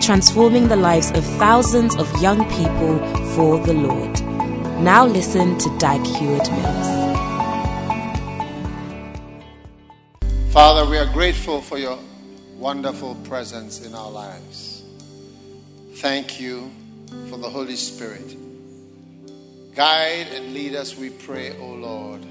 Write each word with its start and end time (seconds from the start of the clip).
transforming 0.00 0.68
the 0.68 0.76
lives 0.76 1.10
of 1.12 1.24
thousands 1.38 1.96
of 1.96 2.10
young 2.20 2.44
people 2.50 2.98
for 3.34 3.58
the 3.58 3.72
Lord. 3.72 4.20
Now 4.82 5.06
listen 5.06 5.58
to 5.58 5.78
Dag 5.78 6.04
Heward 6.06 6.50
Mills. 6.52 6.98
Father, 10.52 10.88
we 10.88 10.98
are 10.98 11.12
grateful 11.12 11.60
for 11.60 11.78
your 11.78 11.98
wonderful 12.56 13.14
presence 13.24 13.84
in 13.86 13.94
our 13.94 14.10
lives. 14.10 14.82
Thank 15.96 16.40
you 16.40 16.70
for 17.28 17.36
the 17.36 17.48
Holy 17.48 17.76
Spirit. 17.76 18.36
Guide 19.74 20.28
and 20.34 20.54
lead 20.54 20.74
us, 20.74 20.96
we 20.96 21.10
pray, 21.10 21.56
O 21.58 21.66
Lord. 21.66 22.24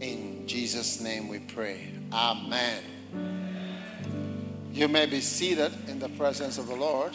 In 0.00 0.46
Jesus' 0.46 1.00
name 1.00 1.28
we 1.28 1.38
pray. 1.38 1.88
Amen. 2.12 2.82
You 4.72 4.88
may 4.88 5.04
be 5.04 5.20
seated 5.20 5.70
in 5.86 5.98
the 5.98 6.08
presence 6.08 6.56
of 6.56 6.66
the 6.66 6.74
Lord. 6.74 7.14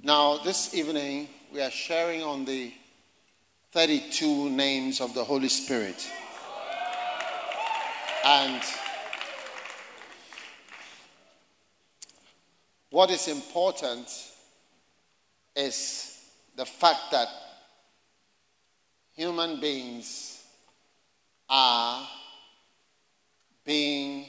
Now, 0.00 0.38
this 0.38 0.72
evening, 0.76 1.28
we 1.52 1.60
are 1.60 1.72
sharing 1.72 2.22
on 2.22 2.44
the 2.44 2.72
32 3.72 4.50
names 4.50 5.00
of 5.00 5.12
the 5.12 5.24
Holy 5.24 5.48
Spirit. 5.48 6.08
And 8.24 8.62
what 12.90 13.10
is 13.10 13.26
important 13.26 14.06
is 15.56 16.16
the 16.54 16.64
fact 16.64 17.10
that 17.10 17.26
human 19.16 19.58
beings 19.58 20.44
are 21.50 22.08
being 23.64 24.26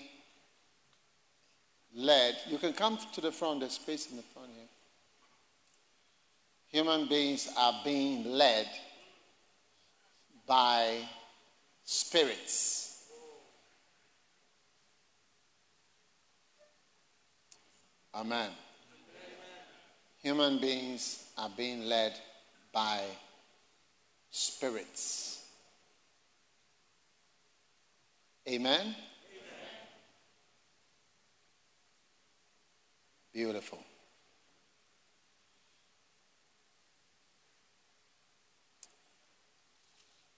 led. 1.96 2.36
You 2.50 2.58
can 2.58 2.74
come 2.74 3.00
to 3.14 3.22
the 3.22 3.32
front, 3.32 3.62
there's 3.62 3.74
space 3.74 4.12
in 4.12 4.18
the 4.18 4.24
front 4.24 4.50
here. 4.56 4.68
Human 6.68 7.08
beings 7.08 7.50
are 7.58 7.82
being 7.84 8.26
led 8.26 8.68
by 10.46 11.00
spirits. 11.86 13.04
Amen. 18.14 18.50
Human 20.22 20.60
beings 20.60 21.26
are 21.38 21.50
being 21.56 21.82
led 21.82 22.14
by 22.74 23.02
spirits. 24.32 25.44
Amen. 28.48 28.96
Beautiful. 33.36 33.80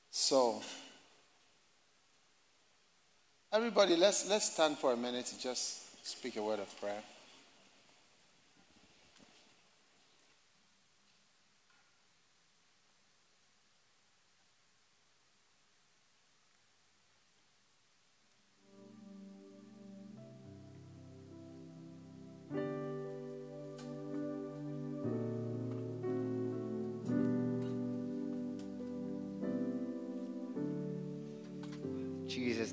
So, 0.10 0.64
everybody, 3.54 3.96
let's 3.96 4.28
let's 4.28 4.52
stand 4.52 4.80
for 4.80 4.94
a 4.94 4.98
minute 4.98 5.28
to 5.28 5.40
just 5.40 6.08
speak 6.08 6.38
a 6.38 6.42
word 6.42 6.60
of 6.60 6.82
prayer. 6.82 7.04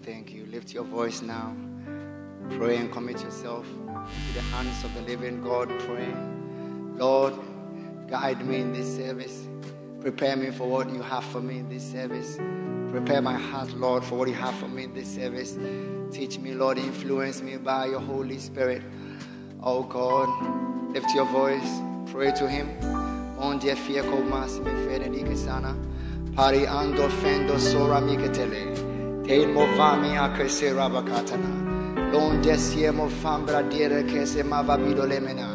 Thank 0.04 0.34
you. 0.34 0.44
Lift 0.46 0.74
your 0.74 0.84
voice 0.84 1.22
now. 1.22 1.56
Pray 2.58 2.76
and 2.76 2.92
commit 2.92 3.22
yourself 3.22 3.66
to 3.66 4.34
the 4.34 4.40
hands 4.40 4.84
of 4.84 4.92
the 4.94 5.00
living 5.02 5.40
God. 5.40 5.68
Pray. 5.80 6.14
Lord, 6.96 7.32
guide 8.08 8.44
me 8.46 8.56
in 8.56 8.72
this 8.72 8.96
service. 8.96 9.48
Prepare 10.02 10.36
me 10.36 10.50
for 10.50 10.68
what 10.68 10.92
you 10.92 11.00
have 11.00 11.24
for 11.24 11.40
me 11.40 11.58
in 11.58 11.70
this 11.70 11.90
service. 11.90 12.36
Prepare 12.90 13.22
my 13.22 13.32
heart, 13.32 13.70
Lord, 13.72 14.04
for 14.04 14.18
what 14.18 14.28
you 14.28 14.34
have 14.34 14.54
for 14.56 14.68
me 14.68 14.84
in 14.84 14.92
this 14.92 15.12
service. 15.12 15.56
Teach 16.12 16.38
me, 16.38 16.52
Lord, 16.52 16.76
influence 16.76 17.40
me 17.40 17.56
by 17.56 17.86
your 17.86 18.00
Holy 18.00 18.38
Spirit. 18.38 18.82
Oh 19.62 19.84
God, 19.84 20.28
lift 20.92 21.14
your 21.14 21.26
voice. 21.26 21.80
Pray 22.12 22.30
to 22.32 22.46
Him. 22.46 22.68
On 23.38 23.58
dia 23.58 23.74
fieko 23.74 24.22
mas 24.28 24.58
me 24.58 24.70
fede. 24.86 25.08
Pari 26.36 26.66
ando 26.66 27.08
fendo 27.08 27.58
sora 27.58 28.00
mi. 28.00 28.83
Teil 29.26 29.48
mo 29.48 29.64
fami 29.74 30.18
a 30.18 30.30
che 30.32 30.48
se 30.48 30.70
rabakatana. 30.70 32.10
Lon 32.10 32.42
desiemo 32.42 33.08
fambra 33.08 33.62
dire 33.62 34.04
che 34.04 34.26
se 34.26 34.42
ma 34.42 34.60
vabido 34.60 35.06
lemena. 35.06 35.54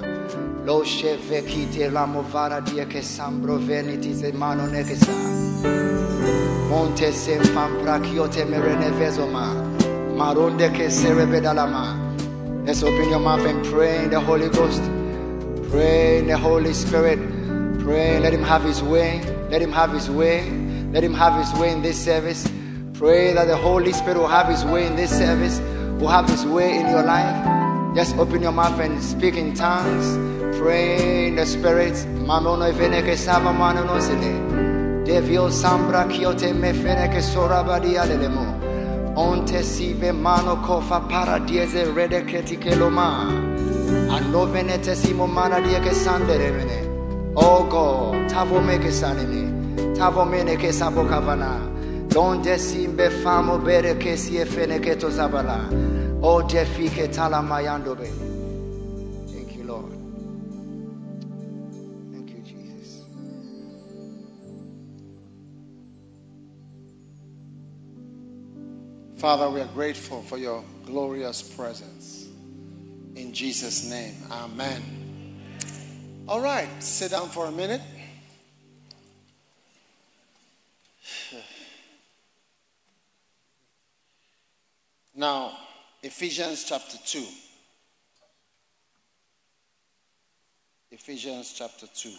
Lo 0.64 0.82
cheve 0.82 1.44
kite 1.44 1.88
la 1.92 2.08
movara 2.08 2.62
dia 2.62 2.88
che 2.88 3.04
sambro 3.04 3.58
veniti 3.58 4.16
se 4.16 4.32
mano 4.32 4.66
ne 4.66 4.84
che. 4.84 4.98
Monte 6.68 7.12
se 7.12 7.38
fambra 7.54 8.00
kiote 8.00 8.44
merene 8.44 8.90
vezoma. 8.90 9.54
Maronde 10.16 10.72
che 10.72 10.90
se 10.90 11.14
rebedalama. 11.14 11.96
Let's 12.66 12.82
open 12.82 13.08
your 13.10 13.20
mouth 13.20 13.46
and 13.46 13.64
pray 13.70 14.04
in 14.04 14.10
the 14.10 14.20
Holy 14.20 14.50
Ghost. 14.50 14.82
Pray 15.70 16.18
in 16.18 16.26
the 16.26 16.36
Holy 16.36 16.74
Spirit. 16.74 17.20
Pray. 17.84 18.20
Let 18.20 18.34
Him 18.34 18.42
have 18.42 18.64
His 18.64 18.82
way. 18.82 19.22
Let 19.52 19.62
Him 19.62 19.72
have 19.72 19.94
His 19.94 20.10
way. 20.10 20.42
Let 20.92 21.04
Him 21.04 21.14
have 21.14 21.38
His 21.38 21.54
way 21.54 21.72
in 21.72 21.84
this 21.84 22.04
service. 22.04 22.50
Pray 23.00 23.32
that 23.32 23.48
the 23.48 23.56
Holy 23.56 23.94
Spirit 23.94 24.18
will 24.18 24.28
have 24.28 24.50
His 24.50 24.66
way 24.66 24.86
in 24.86 24.98
this 24.98 25.10
service, 25.18 25.62
will 26.02 26.10
have 26.10 26.28
His 26.28 26.46
way 26.46 26.82
in 26.82 26.90
your 26.90 27.02
life. 27.02 27.96
Just 27.96 28.18
open 28.18 28.42
your 28.42 28.52
mouth 28.52 28.78
and 28.78 29.02
speak 29.02 29.38
in 29.38 29.54
tongues. 29.54 30.18
Pray 30.60 31.30
in 31.30 31.38
the 31.38 31.46
Spirit. 31.46 31.96
Mano 32.28 32.58
kofa 40.58 41.00
paradiese 41.08 41.86
rede 41.96 42.26
simo 44.94 45.26
mana. 45.26 45.56
Oh 47.38 47.64
God, 47.64 48.30
tavo 48.30 48.60
me 48.60 48.78
che 48.78 48.92
sanene. 48.92 49.96
Tavo 49.96 50.26
mene 50.26 50.58
che 50.58 50.74
sabo 50.74 51.06
kavana. 51.06 51.69
Donde 52.10 52.58
simbe 52.58 53.12
famo 53.12 53.60
bere 53.60 53.96
che 53.96 54.18
si 54.18 54.38
e 54.38 54.46
fene 54.46 54.80
che 54.80 54.96
to 54.96 55.12
zabala. 55.12 55.68
O 56.22 56.42
defi 56.42 56.90
che 56.90 57.08
tala 57.08 57.40
mayando 57.40 57.94
be. 57.94 58.10
Thank 59.32 59.56
you, 59.56 59.64
Lord. 59.64 59.92
Thank 62.12 62.32
you, 62.32 62.42
Jesus. 62.42 63.06
Father, 69.18 69.48
we 69.52 69.62
are 69.62 69.70
grateful 69.76 70.24
for 70.24 70.40
your 70.40 70.64
glorious 70.88 71.44
presence. 71.44 72.28
In 73.16 73.32
Jesus' 73.34 73.84
name, 73.88 74.16
amen. 74.32 74.82
All 76.28 76.42
right, 76.42 76.70
sit 76.82 77.12
down 77.12 77.30
for 77.30 77.46
a 77.46 77.52
minute. 77.52 77.82
Now, 85.20 85.52
Ephesians 86.02 86.64
chapter 86.64 86.98
2. 87.06 87.26
Ephesians 90.92 91.52
chapter 91.58 91.88
2. 91.94 92.10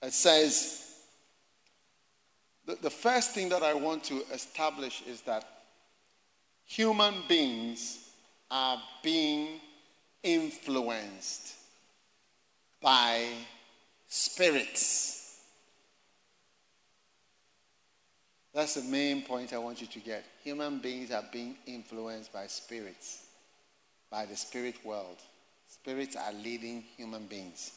It 0.00 0.14
says, 0.14 0.94
the, 2.64 2.78
the 2.80 2.88
first 2.88 3.32
thing 3.32 3.50
that 3.50 3.62
I 3.62 3.74
want 3.74 4.02
to 4.04 4.22
establish 4.32 5.02
is 5.06 5.20
that 5.22 5.44
human 6.64 7.16
beings 7.28 8.08
are 8.50 8.80
being 9.02 9.60
influenced 10.22 11.56
by 12.80 13.26
spirits. 14.10 15.38
That's 18.52 18.74
the 18.74 18.82
main 18.82 19.22
point 19.22 19.52
I 19.52 19.58
want 19.58 19.80
you 19.80 19.86
to 19.86 20.00
get. 20.00 20.24
Human 20.42 20.80
beings 20.80 21.12
are 21.12 21.24
being 21.32 21.56
influenced 21.66 22.32
by 22.32 22.48
spirits, 22.48 23.26
by 24.10 24.26
the 24.26 24.36
spirit 24.36 24.84
world. 24.84 25.18
Spirits 25.68 26.16
are 26.16 26.32
leading 26.32 26.82
human 26.96 27.26
beings. 27.26 27.70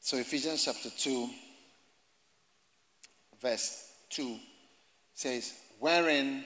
So, 0.00 0.16
Ephesians 0.16 0.64
chapter 0.64 0.90
2, 0.90 1.28
verse 3.40 3.92
2 4.10 4.36
says, 5.14 5.54
Wherein 5.78 6.44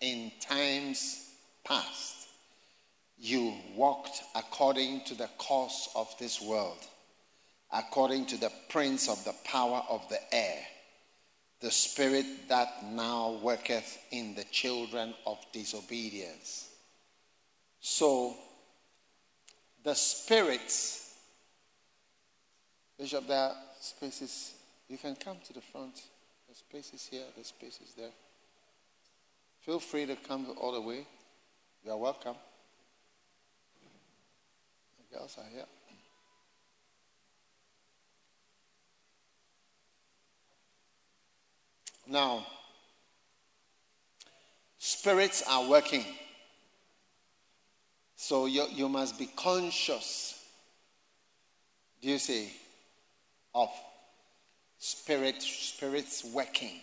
in 0.00 0.32
times 0.40 1.30
past 1.64 2.26
you 3.16 3.54
walked 3.76 4.22
according 4.34 5.02
to 5.04 5.14
the 5.14 5.28
course 5.38 5.88
of 5.94 6.12
this 6.18 6.42
world, 6.42 6.78
according 7.72 8.26
to 8.26 8.36
the 8.36 8.52
prince 8.68 9.08
of 9.08 9.24
the 9.24 9.34
power 9.44 9.82
of 9.88 10.08
the 10.08 10.18
air, 10.34 10.58
the 11.60 11.70
spirit 11.70 12.26
that 12.48 12.84
now 12.84 13.38
worketh 13.42 13.98
in 14.10 14.34
the 14.34 14.44
children 14.44 15.14
of 15.26 15.38
disobedience. 15.52 16.68
So, 17.80 18.36
the 19.82 19.94
spirits, 19.94 21.14
Bishop, 22.98 23.26
there 23.26 23.38
are 23.38 23.54
spaces. 23.80 24.54
You 24.88 24.98
can 24.98 25.16
come 25.16 25.36
to 25.46 25.52
the 25.52 25.60
front. 25.60 26.02
The 26.48 26.54
spaces 26.54 27.08
here, 27.10 27.24
the 27.36 27.44
spaces 27.44 27.92
there. 27.96 28.10
Feel 29.60 29.80
free 29.80 30.06
to 30.06 30.16
come 30.16 30.46
all 30.60 30.72
the 30.72 30.80
way. 30.80 31.06
You 31.84 31.92
are 31.92 31.96
welcome. 31.96 32.36
The 35.10 35.18
girls 35.18 35.36
are 35.38 35.50
here. 35.52 35.66
Now, 42.06 42.46
spirits 44.78 45.42
are 45.48 45.68
working. 45.68 46.04
So 48.14 48.46
you, 48.46 48.66
you 48.72 48.88
must 48.88 49.18
be 49.18 49.26
conscious, 49.26 50.42
do 52.00 52.08
you 52.08 52.18
see, 52.18 52.50
of 53.54 53.68
spirit, 54.78 55.42
spirits 55.42 56.24
working 56.24 56.80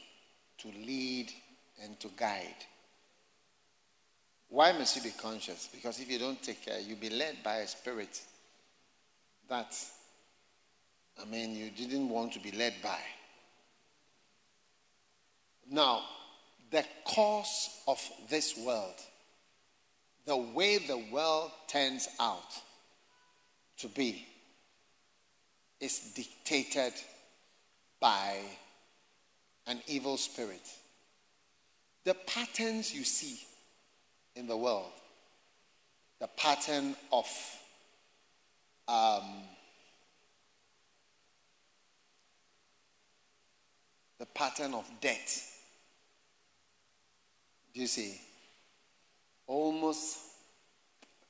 to 0.60 0.68
lead 0.68 1.32
and 1.84 2.00
to 2.00 2.10
guide. 2.16 2.66
Why 4.50 4.72
must 4.72 4.96
you 4.96 5.02
be 5.02 5.12
conscious? 5.18 5.68
Because 5.74 6.00
if 6.00 6.12
you 6.12 6.20
don't 6.20 6.42
take 6.42 6.64
care, 6.64 6.80
you'll 6.80 7.00
be 7.00 7.10
led 7.10 7.38
by 7.44 7.58
a 7.58 7.68
spirit 7.68 8.22
that, 9.50 9.76
I 11.22 11.26
mean, 11.26 11.56
you 11.56 11.72
didn't 11.72 12.10
want 12.10 12.34
to 12.34 12.40
be 12.40 12.52
led 12.52 12.76
by. 12.84 13.00
Now, 15.70 16.04
the 16.72 16.86
course 17.06 17.82
of 17.88 18.00
this 18.30 18.58
world, 18.58 18.96
the 20.26 20.38
way 20.38 20.78
the 20.78 21.04
world 21.12 21.52
turns 21.68 22.08
out 22.20 22.62
to 23.78 23.88
be, 23.88 24.26
is 25.80 26.00
dictated 26.16 26.94
by 28.00 28.40
an 29.68 29.80
evil 29.88 30.18
spirit. 30.18 30.62
The 32.04 32.14
patterns 32.14 32.94
you 32.94 33.04
see 33.04 33.40
in 34.36 34.48
the 34.48 34.58
world. 34.58 34.92
The 36.20 36.28
pattern 36.28 36.96
of 37.12 37.28
um, 38.88 39.44
the 44.20 44.26
pattern 44.28 44.74
of 44.74 44.90
debt. 45.02 45.44
Do 47.74 47.82
you 47.82 47.88
see? 47.88 48.22
Almost 49.48 50.20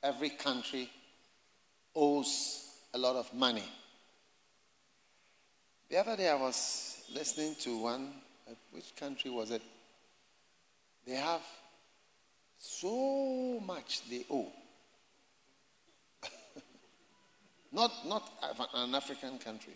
every 0.02 0.30
country 0.30 0.90
owes 1.96 2.68
a 2.92 2.98
lot 2.98 3.16
of 3.16 3.32
money. 3.32 3.64
The 5.88 5.98
other 5.98 6.16
day 6.16 6.28
I 6.28 6.34
was 6.34 7.02
listening 7.12 7.54
to 7.60 7.78
one, 7.78 8.12
uh, 8.48 8.52
which 8.72 8.94
country 8.96 9.30
was 9.30 9.50
it? 9.50 9.62
They 11.06 11.14
have 11.14 11.42
so 12.58 13.60
much 13.64 14.08
they 14.08 14.24
owe. 14.30 14.50
not, 17.72 17.92
not 18.06 18.30
an 18.74 18.94
African 18.94 19.38
country. 19.38 19.74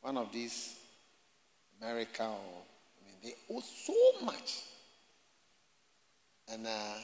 One 0.00 0.16
of 0.16 0.32
these, 0.32 0.76
America, 1.80 2.24
or, 2.24 2.28
I 2.28 3.06
mean, 3.06 3.16
they 3.22 3.34
owe 3.54 3.60
so 3.60 4.24
much. 4.24 4.62
And, 6.50 6.66
uh, 6.66 6.94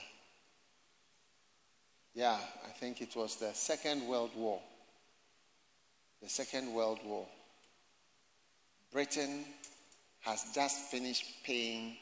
yeah, 2.14 2.38
I 2.66 2.70
think 2.70 3.00
it 3.00 3.14
was 3.14 3.36
the 3.36 3.52
Second 3.52 4.06
World 4.08 4.30
War. 4.36 4.60
The 6.22 6.28
Second 6.28 6.72
World 6.74 6.98
War. 7.04 7.26
Britain 8.92 9.44
has 10.20 10.46
just 10.54 10.90
finished 10.90 11.24
paying 11.44 11.96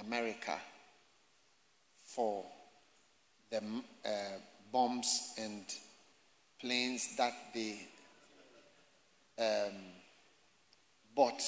America 0.00 0.58
for 2.04 2.44
the 3.50 3.58
uh, 3.58 4.10
bombs 4.72 5.34
and 5.38 5.64
planes 6.60 7.16
that 7.16 7.34
they 7.54 7.78
um, 9.38 9.74
bought 11.14 11.42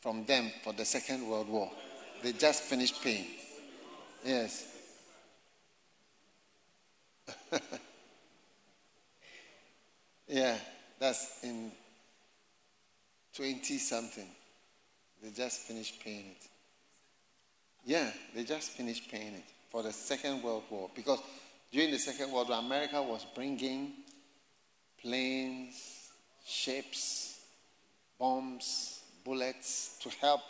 from 0.00 0.24
them 0.26 0.50
for 0.62 0.72
the 0.72 0.84
Second 0.84 1.28
World 1.28 1.48
War. 1.48 1.70
They 2.22 2.32
just 2.32 2.62
finished 2.62 3.02
paying. 3.02 3.26
Yes. 4.28 4.66
yeah, 10.28 10.56
that's 10.98 11.42
in 11.42 11.72
20 13.34 13.78
something. 13.78 14.28
They 15.22 15.30
just 15.30 15.60
finished 15.60 16.04
paying 16.04 16.26
it. 16.26 16.46
Yeah, 17.86 18.10
they 18.34 18.44
just 18.44 18.72
finished 18.72 19.10
paying 19.10 19.32
it 19.32 19.44
for 19.70 19.82
the 19.82 19.92
Second 19.92 20.42
World 20.42 20.64
War. 20.68 20.90
Because 20.94 21.20
during 21.72 21.90
the 21.90 21.98
Second 21.98 22.30
World 22.30 22.50
War, 22.50 22.58
America 22.58 23.02
was 23.02 23.24
bringing 23.34 23.92
planes, 25.00 26.10
ships, 26.44 27.40
bombs, 28.18 29.00
bullets 29.24 29.96
to 30.02 30.10
help 30.20 30.42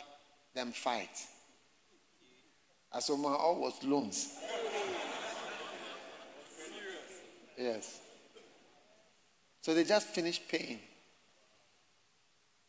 them 0.53 0.73
fight. 0.73 1.17
As 2.93 3.09
all 3.09 3.59
was 3.59 3.83
loans. 3.83 4.33
yes. 7.57 8.01
So 9.61 9.73
they 9.73 9.83
just 9.83 10.07
finished 10.07 10.47
paying. 10.49 10.79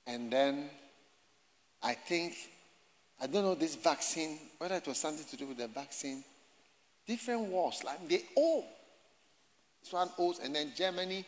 And 0.07 0.31
then 0.31 0.69
I 1.83 1.95
think, 1.95 2.35
I 3.21 3.27
don't 3.27 3.45
know 3.45 3.55
this 3.55 3.77
vaccine, 3.77 4.39
whether 4.59 4.75
it 4.75 4.87
was 4.87 4.99
something 4.99 5.25
to 5.25 5.37
do 5.37 5.47
with 5.47 5.59
the 5.59 5.69
vaccine 5.69 6.25
different 7.11 7.41
wars. 7.43 7.83
Like 7.85 8.09
they 8.09 8.23
owe. 8.37 8.65
This 9.83 9.93
one 9.93 10.11
owes, 10.19 10.39
and 10.39 10.55
then 10.55 10.73
Germany 10.77 11.25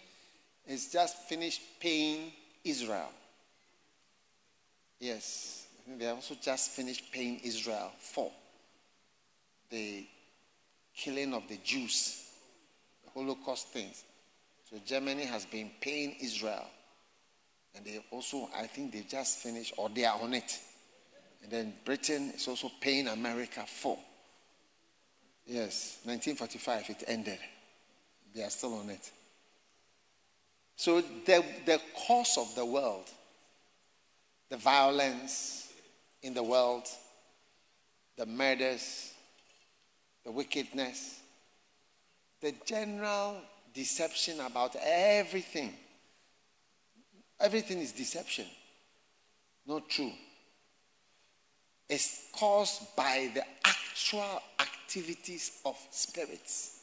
has 0.68 0.86
just 0.88 1.16
finished 1.28 1.62
paying 1.80 2.32
Israel. 2.64 3.10
Yes, 5.00 5.66
they 5.98 6.06
also 6.08 6.36
just 6.40 6.70
finished 6.70 7.10
paying 7.10 7.40
Israel 7.42 7.90
for 7.98 8.30
the 9.72 10.06
killing 10.94 11.34
of 11.34 11.48
the 11.48 11.58
Jews, 11.64 12.30
the 13.04 13.10
Holocaust 13.10 13.68
things. 13.68 14.04
So 14.70 14.76
Germany 14.86 15.24
has 15.24 15.44
been 15.46 15.70
paying 15.80 16.14
Israel. 16.20 16.66
And 17.74 17.84
they 17.84 18.04
also, 18.10 18.48
I 18.54 18.66
think 18.66 18.92
they 18.92 19.00
just 19.08 19.38
finished, 19.38 19.72
or 19.78 19.88
they 19.88 20.04
are 20.04 20.20
on 20.20 20.34
it. 20.34 20.60
And 21.42 21.50
then 21.50 21.74
Britain 21.84 22.32
is 22.36 22.46
also 22.46 22.70
paying 22.80 23.08
America 23.08 23.64
for. 23.66 23.98
Yes, 25.46 25.98
1945 26.04 26.90
it 26.90 27.04
ended. 27.08 27.38
They 28.34 28.42
are 28.42 28.50
still 28.50 28.74
on 28.74 28.90
it. 28.90 29.10
So 30.76 31.00
the, 31.00 31.44
the 31.64 31.80
cause 32.06 32.36
of 32.38 32.54
the 32.54 32.64
world, 32.64 33.08
the 34.50 34.56
violence 34.56 35.72
in 36.22 36.34
the 36.34 36.42
world, 36.42 36.86
the 38.16 38.26
murders, 38.26 39.11
the 40.24 40.30
wickedness, 40.30 41.20
the 42.40 42.54
general 42.64 43.36
deception 43.74 44.40
about 44.40 44.76
everything. 44.82 45.74
Everything 47.40 47.78
is 47.78 47.92
deception, 47.92 48.46
not 49.66 49.88
true. 49.88 50.12
is 51.88 52.20
caused 52.32 52.96
by 52.96 53.30
the 53.34 53.44
actual 53.64 54.42
activities 54.58 55.60
of 55.64 55.76
spirits. 55.90 56.80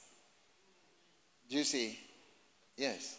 Do 1.49 1.57
you 1.57 1.63
see? 1.63 1.97
Yes. 2.77 3.17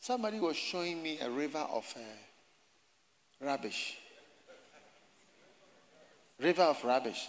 Somebody 0.00 0.40
was 0.40 0.56
showing 0.56 1.02
me 1.02 1.18
a 1.20 1.30
river 1.30 1.58
of 1.58 1.84
uh, 1.96 3.44
rubbish. 3.44 3.98
River 6.42 6.62
of 6.62 6.84
rubbish. 6.84 7.28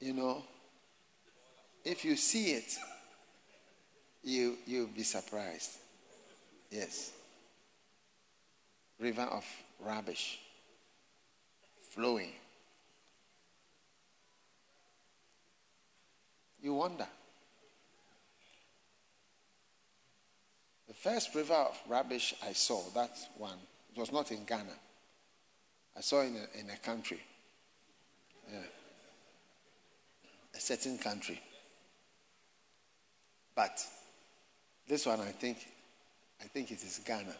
You 0.00 0.12
know, 0.12 0.42
if 1.84 2.04
you 2.04 2.16
see 2.16 2.52
it, 2.52 2.76
you 4.24 4.56
you'll 4.66 4.88
be 4.88 5.04
surprised. 5.04 5.70
Yes. 6.70 7.12
River 8.98 9.22
of 9.22 9.44
rubbish 9.78 10.40
flowing. 11.90 12.32
You 16.60 16.74
wonder. 16.74 17.06
The 20.88 20.94
first 20.94 21.32
river 21.34 21.54
of 21.54 21.78
rubbish 21.88 22.34
I 22.44 22.52
saw, 22.54 22.82
that 22.94 23.16
one, 23.38 23.58
it 23.94 24.00
was 24.00 24.10
not 24.10 24.32
in 24.32 24.44
Ghana. 24.44 24.76
I 25.96 26.00
saw 26.00 26.22
it 26.22 26.26
in 26.26 26.36
a, 26.36 26.60
in 26.60 26.70
a 26.70 26.76
country. 26.78 27.20
Yeah. 28.50 28.58
A 30.54 30.60
certain 30.60 30.98
country. 30.98 31.40
But 33.54 33.82
this 34.88 35.06
one 35.06 35.20
I 35.20 35.32
think 35.32 35.58
I 36.40 36.44
think 36.44 36.70
it 36.70 36.82
is 36.82 37.00
Ghana. 37.04 37.34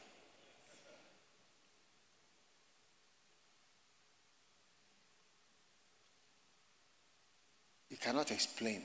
You 7.91 7.97
cannot 7.97 8.31
explain. 8.31 8.83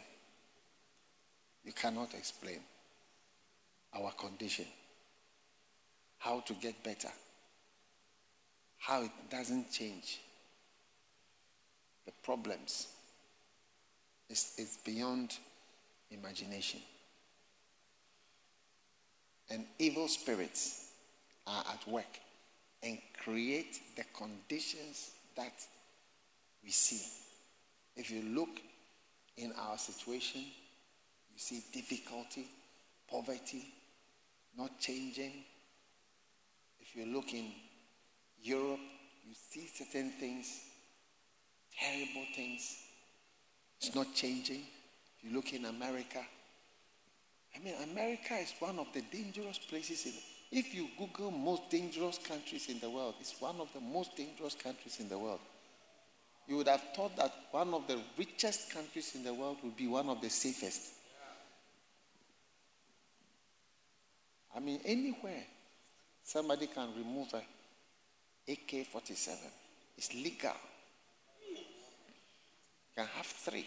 You 1.63 1.74
cannot 1.74 2.13
explain 2.13 2.60
our 3.94 4.12
condition, 4.13 4.66
how 6.18 6.40
to 6.42 6.54
get 6.54 6.82
better, 6.84 7.12
how 8.80 9.04
it 9.04 9.12
doesn't 9.30 9.72
change. 9.72 10.20
The 12.05 12.12
problems 12.24 12.88
is, 14.29 14.53
is 14.58 14.77
beyond 14.86 15.38
imagination. 16.10 16.79
And 19.50 19.65
evil 19.79 20.08
spirits 20.08 20.91
are 21.46 21.63
at 21.74 21.88
work 21.88 22.20
and 22.84 22.98
create 23.24 23.79
the 23.96 24.03
conditions 24.17 25.12
that 25.36 25.53
we 26.63 26.72
see. 26.72 27.01
If 27.96 28.10
you 28.10 28.24
look 28.34 28.62
in 29.38 29.51
our 29.60 29.77
situation, 29.77 30.41
you 30.41 31.38
see 31.38 31.63
difficulty, 31.74 32.48
poverty, 33.10 33.65
not 34.58 34.79
changing. 34.79 35.31
If 36.79 36.96
you 36.96 37.05
look 37.05 37.34
in 37.34 37.48
Europe, 38.41 38.79
you 39.27 39.34
see 39.34 39.67
certain 39.67 40.12
things, 40.12 40.62
terrible 41.82 42.26
things. 42.36 42.78
It's 43.82 43.96
not 43.96 44.14
changing. 44.14 44.62
You 45.22 45.36
look 45.36 45.54
in 45.54 45.66
America, 45.66 46.20
I 47.56 47.60
mean, 47.60 47.76
America 47.92 48.36
is 48.36 48.54
one 48.60 48.80
of 48.80 48.88
the 48.94 49.02
dangerous 49.02 49.58
places. 49.58 50.06
In, 50.06 50.14
if 50.52 50.74
you 50.74 50.88
Google 50.98 51.32
most 51.32 51.70
dangerous 51.70 52.18
countries 52.18 52.70
in 52.70 52.80
the 52.80 52.90
world, 52.90 53.16
it's 53.20 53.40
one 53.40 53.60
of 53.60 53.72
the 53.74 53.80
most 53.80 54.16
dangerous 54.16 54.56
countries 54.56 55.00
in 55.00 55.10
the 55.10 55.18
world. 55.18 55.40
You 56.48 56.58
would 56.58 56.68
have 56.68 56.84
thought 56.96 57.16
that 57.18 57.34
one 57.52 57.74
of 57.74 57.88
the 57.88 58.00
richest 58.18 58.72
countries 58.72 59.14
in 59.16 59.24
the 59.24 59.34
world 59.34 59.58
would 59.64 59.78
be 59.78 59.88
one 59.88 60.10
of 60.10 60.22
the 60.22 60.30
safest. 60.30 60.94
I 64.56 64.60
mean, 64.60 64.82
anywhere 64.84 65.44
somebody 66.24 66.68
can 66.68 66.90
remove 66.98 67.34
a 67.34 67.42
AK 68.52 68.88
47, 68.88 69.38
it's 69.98 70.14
legal. 70.14 70.52
Can 73.01 73.10
have 73.15 73.25
three. 73.25 73.65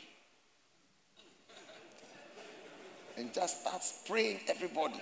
And 3.17 3.35
just 3.35 3.63
start 3.63 3.83
spraying 3.83 4.39
everybody. 4.47 5.01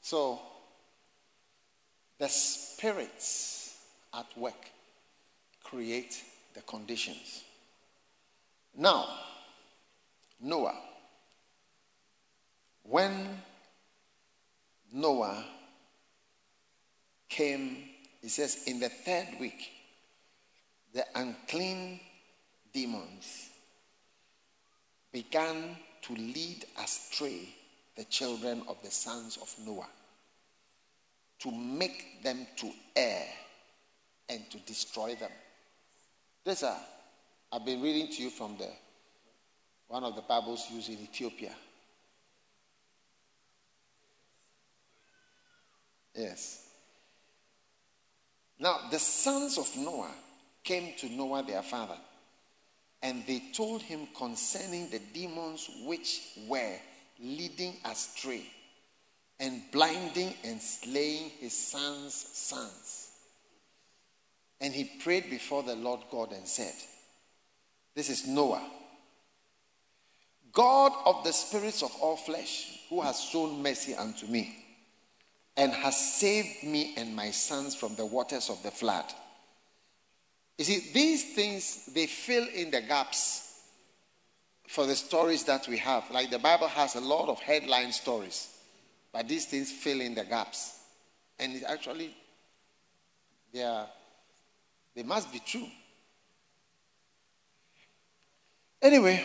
So, 0.00 0.40
the 2.18 2.28
spirits 2.28 3.76
at 4.14 4.26
work 4.38 4.70
create 5.64 6.24
the 6.54 6.62
conditions. 6.62 7.44
Now, 8.74 9.06
Noah. 10.40 10.80
When 12.84 13.42
Noah 14.90 15.44
came, 17.28 17.78
he 18.22 18.28
says, 18.28 18.64
in 18.66 18.80
the 18.80 18.88
third 18.88 19.28
week, 19.40 19.70
the 20.94 21.04
unclean 21.14 22.00
demons 22.72 23.50
began 25.12 25.76
to 26.02 26.12
lead 26.14 26.64
astray 26.82 27.48
the 27.96 28.04
children 28.04 28.62
of 28.68 28.76
the 28.82 28.90
sons 28.90 29.38
of 29.40 29.54
Noah 29.66 29.88
to 31.38 31.50
make 31.50 32.22
them 32.22 32.46
to 32.56 32.70
err 32.94 33.26
and 34.28 34.50
to 34.50 34.58
destroy 34.60 35.14
them. 35.14 35.30
These 36.44 36.62
are 36.62 36.78
I've 37.52 37.64
been 37.64 37.80
reading 37.80 38.08
to 38.08 38.22
you 38.22 38.30
from 38.30 38.56
the 38.58 38.68
one 39.88 40.02
of 40.02 40.16
the 40.16 40.22
Bibles 40.22 40.66
used 40.70 40.88
in 40.88 40.98
Ethiopia. 40.98 41.52
Yes. 46.14 46.65
Now, 48.58 48.80
the 48.90 48.98
sons 48.98 49.58
of 49.58 49.74
Noah 49.76 50.14
came 50.64 50.94
to 50.98 51.08
Noah, 51.08 51.42
their 51.42 51.62
father, 51.62 51.98
and 53.02 53.24
they 53.26 53.42
told 53.52 53.82
him 53.82 54.08
concerning 54.16 54.88
the 54.90 55.00
demons 55.12 55.68
which 55.84 56.22
were 56.48 56.76
leading 57.20 57.74
astray 57.84 58.42
and 59.38 59.62
blinding 59.72 60.32
and 60.44 60.60
slaying 60.60 61.30
his 61.38 61.52
sons' 61.52 62.14
sons. 62.32 63.10
And 64.60 64.72
he 64.72 64.84
prayed 65.02 65.28
before 65.28 65.62
the 65.62 65.76
Lord 65.76 66.00
God 66.10 66.32
and 66.32 66.48
said, 66.48 66.74
this 67.94 68.10
is 68.10 68.26
Noah. 68.26 68.62
God 70.52 70.92
of 71.04 71.24
the 71.24 71.32
spirits 71.32 71.82
of 71.82 71.94
all 72.00 72.16
flesh, 72.16 72.80
who 72.88 73.00
has 73.00 73.20
shown 73.20 73.62
mercy 73.62 73.94
unto 73.94 74.26
me, 74.26 74.65
and 75.56 75.72
has 75.72 75.96
saved 75.96 76.64
me 76.64 76.94
and 76.96 77.16
my 77.16 77.30
sons 77.30 77.74
from 77.74 77.94
the 77.94 78.04
waters 78.04 78.50
of 78.50 78.62
the 78.62 78.70
flood. 78.70 79.04
You 80.58 80.64
see, 80.64 80.90
these 80.92 81.34
things, 81.34 81.86
they 81.94 82.06
fill 82.06 82.46
in 82.54 82.70
the 82.70 82.80
gaps 82.80 83.60
for 84.68 84.86
the 84.86 84.96
stories 84.96 85.44
that 85.44 85.68
we 85.68 85.78
have. 85.78 86.10
Like 86.10 86.30
the 86.30 86.38
Bible 86.38 86.68
has 86.68 86.94
a 86.94 87.00
lot 87.00 87.28
of 87.28 87.38
headline 87.40 87.92
stories, 87.92 88.48
but 89.12 89.28
these 89.28 89.46
things 89.46 89.70
fill 89.70 90.00
in 90.00 90.14
the 90.14 90.24
gaps. 90.24 90.78
And 91.38 91.54
it 91.54 91.64
actually, 91.68 92.14
they, 93.52 93.62
are, 93.62 93.86
they 94.94 95.02
must 95.02 95.32
be 95.32 95.40
true. 95.40 95.66
Anyway, 98.80 99.22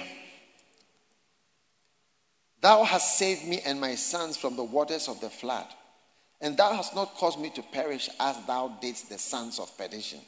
thou 2.59 2.83
hast 2.83 3.17
saved 3.17 3.45
me 3.45 3.61
and 3.65 3.79
my 3.79 3.95
sons 3.95 4.37
from 4.37 4.55
the 4.55 4.63
waters 4.63 5.07
of 5.07 5.19
the 5.21 5.29
flood, 5.29 5.67
and 6.41 6.57
thou 6.57 6.73
hast 6.73 6.95
not 6.95 7.15
caused 7.15 7.39
me 7.39 7.51
to 7.51 7.61
perish 7.61 8.09
as 8.19 8.35
thou 8.45 8.77
didst 8.81 9.09
the 9.09 9.17
sons 9.17 9.59
of 9.59 9.75
perdition. 9.77 10.19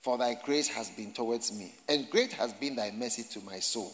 For 0.00 0.16
thy 0.16 0.34
grace 0.34 0.68
has 0.68 0.88
been 0.90 1.12
towards 1.12 1.52
me, 1.52 1.74
and 1.88 2.08
great 2.10 2.32
has 2.34 2.52
been 2.52 2.76
thy 2.76 2.92
mercy 2.92 3.24
to 3.32 3.40
my 3.40 3.58
soul. 3.58 3.92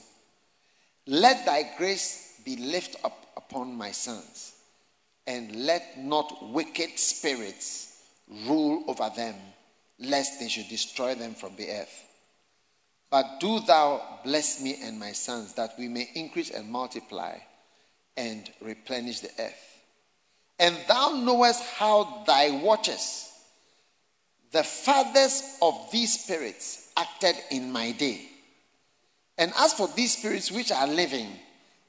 Let 1.07 1.47
thy 1.47 1.71
grace 1.79 2.39
be 2.45 2.57
lifted 2.57 3.01
up 3.03 3.27
upon 3.37 3.75
my 3.75 3.93
sons, 3.93 4.53
and 5.27 5.55
let 5.65 5.99
not 5.99 6.51
wicked 6.51 6.99
spirits 6.99 8.03
rule 8.47 8.85
over 8.87 9.11
them, 9.17 9.35
lest 9.99 10.39
they 10.39 10.49
should 10.49 10.69
destroy 10.69 11.15
them 11.15 11.35
from 11.35 11.57
the 11.57 11.71
earth. 11.71 12.05
But 13.11 13.41
do 13.41 13.61
thou 13.61 14.21
bless 14.25 14.63
me 14.63 14.79
and 14.83 14.99
my 14.99 15.13
sons, 15.13 15.55
that 15.55 15.75
we 15.79 15.89
may 15.89 16.11
increase 16.15 16.51
and 16.51 16.71
multiply 16.71 17.39
and 18.17 18.51
replenish 18.61 19.21
the 19.21 19.31
earth. 19.39 19.72
And 20.63 20.79
thou 20.89 21.11
knowest 21.23 21.63
how 21.77 22.25
thy 22.27 22.51
watchers, 22.63 23.31
the 24.53 24.63
fathers 24.63 25.59
of 25.61 25.91
these 25.93 26.23
spirits, 26.23 26.91
acted 26.97 27.37
in 27.51 27.71
my 27.71 27.93
day. 27.93 28.23
And 29.37 29.53
as 29.59 29.75
for 29.75 29.89
these 29.89 30.17
spirits 30.17 30.51
which 30.51 30.73
are 30.73 30.87
living, 30.87 31.29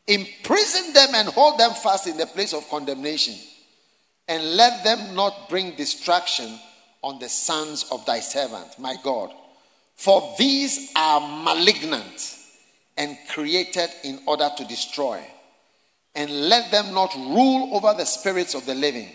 Imprison 0.07 0.91
them 0.93 1.15
and 1.15 1.29
hold 1.29 1.59
them 1.59 1.71
fast 1.71 2.07
in 2.07 2.17
the 2.17 2.25
place 2.25 2.53
of 2.53 2.69
condemnation, 2.69 3.35
and 4.27 4.57
let 4.57 4.83
them 4.83 5.15
not 5.15 5.47
bring 5.49 5.75
destruction 5.75 6.59
on 7.01 7.19
the 7.19 7.29
sons 7.29 7.85
of 7.89 8.05
thy 8.05 8.19
servant, 8.19 8.77
my 8.79 8.95
God. 9.01 9.31
For 9.95 10.35
these 10.37 10.91
are 10.95 11.21
malignant 11.43 12.37
and 12.97 13.17
created 13.29 13.89
in 14.03 14.19
order 14.25 14.49
to 14.57 14.65
destroy. 14.65 15.23
And 16.15 16.49
let 16.49 16.71
them 16.71 16.93
not 16.93 17.15
rule 17.15 17.75
over 17.75 17.93
the 17.97 18.05
spirits 18.05 18.53
of 18.53 18.65
the 18.65 18.75
living, 18.75 19.09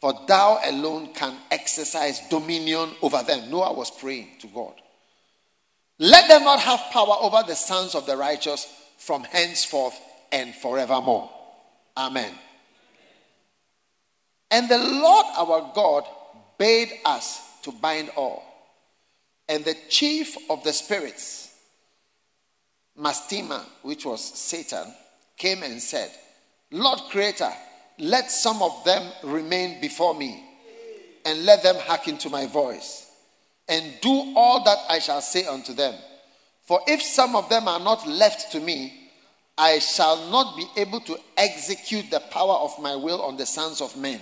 for 0.00 0.12
thou 0.26 0.60
alone 0.64 1.14
can 1.14 1.34
exercise 1.50 2.20
dominion 2.28 2.90
over 3.00 3.22
them. 3.22 3.50
Noah 3.50 3.72
was 3.72 3.90
praying 3.90 4.28
to 4.40 4.46
God. 4.48 4.74
Let 5.98 6.28
them 6.28 6.44
not 6.44 6.60
have 6.60 6.80
power 6.92 7.16
over 7.20 7.42
the 7.46 7.54
sons 7.54 7.94
of 7.94 8.06
the 8.06 8.16
righteous 8.16 8.66
from 8.98 9.24
henceforth 9.24 9.98
and 10.32 10.54
forevermore. 10.54 11.30
Amen. 11.96 12.32
And 14.50 14.68
the 14.68 14.78
Lord 14.78 15.26
our 15.36 15.72
God 15.74 16.04
bade 16.58 16.90
us 17.04 17.40
to 17.62 17.72
bind 17.72 18.10
all. 18.16 18.42
And 19.48 19.64
the 19.64 19.76
chief 19.88 20.36
of 20.48 20.62
the 20.64 20.72
spirits, 20.72 21.54
Mastema, 22.98 23.64
which 23.82 24.04
was 24.04 24.22
Satan, 24.22 24.94
came 25.40 25.62
and 25.62 25.80
said, 25.80 26.10
Lord 26.70 27.00
Creator, 27.10 27.50
let 27.98 28.30
some 28.30 28.62
of 28.62 28.84
them 28.84 29.10
remain 29.24 29.80
before 29.80 30.14
me, 30.14 30.44
and 31.24 31.44
let 31.44 31.62
them 31.62 31.76
hearken 31.76 32.18
to 32.18 32.30
my 32.30 32.46
voice, 32.46 33.10
and 33.68 33.84
do 34.00 34.34
all 34.36 34.62
that 34.64 34.78
I 34.88 34.98
shall 34.98 35.20
say 35.20 35.46
unto 35.46 35.72
them. 35.72 35.94
For 36.62 36.80
if 36.86 37.02
some 37.02 37.34
of 37.34 37.48
them 37.48 37.66
are 37.66 37.80
not 37.80 38.06
left 38.06 38.52
to 38.52 38.60
me, 38.60 39.10
I 39.56 39.78
shall 39.78 40.30
not 40.30 40.56
be 40.56 40.66
able 40.76 41.00
to 41.00 41.18
execute 41.36 42.10
the 42.10 42.20
power 42.20 42.54
of 42.54 42.78
my 42.80 42.94
will 42.94 43.22
on 43.22 43.36
the 43.36 43.46
sons 43.46 43.80
of 43.80 43.96
men. 43.96 44.20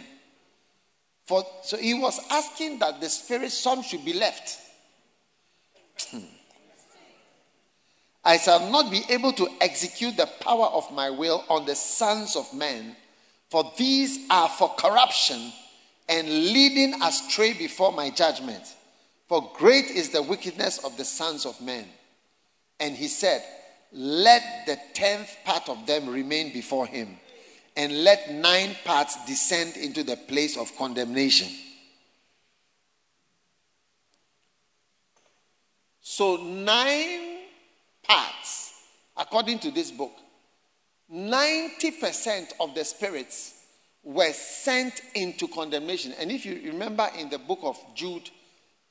For 1.26 1.44
so 1.62 1.76
he 1.76 1.94
was 1.94 2.18
asking 2.30 2.78
that 2.78 3.00
the 3.00 3.08
spirit 3.08 3.52
some 3.52 3.82
should 3.82 4.04
be 4.04 4.14
left. 4.14 4.58
I 8.28 8.37
shall 8.37 8.68
not 8.70 8.90
be 8.90 9.00
able 9.08 9.32
to 9.32 9.49
execute 9.58 10.18
the 10.18 10.28
power 10.40 10.66
of 10.66 10.92
my 10.92 11.08
will 11.08 11.47
on 11.49 11.64
the 11.64 11.75
sons 11.75 12.37
of 12.37 12.52
men, 12.52 12.94
for 13.49 13.73
these 13.78 14.26
are 14.28 14.50
for 14.50 14.68
corruption 14.75 15.50
and 16.11 16.28
leading 16.28 17.00
astray 17.02 17.54
before 17.54 17.90
my 17.90 18.11
judgment. 18.11 18.62
For 19.28 19.50
great 19.54 19.87
is 19.87 20.11
the 20.11 20.20
wickedness 20.20 20.85
of 20.85 20.94
the 20.99 21.06
sons 21.06 21.47
of 21.47 21.58
men. 21.62 21.87
And 22.78 22.94
he 22.94 23.08
said, 23.08 23.42
Let 23.92 24.42
the 24.66 24.78
tenth 24.92 25.35
part 25.47 25.70
of 25.70 25.87
them 25.87 26.06
remain 26.06 26.52
before 26.52 26.87
him 26.87 27.16
and 27.78 28.04
let 28.04 28.30
nine 28.30 28.76
parts 28.85 29.16
descend 29.25 29.78
into 29.78 30.02
the 30.02 30.16
place 30.16 30.58
of 30.58 30.76
condemnation. 30.76 31.49
So, 36.02 36.37
nine 36.37 37.38
parts, 38.09 38.73
according 39.17 39.59
to 39.61 39.71
this 39.71 39.91
book, 39.91 40.12
90% 41.12 42.53
of 42.61 42.75
the 42.75 42.85
spirits 42.85 43.55
were 44.03 44.33
sent 44.33 45.03
into 45.15 45.49
condemnation. 45.49 46.15
And 46.19 46.31
if 46.31 46.45
you 46.47 46.61
remember 46.65 47.09
in 47.19 47.29
the 47.29 47.38
book 47.38 47.61
of 47.62 47.79
Jude 47.95 48.31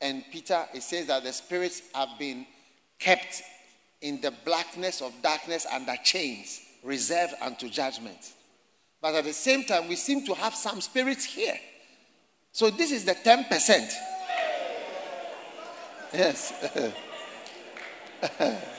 and 0.01 0.23
Peter, 0.31 0.65
it 0.73 0.83
says 0.83 1.07
that 1.07 1.23
the 1.23 1.33
spirits 1.33 1.81
have 1.93 2.09
been 2.19 2.45
kept 2.99 3.41
in 4.01 4.21
the 4.21 4.33
blackness 4.45 5.01
of 5.01 5.11
darkness 5.21 5.65
under 5.71 5.95
chains, 6.03 6.61
reserved 6.83 7.33
unto 7.41 7.69
judgment. 7.69 8.33
But 9.01 9.15
at 9.15 9.23
the 9.23 9.33
same 9.33 9.63
time, 9.63 9.87
we 9.87 9.95
seem 9.95 10.25
to 10.25 10.33
have 10.33 10.55
some 10.55 10.81
spirits 10.81 11.23
here. 11.23 11.57
So 12.51 12.69
this 12.69 12.91
is 12.91 13.05
the 13.05 13.13
10%. 13.13 13.91
Yes. 16.13 16.53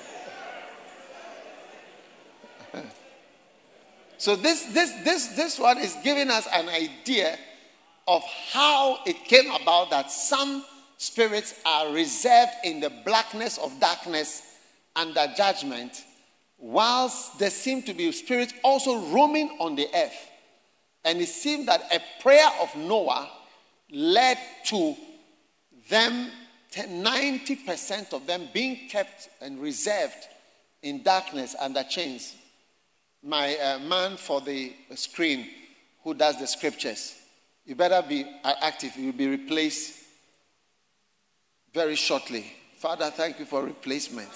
so 4.19 4.37
this 4.37 4.65
this 4.67 4.93
this 5.05 5.29
this 5.29 5.59
one 5.59 5.79
is 5.79 5.97
giving 6.05 6.31
us 6.31 6.47
an 6.53 6.69
idea 6.69 7.39
of 8.07 8.23
how 8.53 8.99
it 9.07 9.25
came 9.25 9.51
about 9.51 9.91
that 9.91 10.11
some 10.11 10.65
spirits 10.97 11.55
are 11.65 11.93
reserved 11.93 12.53
in 12.65 12.81
the 12.81 12.91
blackness 13.05 13.59
of 13.59 13.79
darkness 13.81 14.43
under 14.97 15.27
judgment 15.37 16.05
whilst 16.59 17.39
there 17.39 17.51
seem 17.51 17.83
to 17.83 17.95
be 17.95 18.11
spirits 18.13 18.53
also 18.63 18.99
roaming 19.13 19.57
on 19.61 19.77
the 19.77 19.87
earth. 19.95 20.31
And 21.05 21.21
it 21.21 21.29
seemed 21.29 21.69
that 21.69 21.83
a 21.93 22.01
prayer 22.21 22.51
of 22.61 22.75
Noah 22.77 23.31
led 23.91 24.39
to 24.67 24.97
them, 25.89 26.31
90% 26.73 28.13
of 28.13 28.27
them 28.27 28.49
being 28.53 28.89
kept 28.89 29.31
and 29.41 29.61
reserved 29.61 30.29
in 30.83 31.03
darkness 31.03 31.55
under 31.59 31.83
chains. 31.85 32.35
My 33.23 33.57
uh, 33.57 33.79
man 33.81 34.17
for 34.17 34.41
the 34.41 34.73
screen 34.95 35.49
who 36.03 36.15
does 36.15 36.39
the 36.39 36.47
scriptures, 36.47 37.15
you 37.67 37.75
better 37.75 38.03
be 38.07 38.25
active. 38.45 38.97
You'll 38.97 39.13
be 39.13 39.27
replaced 39.27 39.95
very 41.75 41.97
shortly. 41.97 42.53
Father, 42.77 43.11
thank 43.11 43.39
you 43.39 43.45
for 43.45 43.63
replacement. 43.63 44.31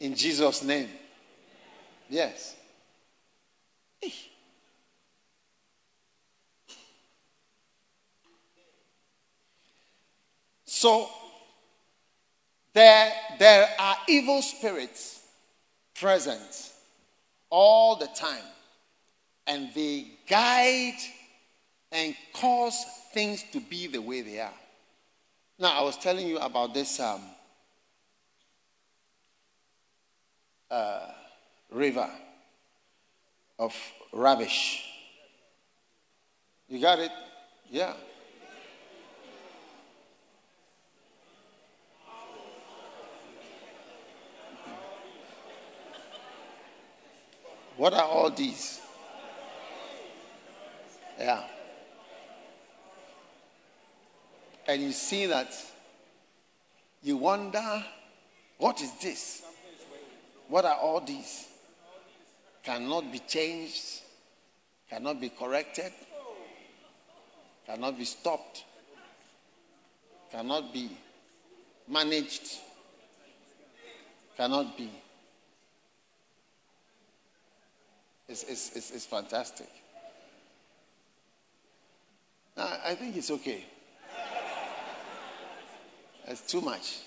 In 0.00 0.14
Jesus' 0.14 0.62
name. 0.62 0.88
Yes. 2.08 2.54
So 10.78 11.08
there, 12.72 13.12
there 13.40 13.68
are 13.80 13.96
evil 14.08 14.40
spirits 14.42 15.20
present 15.98 16.70
all 17.50 17.96
the 17.96 18.06
time 18.14 18.44
and 19.48 19.70
they 19.74 20.06
guide 20.28 21.00
and 21.90 22.14
cause 22.32 22.84
things 23.12 23.42
to 23.50 23.58
be 23.58 23.88
the 23.88 24.00
way 24.00 24.20
they 24.20 24.38
are. 24.38 24.54
Now, 25.58 25.80
I 25.80 25.82
was 25.82 25.96
telling 25.96 26.28
you 26.28 26.38
about 26.38 26.74
this 26.74 27.00
um, 27.00 27.22
uh, 30.70 31.08
river 31.72 32.08
of 33.58 33.74
rubbish. 34.12 34.84
You 36.68 36.80
got 36.80 37.00
it? 37.00 37.10
Yeah. 37.68 37.94
What 47.78 47.94
are 47.94 48.02
all 48.02 48.30
these? 48.30 48.80
Yeah. 51.16 51.44
And 54.66 54.82
you 54.82 54.90
see 54.90 55.26
that, 55.26 55.54
you 57.04 57.16
wonder, 57.16 57.84
what 58.58 58.82
is 58.82 58.90
this? 59.00 59.42
What 60.48 60.64
are 60.64 60.74
all 60.74 61.00
these? 61.00 61.46
Cannot 62.64 63.12
be 63.12 63.20
changed, 63.20 64.02
cannot 64.90 65.20
be 65.20 65.28
corrected, 65.28 65.92
cannot 67.64 67.96
be 67.96 68.04
stopped, 68.04 68.64
cannot 70.32 70.72
be 70.72 70.90
managed, 71.86 72.58
cannot 74.36 74.76
be. 74.76 74.90
It's, 78.28 78.42
it's, 78.44 78.76
it's, 78.76 78.90
it's 78.90 79.06
fantastic. 79.06 79.68
I 82.56 82.94
think 82.94 83.16
it's 83.16 83.30
okay. 83.30 83.64
It's 86.26 86.40
too 86.42 86.60
much. 86.60 86.98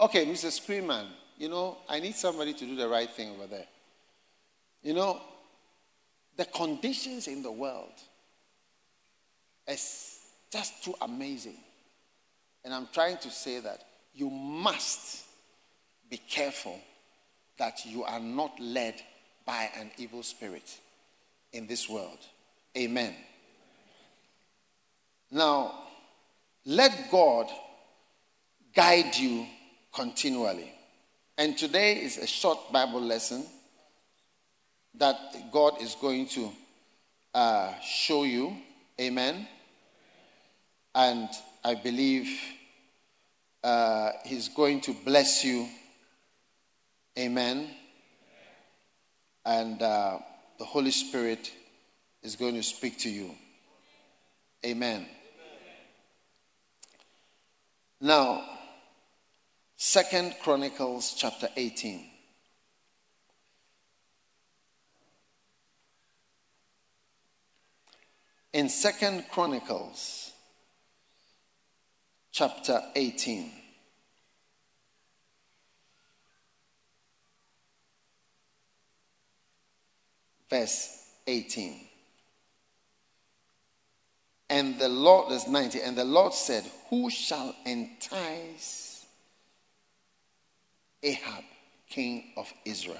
Okay, 0.00 0.26
Mr. 0.26 0.50
Screamman, 0.50 1.06
you 1.38 1.48
know, 1.48 1.78
I 1.88 2.00
need 2.00 2.14
somebody 2.14 2.52
to 2.52 2.66
do 2.66 2.76
the 2.76 2.88
right 2.88 3.08
thing 3.08 3.30
over 3.30 3.46
there. 3.46 3.66
You 4.82 4.94
know, 4.94 5.20
the 6.36 6.44
conditions 6.46 7.28
in 7.28 7.42
the 7.42 7.52
world 7.52 7.92
is 9.68 10.18
just 10.50 10.82
too 10.82 10.94
amazing. 11.00 11.56
And 12.64 12.74
I'm 12.74 12.88
trying 12.92 13.18
to 13.18 13.30
say 13.30 13.60
that 13.60 13.84
you 14.14 14.28
must 14.28 15.24
be 16.10 16.16
careful 16.18 16.78
that 17.58 17.86
you 17.86 18.02
are 18.04 18.20
not 18.20 18.58
led 18.60 18.94
by 19.44 19.70
an 19.78 19.90
evil 19.98 20.22
spirit 20.22 20.78
in 21.52 21.66
this 21.66 21.88
world. 21.88 22.18
Amen. 22.76 23.14
Now, 25.30 25.72
let 26.64 27.10
God 27.10 27.48
guide 28.74 29.16
you 29.16 29.46
continually. 29.92 30.72
And 31.36 31.56
today 31.56 31.94
is 31.96 32.18
a 32.18 32.26
short 32.26 32.72
Bible 32.72 33.00
lesson 33.00 33.44
that 34.94 35.16
God 35.50 35.80
is 35.80 35.94
going 35.94 36.26
to 36.28 36.52
uh, 37.34 37.72
show 37.80 38.24
you. 38.24 38.56
Amen. 39.00 39.48
And 40.94 41.28
I 41.64 41.74
believe 41.74 42.28
uh, 43.64 44.12
He's 44.24 44.48
going 44.48 44.80
to 44.82 44.92
bless 44.92 45.44
you. 45.44 45.66
Amen. 47.18 47.68
And 49.44 49.82
uh, 49.82 50.18
the 50.58 50.64
Holy 50.64 50.90
Spirit 50.90 51.50
is 52.22 52.36
going 52.36 52.54
to 52.54 52.62
speak 52.62 52.98
to 52.98 53.10
you. 53.10 53.34
Amen. 54.64 55.06
Now, 58.00 58.44
Second 59.76 60.36
Chronicles 60.40 61.14
chapter 61.16 61.48
18. 61.56 62.08
In 68.52 68.68
Second 68.68 69.24
Chronicles 69.30 70.30
chapter 72.30 72.80
18. 72.94 73.61
Verse 80.52 81.02
18. 81.26 81.80
And 84.50 84.78
the 84.78 84.90
Lord, 84.90 85.32
is 85.32 85.48
90, 85.48 85.80
and 85.80 85.96
the 85.96 86.04
Lord 86.04 86.34
said, 86.34 86.62
Who 86.90 87.08
shall 87.08 87.56
entice 87.64 89.06
Ahab, 91.02 91.44
king 91.88 92.34
of 92.36 92.52
Israel, 92.66 92.98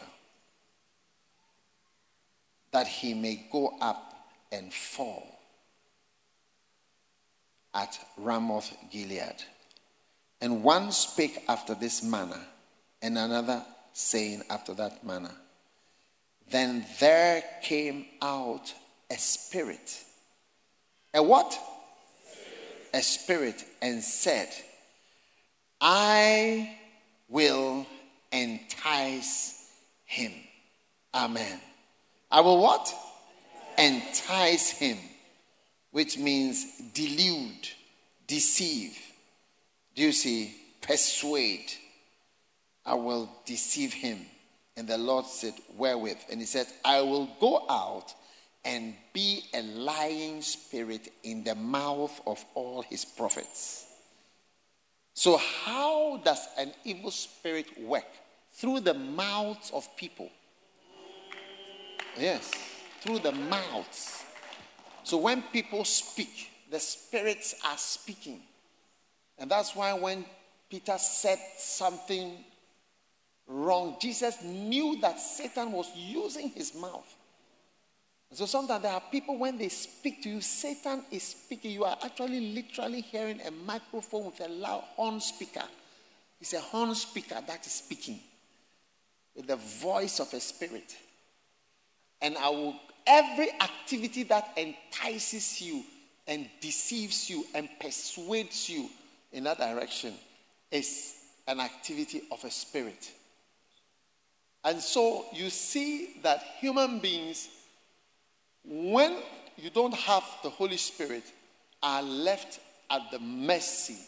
that 2.72 2.86
he 2.86 3.12
may 3.12 3.46
go 3.52 3.76
up 3.82 4.14
and 4.50 4.72
fall 4.72 5.38
at 7.74 7.98
Ramoth 8.16 8.74
Gilead? 8.90 9.44
And 10.40 10.62
one 10.62 10.90
spake 10.90 11.44
after 11.50 11.74
this 11.74 12.02
manner, 12.02 12.40
and 13.02 13.18
another 13.18 13.62
saying 13.92 14.42
after 14.48 14.72
that 14.72 15.04
manner. 15.04 15.32
Then 16.50 16.84
there 17.00 17.42
came 17.62 18.06
out 18.20 18.72
a 19.10 19.16
spirit 19.16 20.04
a 21.14 21.22
what? 21.22 21.58
A 22.94 23.02
spirit 23.02 23.64
and 23.80 24.02
said, 24.02 24.48
I 25.80 26.76
will 27.28 27.86
entice 28.30 29.70
him. 30.04 30.32
Amen. 31.14 31.60
I 32.30 32.40
will 32.40 32.62
what? 32.62 32.94
Entice 33.76 34.70
him, 34.70 34.98
which 35.90 36.18
means 36.18 36.80
delude, 36.94 37.68
deceive. 38.26 38.98
Do 39.94 40.02
you 40.02 40.12
see? 40.12 40.54
Persuade. 40.80 41.72
I 42.84 42.94
will 42.94 43.30
deceive 43.44 43.92
him. 43.92 44.18
And 44.76 44.88
the 44.88 44.98
Lord 44.98 45.26
said, 45.26 45.54
Wherewith? 45.76 46.18
And 46.30 46.40
he 46.40 46.46
said, 46.46 46.66
I 46.84 47.00
will 47.02 47.28
go 47.40 47.66
out 47.68 48.14
and 48.64 48.94
be 49.12 49.44
a 49.54 49.62
lying 49.62 50.40
spirit 50.40 51.12
in 51.24 51.44
the 51.44 51.54
mouth 51.54 52.20
of 52.26 52.44
all 52.54 52.82
his 52.82 53.04
prophets. 53.04 53.86
So, 55.14 55.36
how 55.36 56.20
does 56.24 56.46
an 56.58 56.72
evil 56.84 57.10
spirit 57.10 57.66
work? 57.82 58.06
Through 58.52 58.80
the 58.80 58.94
mouths 58.94 59.70
of 59.74 59.88
people. 59.96 60.30
Yes, 62.18 62.50
through 63.00 63.18
the 63.18 63.32
mouths. 63.32 64.24
So, 65.04 65.18
when 65.18 65.42
people 65.52 65.84
speak, 65.84 66.50
the 66.70 66.80
spirits 66.80 67.54
are 67.66 67.76
speaking. 67.76 68.40
And 69.38 69.50
that's 69.50 69.74
why 69.74 69.92
when 69.92 70.24
Peter 70.70 70.96
said 70.96 71.38
something 71.58 72.32
wrong, 73.46 73.96
Jesus 74.00 74.42
knew 74.42 75.00
that 75.00 75.20
Satan 75.20 75.72
was 75.72 75.90
using 75.96 76.50
his 76.50 76.74
mouth 76.74 77.16
so 78.34 78.46
sometimes 78.46 78.82
there 78.82 78.92
are 78.92 79.02
people, 79.10 79.36
when 79.36 79.58
they 79.58 79.68
speak 79.68 80.22
to 80.22 80.30
you, 80.30 80.40
Satan 80.40 81.04
is 81.10 81.22
speaking. 81.22 81.72
You 81.72 81.84
are 81.84 81.98
actually 82.02 82.54
literally 82.54 83.02
hearing 83.02 83.40
a 83.42 83.50
microphone 83.50 84.26
with 84.26 84.40
a 84.40 84.48
loud 84.48 84.84
horn 84.96 85.20
speaker. 85.20 85.64
It's 86.40 86.54
a 86.54 86.60
horn 86.60 86.94
speaker 86.94 87.38
that 87.46 87.66
is 87.66 87.72
speaking 87.72 88.18
with 89.36 89.46
the 89.46 89.56
voice 89.56 90.18
of 90.18 90.32
a 90.32 90.40
spirit. 90.40 90.96
And 92.22 92.38
I 92.38 92.48
will, 92.48 92.74
every 93.06 93.50
activity 93.60 94.22
that 94.24 94.56
entices 94.56 95.60
you 95.60 95.82
and 96.26 96.48
deceives 96.60 97.28
you 97.28 97.44
and 97.54 97.68
persuades 97.80 98.70
you 98.70 98.88
in 99.32 99.44
that 99.44 99.58
direction 99.58 100.14
is 100.70 101.16
an 101.46 101.60
activity 101.60 102.22
of 102.30 102.42
a 102.44 102.50
spirit. 102.50 103.12
And 104.64 104.80
so 104.80 105.26
you 105.32 105.50
see 105.50 106.20
that 106.22 106.42
human 106.60 106.98
beings 107.00 107.48
when 108.64 109.16
you 109.56 109.70
don't 109.70 109.94
have 109.94 110.24
the 110.42 110.50
Holy 110.50 110.76
Spirit, 110.76 111.24
are 111.82 112.02
left 112.02 112.60
at 112.90 113.10
the 113.10 113.18
mercy 113.18 113.98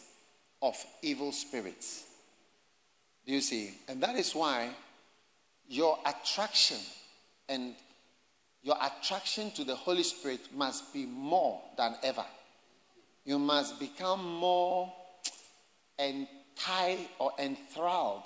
of 0.61 0.75
evil 1.01 1.31
spirits. 1.31 2.05
Do 3.25 3.33
you 3.33 3.41
see? 3.41 3.73
And 3.87 4.01
that 4.01 4.15
is 4.15 4.33
why 4.33 4.69
your 5.67 5.99
attraction 6.05 6.77
and 7.49 7.73
your 8.63 8.77
attraction 8.81 9.51
to 9.51 9.63
the 9.63 9.75
Holy 9.75 10.03
Spirit 10.03 10.39
must 10.55 10.93
be 10.93 11.05
more 11.05 11.61
than 11.77 11.95
ever. 12.01 12.25
You 13.25 13.39
must 13.39 13.79
become 13.79 14.39
more 14.39 14.91
enticed 15.99 17.09
or 17.19 17.31
enthralled 17.39 18.25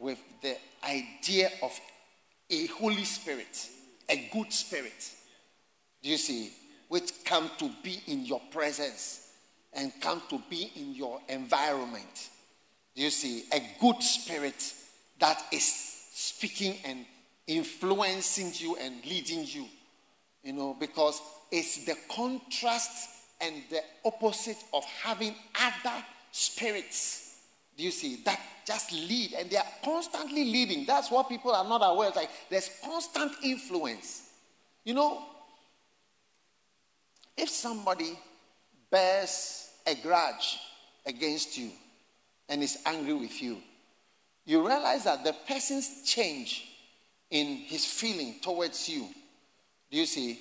with 0.00 0.18
the 0.42 0.56
idea 0.82 1.50
of 1.62 1.78
a 2.48 2.66
Holy 2.66 3.04
Spirit, 3.04 3.68
a 4.08 4.28
good 4.32 4.52
spirit. 4.52 5.12
Do 6.02 6.08
you 6.08 6.16
see? 6.16 6.52
Which 6.88 7.12
come 7.24 7.50
to 7.58 7.70
be 7.84 8.02
in 8.08 8.24
your 8.24 8.40
presence 8.50 9.28
and 9.72 9.92
come 10.00 10.22
to 10.30 10.42
be 10.50 10.72
in 10.74 10.94
your 10.94 11.20
environment. 11.28 12.30
Do 12.96 13.02
you 13.02 13.10
see? 13.10 13.44
A 13.52 13.62
good 13.80 14.02
spirit 14.02 14.74
that 15.20 15.40
is 15.52 15.64
speaking 16.12 16.76
and 16.84 17.04
influencing 17.46 18.52
you 18.54 18.76
and 18.76 19.04
leading 19.04 19.44
you. 19.46 19.66
You 20.42 20.54
know, 20.54 20.76
because 20.80 21.20
it's 21.52 21.84
the 21.84 21.96
contrast 22.08 23.08
and 23.40 23.54
the 23.70 23.82
opposite 24.04 24.56
of 24.72 24.82
having 24.84 25.34
other 25.54 26.04
spirits. 26.32 27.19
Do 27.80 27.86
you 27.86 27.92
see? 27.92 28.16
That 28.26 28.38
just 28.66 28.92
lead 28.92 29.32
and 29.32 29.48
they 29.48 29.56
are 29.56 29.64
constantly 29.82 30.44
leading. 30.44 30.84
That's 30.84 31.10
what 31.10 31.30
people 31.30 31.50
are 31.52 31.66
not 31.66 31.80
aware 31.82 32.10
of. 32.10 32.16
Like 32.16 32.28
there's 32.50 32.68
constant 32.84 33.32
influence. 33.42 34.28
You 34.84 34.92
know, 34.92 35.24
if 37.38 37.48
somebody 37.48 38.18
bears 38.90 39.70
a 39.86 39.94
grudge 39.94 40.58
against 41.06 41.56
you 41.56 41.70
and 42.50 42.62
is 42.62 42.76
angry 42.84 43.14
with 43.14 43.42
you, 43.42 43.56
you 44.44 44.60
realize 44.60 45.04
that 45.04 45.24
the 45.24 45.34
person's 45.48 46.02
change 46.04 46.68
in 47.30 47.46
his 47.46 47.86
feeling 47.86 48.40
towards 48.42 48.90
you, 48.90 49.08
do 49.90 49.96
you 49.96 50.04
see, 50.04 50.38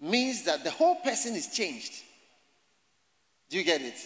means 0.00 0.44
that 0.44 0.62
the 0.62 0.70
whole 0.70 0.94
person 0.94 1.34
is 1.34 1.48
changed. 1.48 1.94
Do 3.50 3.58
you 3.58 3.64
get 3.64 3.82
it? 3.82 3.96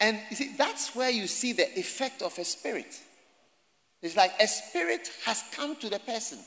And 0.00 0.18
you 0.30 0.36
see, 0.36 0.54
that's 0.56 0.94
where 0.94 1.10
you 1.10 1.26
see 1.26 1.52
the 1.52 1.78
effect 1.78 2.22
of 2.22 2.38
a 2.38 2.44
spirit. 2.44 3.00
It's 4.02 4.16
like 4.16 4.32
a 4.40 4.46
spirit 4.46 5.10
has 5.24 5.42
come 5.52 5.76
to 5.76 5.88
the 5.88 5.98
person, 6.00 6.38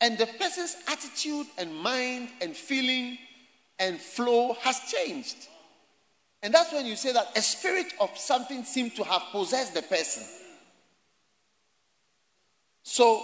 and 0.00 0.16
the 0.16 0.26
person's 0.26 0.76
attitude 0.86 1.46
and 1.56 1.74
mind 1.74 2.28
and 2.40 2.56
feeling 2.56 3.18
and 3.78 4.00
flow 4.00 4.54
has 4.60 4.80
changed. 4.80 5.48
And 6.42 6.54
that's 6.54 6.72
when 6.72 6.86
you 6.86 6.94
say 6.94 7.12
that 7.12 7.36
a 7.36 7.42
spirit 7.42 7.92
of 8.00 8.16
something 8.16 8.62
seemed 8.62 8.94
to 8.96 9.04
have 9.04 9.22
possessed 9.32 9.74
the 9.74 9.82
person. 9.82 10.22
So 12.84 13.22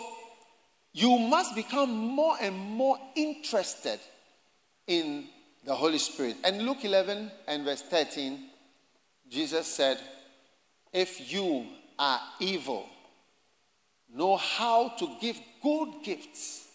you 0.92 1.16
must 1.18 1.54
become 1.54 1.90
more 1.90 2.36
and 2.40 2.56
more 2.56 2.98
interested 3.14 4.00
in 4.86 5.26
the 5.64 5.74
Holy 5.74 5.98
Spirit. 5.98 6.36
And 6.44 6.62
Luke 6.62 6.84
11 6.84 7.30
and 7.46 7.64
verse 7.64 7.82
13, 7.82 8.50
Jesus 9.28 9.66
said, 9.66 9.98
If 10.92 11.32
you 11.32 11.66
are 11.98 12.20
evil, 12.40 12.86
know 14.12 14.36
how 14.36 14.90
to 14.98 15.16
give 15.20 15.40
good 15.62 15.88
gifts 16.02 16.68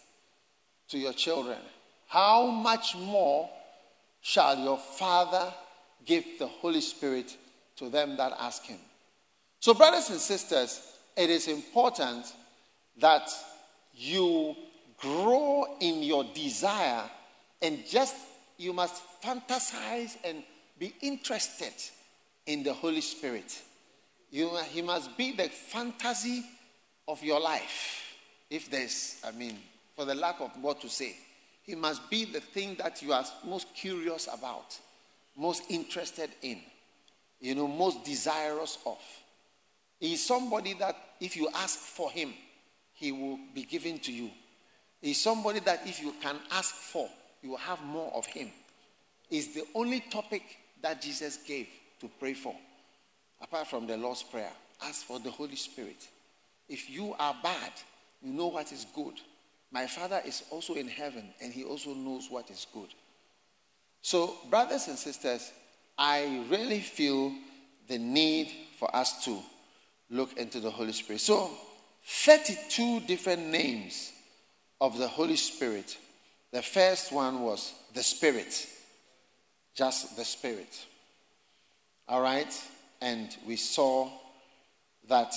to 0.88 0.98
your 0.98 1.12
children. 1.12 1.58
How 2.08 2.46
much 2.46 2.96
more 2.96 3.48
shall 4.20 4.58
your 4.58 4.78
Father 4.78 5.52
give 6.04 6.24
the 6.38 6.46
Holy 6.46 6.80
Spirit 6.80 7.36
to 7.76 7.88
them 7.88 8.16
that 8.16 8.32
ask 8.38 8.64
him. 8.64 8.78
So, 9.58 9.74
brothers 9.74 10.10
and 10.10 10.20
sisters, 10.20 10.80
it 11.16 11.30
is 11.30 11.48
important 11.48 12.26
that 12.98 13.30
you 13.94 14.54
grow 14.98 15.76
in 15.80 16.02
your 16.02 16.24
desire 16.34 17.02
and 17.62 17.84
just 17.86 18.14
you 18.58 18.72
must 18.72 19.02
fantasize 19.22 20.16
and 20.24 20.42
be 20.78 20.94
interested 21.00 21.72
in 22.50 22.64
the 22.64 22.72
Holy 22.72 23.00
Spirit. 23.00 23.62
You, 24.30 24.50
he 24.70 24.82
must 24.82 25.16
be 25.16 25.32
the 25.32 25.48
fantasy 25.48 26.42
of 27.06 27.22
your 27.22 27.40
life. 27.40 28.16
If 28.50 28.68
there's, 28.68 29.20
I 29.24 29.30
mean, 29.30 29.56
for 29.94 30.04
the 30.04 30.16
lack 30.16 30.40
of 30.40 30.50
what 30.60 30.80
to 30.80 30.88
say, 30.88 31.16
he 31.62 31.76
must 31.76 32.10
be 32.10 32.24
the 32.24 32.40
thing 32.40 32.74
that 32.76 33.02
you 33.02 33.12
are 33.12 33.24
most 33.46 33.72
curious 33.74 34.28
about, 34.32 34.76
most 35.36 35.62
interested 35.68 36.30
in, 36.42 36.58
you 37.40 37.54
know, 37.54 37.68
most 37.68 38.04
desirous 38.04 38.78
of. 38.84 38.98
He 40.00 40.14
is 40.14 40.26
somebody 40.26 40.74
that 40.74 40.96
if 41.20 41.36
you 41.36 41.48
ask 41.54 41.78
for 41.78 42.10
him, 42.10 42.34
he 42.94 43.12
will 43.12 43.38
be 43.54 43.62
given 43.62 43.98
to 44.00 44.12
you. 44.12 44.28
He 45.00 45.12
is 45.12 45.20
somebody 45.20 45.60
that 45.60 45.86
if 45.86 46.02
you 46.02 46.14
can 46.20 46.36
ask 46.50 46.74
for, 46.74 47.08
you 47.42 47.50
will 47.50 47.58
have 47.58 47.80
more 47.84 48.12
of 48.12 48.26
him. 48.26 48.48
Is 49.30 49.54
the 49.54 49.64
only 49.76 50.00
topic 50.00 50.42
that 50.82 51.00
Jesus 51.00 51.36
gave 51.46 51.68
to 52.00 52.10
pray 52.18 52.34
for, 52.34 52.54
apart 53.40 53.68
from 53.68 53.86
the 53.86 53.96
Lord's 53.96 54.22
Prayer. 54.22 54.52
Ask 54.82 55.04
for 55.06 55.18
the 55.18 55.30
Holy 55.30 55.56
Spirit. 55.56 56.08
If 56.68 56.88
you 56.88 57.14
are 57.18 57.36
bad, 57.42 57.72
you 58.22 58.32
know 58.32 58.48
what 58.48 58.72
is 58.72 58.86
good. 58.94 59.14
My 59.70 59.86
Father 59.86 60.20
is 60.24 60.42
also 60.50 60.74
in 60.74 60.88
heaven, 60.88 61.32
and 61.40 61.52
He 61.52 61.64
also 61.64 61.94
knows 61.94 62.28
what 62.30 62.50
is 62.50 62.66
good. 62.72 62.88
So, 64.02 64.34
brothers 64.48 64.88
and 64.88 64.98
sisters, 64.98 65.52
I 65.98 66.46
really 66.48 66.80
feel 66.80 67.32
the 67.88 67.98
need 67.98 68.50
for 68.78 68.94
us 68.94 69.24
to 69.24 69.38
look 70.10 70.36
into 70.38 70.60
the 70.60 70.70
Holy 70.70 70.92
Spirit. 70.92 71.20
So, 71.20 71.50
32 72.04 73.00
different 73.00 73.46
names 73.46 74.12
of 74.80 74.96
the 74.98 75.06
Holy 75.06 75.36
Spirit. 75.36 75.96
The 76.52 76.62
first 76.62 77.12
one 77.12 77.42
was 77.42 77.74
the 77.94 78.02
Spirit, 78.02 78.66
just 79.74 80.16
the 80.16 80.24
Spirit. 80.24 80.86
All 82.10 82.20
right? 82.20 82.52
And 83.00 83.34
we 83.46 83.54
saw 83.54 84.10
that 85.08 85.32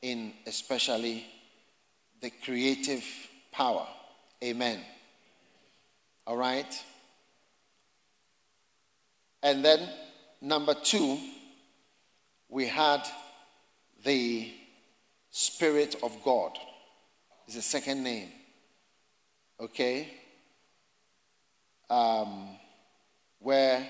in 0.00 0.32
especially 0.46 1.26
the 2.22 2.30
creative 2.42 3.04
power. 3.52 3.86
Amen. 4.42 4.80
All 6.26 6.38
right? 6.38 6.82
And 9.42 9.62
then, 9.62 9.86
number 10.40 10.72
two, 10.72 11.18
we 12.48 12.66
had 12.66 13.02
the 14.02 14.50
Spirit 15.30 15.96
of 16.02 16.16
God. 16.24 16.52
Is 17.46 17.54
the 17.54 17.62
second 17.62 18.02
name. 18.02 18.30
Okay? 19.60 20.08
Um, 21.90 22.48
where 23.40 23.86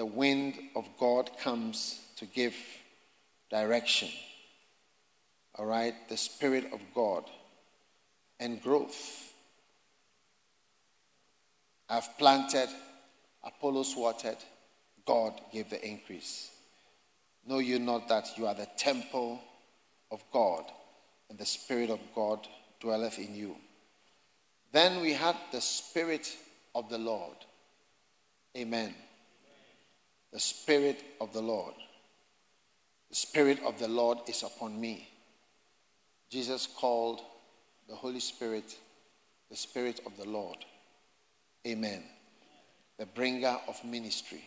the 0.00 0.06
wind 0.06 0.54
of 0.76 0.88
God 0.98 1.30
comes 1.40 2.00
to 2.16 2.24
give 2.24 2.56
direction. 3.50 4.08
All 5.56 5.66
right? 5.66 5.92
The 6.08 6.16
Spirit 6.16 6.72
of 6.72 6.80
God 6.94 7.24
and 8.38 8.62
growth. 8.62 9.30
I've 11.90 12.16
planted, 12.16 12.70
Apollos 13.44 13.94
watered, 13.94 14.38
God 15.04 15.38
gave 15.52 15.68
the 15.68 15.86
increase. 15.86 16.50
Know 17.46 17.58
you 17.58 17.78
not 17.78 18.08
that 18.08 18.38
you 18.38 18.46
are 18.46 18.54
the 18.54 18.68
temple 18.78 19.38
of 20.10 20.24
God, 20.32 20.64
and 21.28 21.38
the 21.38 21.44
Spirit 21.44 21.90
of 21.90 22.00
God 22.14 22.48
dwelleth 22.80 23.18
in 23.18 23.34
you. 23.34 23.54
Then 24.72 25.02
we 25.02 25.12
had 25.12 25.36
the 25.52 25.60
Spirit 25.60 26.34
of 26.74 26.88
the 26.88 26.96
Lord. 26.96 27.36
Amen. 28.56 28.94
The 30.32 30.40
Spirit 30.40 31.02
of 31.20 31.32
the 31.32 31.42
Lord. 31.42 31.74
The 33.08 33.16
Spirit 33.16 33.60
of 33.64 33.78
the 33.78 33.88
Lord 33.88 34.18
is 34.28 34.42
upon 34.42 34.80
me. 34.80 35.08
Jesus 36.30 36.66
called 36.66 37.20
the 37.88 37.94
Holy 37.94 38.20
Spirit 38.20 38.76
the 39.50 39.56
Spirit 39.56 40.00
of 40.06 40.16
the 40.16 40.28
Lord. 40.28 40.58
Amen. 41.66 42.04
The 42.98 43.06
bringer 43.06 43.58
of 43.68 43.84
ministry 43.84 44.44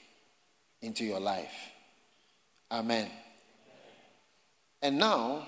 into 0.82 1.04
your 1.04 1.20
life. 1.20 1.54
Amen. 2.72 3.10
And 4.82 4.98
now 4.98 5.48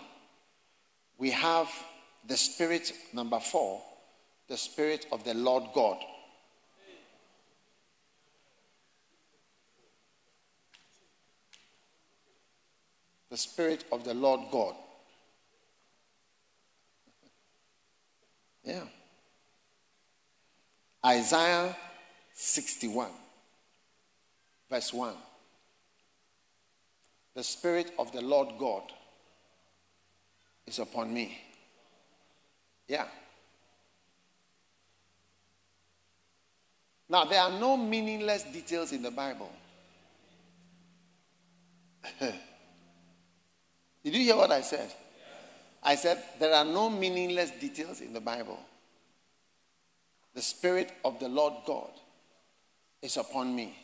we 1.17 1.31
have 1.31 1.69
the 2.27 2.37
Spirit, 2.37 2.91
number 3.13 3.39
four, 3.39 3.81
the 4.47 4.57
Spirit 4.57 5.05
of 5.11 5.23
the 5.23 5.33
Lord 5.33 5.63
God. 5.73 5.97
The 13.35 13.39
Spirit 13.39 13.83
of 13.91 14.05
the 14.05 14.13
Lord 14.13 14.49
God. 14.49 14.75
Yeah. 18.63 18.85
Isaiah 21.05 21.75
61, 22.33 23.09
verse 24.69 24.93
1. 24.93 25.15
The 27.33 27.43
Spirit 27.43 27.91
of 27.99 28.13
the 28.13 28.21
Lord 28.21 28.53
God 28.57 28.83
is 30.65 30.79
upon 30.79 31.13
me. 31.13 31.37
Yeah. 32.87 33.07
Now, 37.09 37.25
there 37.25 37.41
are 37.41 37.59
no 37.59 37.75
meaningless 37.75 38.43
details 38.43 38.93
in 38.93 39.01
the 39.01 39.11
Bible. 39.11 39.51
Did 44.05 44.13
you 44.13 44.23
hear 44.23 44.35
what 44.35 44.51
I 44.51 44.61
said? 44.61 44.91
I 45.81 45.95
said, 45.95 46.21
there 46.39 46.53
are 46.53 46.63
no 46.63 46.91
meaningless 46.91 47.49
details 47.59 48.01
in 48.01 48.13
the 48.13 48.19
Bible. 48.19 48.59
The 50.35 50.43
Spirit 50.43 50.91
of 51.03 51.19
the 51.19 51.27
Lord 51.27 51.53
God 51.65 51.89
is 53.01 53.17
upon 53.17 53.55
me 53.55 53.75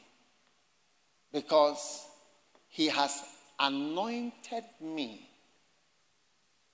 because 1.33 2.05
He 2.69 2.87
has 2.89 3.19
anointed 3.59 4.63
me 4.79 5.27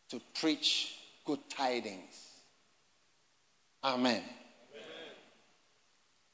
to 0.09 0.19
preach 0.41 0.97
good 1.23 1.39
tidings. 1.49 2.31
Amen. 3.81 4.15
Amen. 4.15 4.23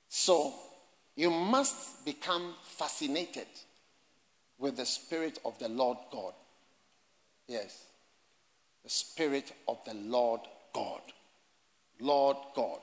So, 0.09 0.51
you 1.15 1.29
must 1.29 2.03
become 2.05 2.55
fascinated 2.63 3.47
with 4.57 4.77
the 4.77 4.85
Spirit 4.85 5.37
of 5.45 5.59
the 5.59 5.69
Lord 5.69 5.99
God. 6.11 6.33
Yes 7.47 7.85
the 8.83 8.89
Spirit 8.89 9.51
of 9.67 9.79
the 9.85 9.93
Lord 9.93 10.41
God. 10.73 11.01
Lord 11.99 12.37
God. 12.53 12.81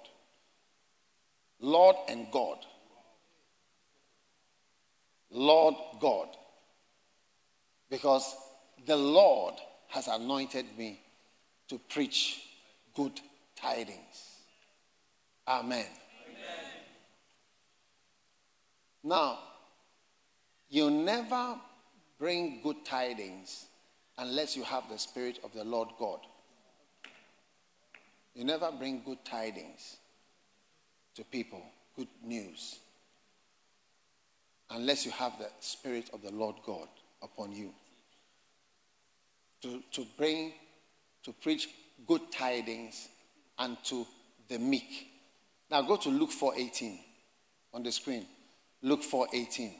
Lord 1.60 1.96
and 2.08 2.26
God. 2.32 2.58
Lord 5.30 5.74
God. 6.00 6.28
Because 7.90 8.34
the 8.86 8.96
Lord 8.96 9.54
has 9.88 10.08
anointed 10.08 10.66
me 10.78 11.00
to 11.68 11.78
preach 11.78 12.40
good 12.94 13.20
tidings. 13.56 14.38
Amen. 15.46 15.84
Amen. 15.84 15.86
Now, 19.04 19.38
you 20.70 20.90
never 20.90 21.56
bring 22.18 22.60
good 22.62 22.84
tidings 22.84 23.66
unless 24.20 24.54
you 24.54 24.62
have 24.62 24.84
the 24.90 24.98
Spirit 24.98 25.38
of 25.42 25.52
the 25.54 25.64
Lord 25.64 25.88
God. 25.98 26.20
You 28.34 28.44
never 28.44 28.70
bring 28.70 29.02
good 29.04 29.24
tidings 29.24 29.96
to 31.14 31.24
people, 31.24 31.62
good 31.96 32.08
news, 32.22 32.78
unless 34.70 35.04
you 35.04 35.10
have 35.12 35.32
the 35.38 35.48
Spirit 35.60 36.10
of 36.12 36.22
the 36.22 36.30
Lord 36.30 36.56
God 36.64 36.86
upon 37.22 37.52
you. 37.52 37.72
To, 39.62 39.82
to 39.92 40.06
bring, 40.16 40.52
to 41.24 41.32
preach 41.32 41.68
good 42.06 42.30
tidings 42.30 43.08
unto 43.58 44.04
the 44.48 44.58
meek. 44.58 45.08
Now 45.70 45.82
go 45.82 45.96
to 45.96 46.08
Luke 46.08 46.30
4:18 46.30 46.98
on 47.72 47.82
the 47.82 47.92
screen. 47.92 48.26
Luke 48.82 49.02
4:18. 49.02 49.72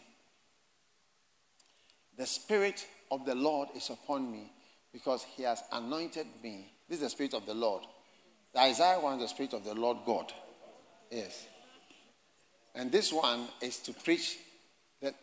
The 2.17 2.27
Spirit 2.27 2.87
of 3.11 3.25
the 3.25 3.35
Lord 3.35 3.69
is 3.75 3.91
upon 3.91 4.31
me 4.31 4.53
because 4.93 5.25
he 5.37 5.43
has 5.43 5.63
anointed 5.73 6.27
me. 6.43 6.73
This 6.89 6.99
is 6.99 7.05
the 7.05 7.11
Spirit 7.11 7.35
of 7.35 7.47
the 7.47 7.55
Lord. 7.55 7.85
The 8.53 8.61
Isaiah 8.61 9.01
one 9.01 9.15
is 9.15 9.23
the 9.23 9.29
Spirit 9.29 9.53
of 9.53 9.65
the 9.65 9.75
Lord 9.75 9.99
God. 10.05 10.33
Yes. 11.11 11.47
And 12.75 12.91
this 12.91 13.13
one 13.13 13.47
is 13.61 13.79
to 13.79 13.93
preach 13.93 14.39
that. 15.03 15.15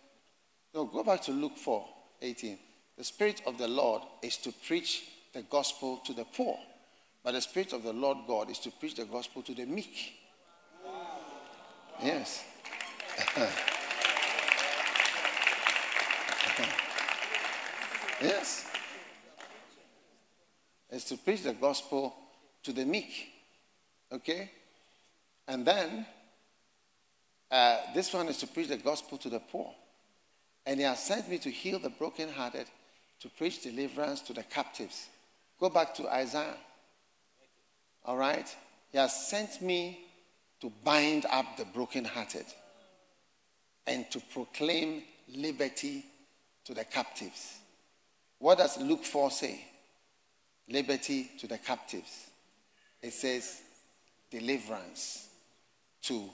No, 0.73 0.86
go 0.86 1.04
back 1.04 1.21
to 1.23 1.32
Luke 1.32 1.58
4 1.58 1.86
18. 2.21 2.58
The 2.97 3.04
Spirit 3.04 3.41
of 3.45 3.58
the 3.58 3.67
Lord 3.67 4.02
is 4.21 4.38
to 4.38 4.52
preach 4.52 5.04
the 5.34 5.43
gospel 5.43 5.97
to 6.06 6.13
the 6.13 6.26
poor, 6.26 6.58
but 7.23 7.34
the 7.34 7.41
Spirit 7.41 7.73
of 7.73 7.84
the 7.84 7.93
Lord 7.93 8.17
God 8.28 8.50
is 8.50 8.60
to 8.60 8.71
preach 8.71 8.95
the 8.95 9.06
gospel 9.06 9.41
to 9.43 9.54
the 9.54 9.65
meek. 9.65 10.13
Yes. 12.02 12.43
yes. 18.22 18.70
It's 20.90 21.06
to 21.06 21.18
preach 21.18 21.44
the 21.44 21.54
gospel 21.54 22.16
to 22.64 22.74
the 22.74 22.86
meek. 22.86 23.30
Okay? 24.12 24.52
And 25.48 25.66
then, 25.66 26.06
uh, 27.52 27.78
this 27.94 28.14
one 28.14 28.28
is 28.28 28.38
to 28.38 28.48
preach 28.48 28.68
the 28.68 28.78
gospel 28.78 29.18
to 29.20 29.30
the 29.30 29.40
poor. 29.40 29.74
And 30.66 30.80
he 30.80 30.86
has 30.86 31.04
sent 31.04 31.30
me 31.30 31.38
to 31.40 31.50
heal 31.50 31.80
the 31.80 31.90
brokenhearted, 31.90 32.68
to 33.22 33.30
preach 33.30 33.62
deliverance 33.64 34.22
to 34.22 34.34
the 34.34 34.44
captives. 34.44 35.08
Go 35.60 35.70
back 35.70 35.94
to 35.96 36.08
Isaiah. 36.14 36.58
All 38.06 38.18
right? 38.18 38.54
He 38.92 38.98
has 38.98 39.28
sent 39.28 39.62
me 39.62 40.00
to 40.62 40.72
bind 40.84 41.26
up 41.30 41.58
the 41.58 41.66
brokenhearted 41.66 42.46
and 43.86 44.10
to 44.12 44.20
proclaim 44.34 45.04
liberty 45.34 46.06
to 46.66 46.74
the 46.74 46.84
captives. 46.84 47.60
What 48.39 48.60
does 48.60 48.78
Luke 48.80 49.04
4 49.04 49.32
say? 49.32 49.65
Liberty 50.69 51.32
to 51.39 51.47
the 51.47 51.58
captives. 51.58 52.28
It 53.02 53.13
says 53.13 53.62
deliverance 54.30 55.30
to 56.04 56.30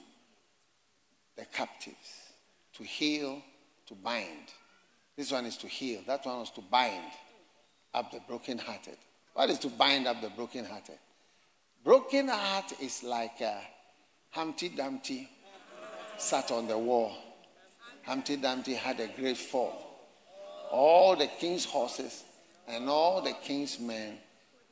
the 1.36 1.44
captives, 1.46 2.30
to 2.74 2.84
heal, 2.84 3.42
to 3.86 3.94
bind. 3.94 4.52
This 5.16 5.32
one 5.32 5.46
is 5.46 5.56
to 5.58 5.68
heal. 5.68 6.00
That 6.06 6.26
one 6.26 6.40
was 6.40 6.50
to 6.52 6.60
bind 6.60 7.12
up 7.92 8.10
the 8.10 8.20
brokenhearted. 8.26 8.96
What 9.34 9.50
is 9.50 9.58
to 9.60 9.68
bind 9.68 10.06
up 10.06 10.20
the 10.20 10.30
brokenhearted? 10.30 10.98
Broken 11.84 12.28
heart 12.28 12.72
is 12.80 13.02
like 13.02 13.40
a 13.40 13.60
Humpty 14.30 14.70
Dumpty 14.70 15.28
sat 16.16 16.50
on 16.50 16.66
the 16.66 16.78
wall. 16.78 17.12
Humpty 18.04 18.36
Dumpty 18.36 18.74
had 18.74 19.00
a 19.00 19.08
great 19.08 19.36
fall. 19.36 19.93
All 20.76 21.14
the 21.14 21.28
king's 21.28 21.64
horses 21.64 22.24
and 22.66 22.88
all 22.88 23.22
the 23.22 23.32
king's 23.44 23.78
men 23.78 24.18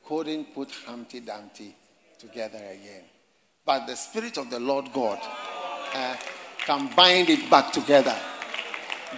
couldn't 0.05 0.53
put 0.53 0.69
Humpty 0.85 1.21
Dumpty 1.21 1.73
together 2.19 2.57
again. 2.57 3.05
But 3.65 3.87
the 3.87 3.95
Spirit 3.95 4.37
of 4.37 4.49
the 4.49 4.59
Lord 4.59 4.91
God 4.91 5.17
uh, 5.93 6.17
can 6.57 6.89
bind 6.93 7.29
it 7.29 7.49
back 7.49 7.71
together. 7.71 8.13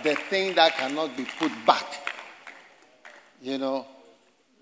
The 0.04 0.14
thing 0.30 0.54
that 0.54 0.76
cannot 0.76 1.18
be 1.18 1.26
put 1.40 1.52
back. 1.66 1.88
You 3.42 3.58
know, 3.58 3.88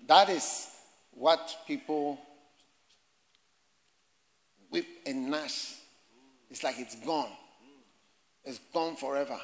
that 0.06 0.30
is 0.30 0.68
what 1.12 1.58
people 1.66 2.18
whip 4.70 4.86
and 5.04 5.30
gnash. 5.30 5.74
It's 6.50 6.64
like 6.64 6.78
it's 6.78 6.96
gone. 7.04 7.32
It's 8.46 8.60
gone 8.72 8.96
forever. 8.96 9.38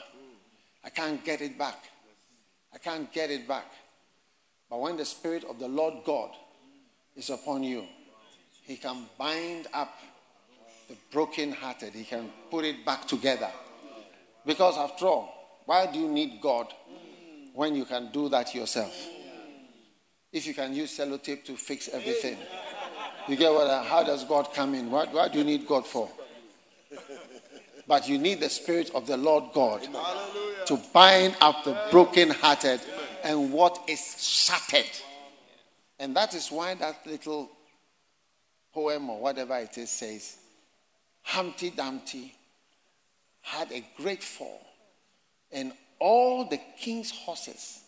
I 0.82 0.88
can't 0.88 1.22
get 1.22 1.42
it 1.42 1.58
back. 1.58 1.89
I 2.72 2.78
can't 2.78 3.12
get 3.12 3.30
it 3.30 3.48
back. 3.48 3.70
But 4.68 4.80
when 4.80 4.96
the 4.96 5.04
Spirit 5.04 5.44
of 5.44 5.58
the 5.58 5.68
Lord 5.68 6.04
God 6.04 6.30
is 7.16 7.30
upon 7.30 7.64
you, 7.64 7.84
He 8.62 8.76
can 8.76 9.06
bind 9.18 9.66
up 9.74 9.98
the 10.88 10.96
brokenhearted, 11.12 11.92
He 11.92 12.04
can 12.04 12.30
put 12.50 12.64
it 12.64 12.84
back 12.84 13.06
together. 13.06 13.50
Because 14.46 14.78
after 14.78 15.06
all, 15.06 15.62
why 15.66 15.86
do 15.86 15.98
you 15.98 16.08
need 16.08 16.40
God 16.40 16.72
when 17.54 17.74
you 17.74 17.84
can 17.84 18.10
do 18.12 18.28
that 18.28 18.54
yourself? 18.54 18.94
If 20.32 20.46
you 20.46 20.54
can 20.54 20.74
use 20.74 20.96
sellotape 20.96 21.44
to 21.44 21.56
fix 21.56 21.88
everything. 21.88 22.36
You 23.28 23.36
get 23.36 23.52
what? 23.52 23.84
How 23.84 24.04
does 24.04 24.24
God 24.24 24.54
come 24.54 24.74
in? 24.74 24.90
What, 24.90 25.12
what 25.12 25.32
do 25.32 25.38
you 25.38 25.44
need 25.44 25.66
God 25.66 25.86
for? 25.86 26.08
But 27.90 28.08
you 28.08 28.18
need 28.18 28.38
the 28.38 28.48
Spirit 28.48 28.92
of 28.94 29.08
the 29.08 29.16
Lord 29.16 29.52
God 29.52 29.82
to 30.66 30.80
bind 30.94 31.36
up 31.40 31.64
the 31.64 31.76
brokenhearted 31.90 32.80
and 33.24 33.52
what 33.52 33.82
is 33.88 34.14
shattered. 34.16 34.88
And 35.98 36.14
that 36.14 36.32
is 36.32 36.52
why 36.52 36.74
that 36.74 37.04
little 37.04 37.50
poem 38.72 39.10
or 39.10 39.18
whatever 39.18 39.58
it 39.58 39.76
is 39.76 39.90
says 39.90 40.36
Humpty 41.22 41.70
Dumpty 41.70 42.32
had 43.40 43.72
a 43.72 43.84
great 43.96 44.22
fall, 44.22 44.64
and 45.50 45.72
all 45.98 46.44
the 46.44 46.60
king's 46.78 47.10
horses 47.10 47.80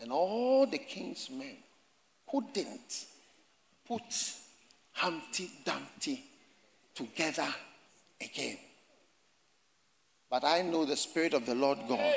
and 0.00 0.10
all 0.10 0.66
the 0.66 0.78
king's 0.78 1.28
men 1.28 1.58
couldn't 2.30 3.04
put 3.86 4.00
Humpty 4.92 5.50
Dumpty 5.66 6.24
together 6.94 7.54
again. 8.22 8.56
But 10.30 10.44
I 10.44 10.62
know 10.62 10.84
the 10.84 10.96
Spirit 10.96 11.34
of 11.34 11.46
the 11.46 11.54
Lord 11.54 11.78
God 11.88 12.14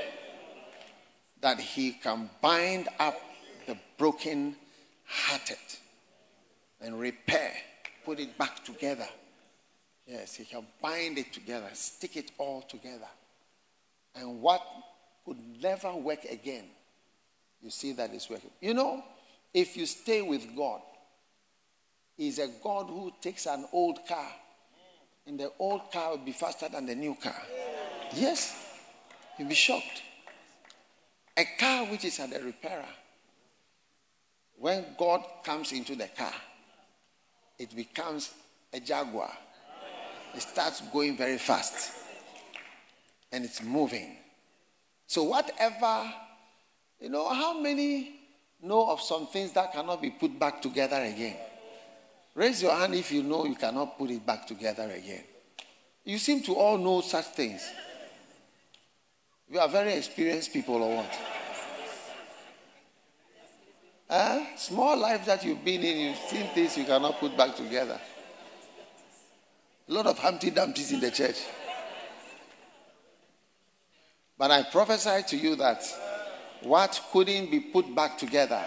that 1.41 1.60
He 1.60 1.91
can 1.91 2.30
bind 2.41 2.88
up 3.00 3.20
the 3.67 3.78
broken 3.98 4.56
hearted 5.06 5.58
and 6.82 7.00
repair, 7.00 7.52
put 8.06 8.20
it 8.20 8.38
back 8.38 8.63
together. 8.63 9.08
Yes, 10.06 10.36
He 10.36 10.46
can 10.46 10.65
bind 10.82 11.17
it 11.17 11.34
together, 11.34 11.70
stick 11.74 12.17
it 12.17 12.32
all 12.38 12.62
together. 12.62 13.08
And 14.15 14.41
what 14.41 14.62
could 15.26 15.38
never 15.62 15.93
work 15.93 16.24
again, 16.26 16.65
you 17.62 17.70
see 17.70 17.91
that 17.93 18.13
it's 18.13 18.30
working. 18.30 18.52
You 18.62 18.74
know, 18.74 19.04
if 19.54 19.78
you 19.78 19.86
stay 19.86 20.22
with 20.22 20.56
God, 20.56 20.82
He's 22.15 22.39
a 22.39 22.48
God 22.63 22.88
who 22.88 23.12
takes 23.22 23.46
an 23.46 23.65
old 23.72 24.00
car, 24.08 24.32
and 25.28 25.39
the 25.39 25.52
old 25.60 25.91
car 25.91 26.12
will 26.12 26.26
be 26.26 26.32
faster 26.32 26.67
than 26.70 26.86
the 26.86 26.96
new 26.96 27.15
car. 27.15 27.41
Yes, 28.17 28.56
you'll 29.38 29.47
be 29.47 29.56
shocked. 29.56 30.01
A 31.38 31.45
car 31.60 31.86
which 31.86 32.03
is 32.03 32.19
at 32.19 32.32
the 32.32 32.39
repairer, 32.41 32.86
when 34.58 34.84
God 34.97 35.23
comes 35.43 35.71
into 35.71 35.95
the 35.95 36.08
car, 36.08 36.34
it 37.60 37.75
becomes 37.75 38.32
a 38.73 38.80
Jaguar. 38.80 39.32
It 40.34 40.41
starts 40.41 40.82
going 40.91 41.15
very 41.15 41.38
fast 41.38 41.91
and 43.32 43.45
it's 43.45 43.62
moving. 43.62 44.17
So, 45.06 45.23
whatever, 45.23 46.12
you 46.99 47.10
know, 47.10 47.30
how 47.30 47.60
many 47.60 48.19
know 48.63 48.89
of 48.89 48.99
some 48.99 49.27
things 49.27 49.51
that 49.53 49.73
cannot 49.73 50.01
be 50.01 50.10
put 50.10 50.39
back 50.39 50.62
together 50.62 50.97
again? 50.97 51.38
Raise 52.34 52.63
your 52.63 52.73
hand 52.73 52.95
if 52.95 53.12
you 53.12 53.21
know 53.21 53.45
you 53.45 53.56
cannot 53.56 53.97
put 53.97 54.10
it 54.10 54.25
back 54.25 54.47
together 54.47 54.89
again. 54.89 55.23
You 56.03 56.17
seem 56.17 56.41
to 56.43 56.56
all 56.56 56.77
know 56.77 57.01
such 57.01 57.25
things. 57.25 57.62
You 59.49 59.60
are 59.60 59.69
very 59.69 59.93
experienced 59.93 60.51
people, 60.51 60.75
or 60.75 60.97
what? 60.97 61.19
Huh? 64.10 64.57
Small 64.57 64.97
life 64.97 65.25
that 65.25 65.43
you've 65.45 65.63
been 65.63 65.83
in, 65.83 65.97
you've 65.97 66.17
seen 66.17 66.47
things 66.47 66.77
you 66.77 66.86
cannot 66.86 67.19
put 67.19 67.38
back 67.38 67.55
together. 67.55 67.99
A 69.89 69.93
lot 69.93 70.05
of 70.05 70.19
Humpty 70.19 70.51
Dumptys 70.51 70.91
in 70.91 70.99
the 70.99 71.12
church. 71.12 71.38
But 74.38 74.51
I 74.51 74.63
prophesy 74.63 75.23
to 75.29 75.38
you 75.38 75.55
that 75.55 75.83
what 76.62 77.01
couldn't 77.12 77.49
be 77.49 77.60
put 77.60 77.93
back 77.95 78.17
together. 78.17 78.63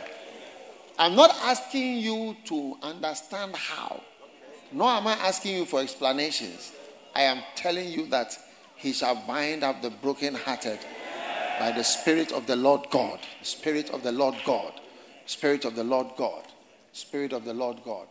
I'm 0.98 1.14
not 1.14 1.30
asking 1.42 1.98
you 1.98 2.36
to 2.46 2.76
understand 2.82 3.54
how, 3.54 4.02
nor 4.72 4.88
am 4.88 5.06
I 5.06 5.12
asking 5.12 5.56
you 5.56 5.64
for 5.66 5.80
explanations. 5.80 6.72
I 7.14 7.22
am 7.22 7.42
telling 7.54 7.88
you 7.88 8.06
that 8.06 8.37
he 8.81 8.92
shall 8.92 9.22
bind 9.26 9.62
up 9.62 9.83
the 9.83 9.90
brokenhearted 9.90 10.78
by 11.58 11.70
the 11.70 11.85
Spirit 11.85 12.33
of 12.33 12.46
the 12.46 12.56
Lord 12.56 12.87
God. 12.90 13.20
Spirit 13.42 13.90
of 13.90 14.02
the 14.02 14.12
Lord 14.12 14.37
God. 14.46 14.72
Spirit 15.26 15.66
of 15.66 15.76
the 15.76 15.85
Lord 15.85 16.06
God. 16.16 16.46
Spirit 16.92 17.35
of 17.35 17.44
the 17.44 17.52
Lord 17.52 17.83
God. 17.85 18.08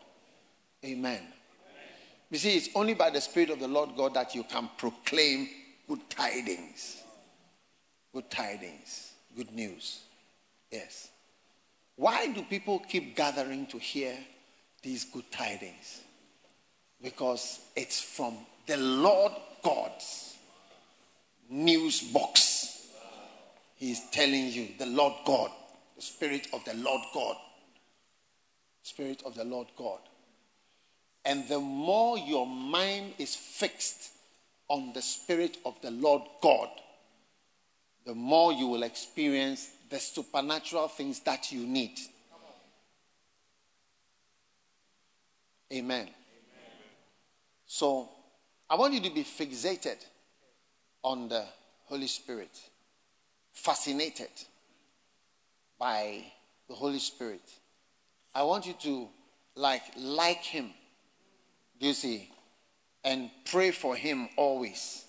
Amen. 0.86 1.22
You 2.30 2.38
see, 2.38 2.56
it's 2.56 2.70
only 2.76 2.94
by 2.94 3.10
the 3.10 3.20
Spirit 3.20 3.50
of 3.50 3.60
the 3.60 3.68
Lord 3.68 3.90
God 3.98 4.14
that 4.14 4.36
you 4.36 4.44
can 4.44 4.70
proclaim 4.78 5.50
good 5.88 6.08
tidings. 6.08 7.02
Good 8.14 8.30
tidings. 8.30 9.14
Good 9.36 9.52
news. 9.52 10.02
Yes. 10.72 11.10
Why 11.96 12.32
do 12.32 12.44
people 12.44 12.78
keep 12.88 13.16
gathering 13.16 13.66
to 13.68 13.80
hear 13.80 14.14
these 14.84 15.06
good 15.06 15.32
tidings? 15.32 16.02
Because 17.02 17.60
it's 17.76 18.00
from 18.00 18.38
the 18.68 18.78
Lord 18.78 19.32
God's 19.64 20.29
news 21.50 22.02
box. 22.02 22.88
He 23.76 23.92
is 23.92 24.02
telling 24.12 24.48
you, 24.48 24.68
the 24.78 24.86
Lord 24.86 25.14
God, 25.26 25.52
the 25.96 26.02
Spirit 26.02 26.48
of 26.54 26.64
the 26.66 26.74
Lord 26.76 27.02
God. 27.14 27.36
Spirit 28.84 29.24
of 29.26 29.36
the 29.36 29.44
Lord 29.44 29.68
God. 29.78 30.00
And 31.26 31.48
the 31.48 31.60
more 31.60 32.18
your 32.18 32.48
mind 32.48 33.14
is 33.18 33.36
fixed 33.36 34.12
on 34.68 34.94
the 34.94 35.02
Spirit 35.02 35.58
of 35.66 35.80
the 35.82 35.92
Lord 35.92 36.22
God, 36.42 36.70
the 38.06 38.16
more 38.16 38.52
you 38.54 38.68
will 38.68 38.84
experience 38.84 39.70
the 39.90 40.00
supernatural 40.00 40.88
things 40.88 41.20
that 41.22 41.52
you 41.52 41.66
need. 41.66 42.00
Amen. 45.72 46.02
Amen. 46.02 46.10
So, 47.66 48.10
I 48.70 48.76
want 48.76 48.94
you 48.94 49.02
to 49.02 49.10
be 49.10 49.24
fixated 49.24 49.98
on 51.04 51.30
the 51.30 51.46
Holy 51.86 52.08
Spirit, 52.08 52.52
fascinated 53.54 54.30
by 55.78 56.24
the 56.68 56.76
Holy 56.76 57.00
Spirit. 57.00 57.42
I 58.34 58.44
want 58.44 58.68
you 58.68 58.74
to 58.82 59.08
like 59.56 59.84
like 59.98 60.44
him. 60.44 60.72
Do 61.80 61.88
you 61.88 61.94
see? 61.94 62.30
And 63.04 63.30
pray 63.46 63.72
for 63.72 63.96
him 63.96 64.30
always. 64.36 65.06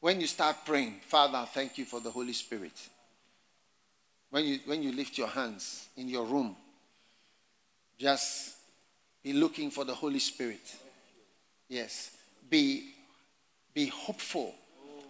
When 0.00 0.20
you 0.20 0.26
start 0.26 0.56
praying, 0.66 1.00
Father, 1.06 1.46
thank 1.54 1.78
you 1.78 1.84
for 1.84 2.00
the 2.00 2.10
Holy 2.10 2.32
Spirit. 2.32 2.88
When 4.30 4.44
you 4.44 4.58
when 4.66 4.82
you 4.82 4.92
lift 4.92 5.16
your 5.16 5.28
hands 5.28 5.88
in 5.96 6.08
your 6.08 6.24
room, 6.24 6.56
just 7.98 8.56
be 9.22 9.32
looking 9.32 9.70
for 9.70 9.84
the 9.84 9.94
Holy 9.94 10.18
Spirit. 10.18 10.76
Yes. 11.68 12.10
Be 12.50 12.90
be 13.72 13.86
hopeful 13.86 14.54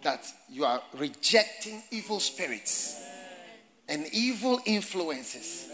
that 0.03 0.27
you 0.49 0.65
are 0.65 0.83
rejecting 0.95 1.83
evil 1.91 2.21
spirits 2.21 3.03
and 3.89 4.07
evil 4.13 4.61
influences 4.65 5.69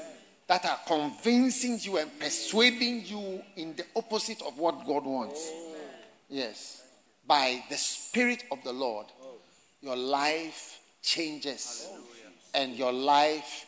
that 0.47 0.65
are 0.65 0.79
convincing 0.87 1.79
you 1.83 1.99
and 1.99 2.19
persuading 2.19 3.05
you 3.05 3.43
in 3.57 3.77
the 3.77 3.85
opposite 3.95 4.41
of 4.43 4.59
what 4.59 4.87
God 4.87 5.05
wants. 5.05 5.53
Yes. 6.29 6.83
By 7.27 7.63
the 7.69 7.77
Spirit 7.77 8.45
of 8.51 8.63
the 8.65 8.73
Lord, 8.73 9.07
your 9.83 9.97
life 9.97 10.81
changes 11.03 11.89
and 12.55 12.75
your 12.75 12.93
life 12.93 13.67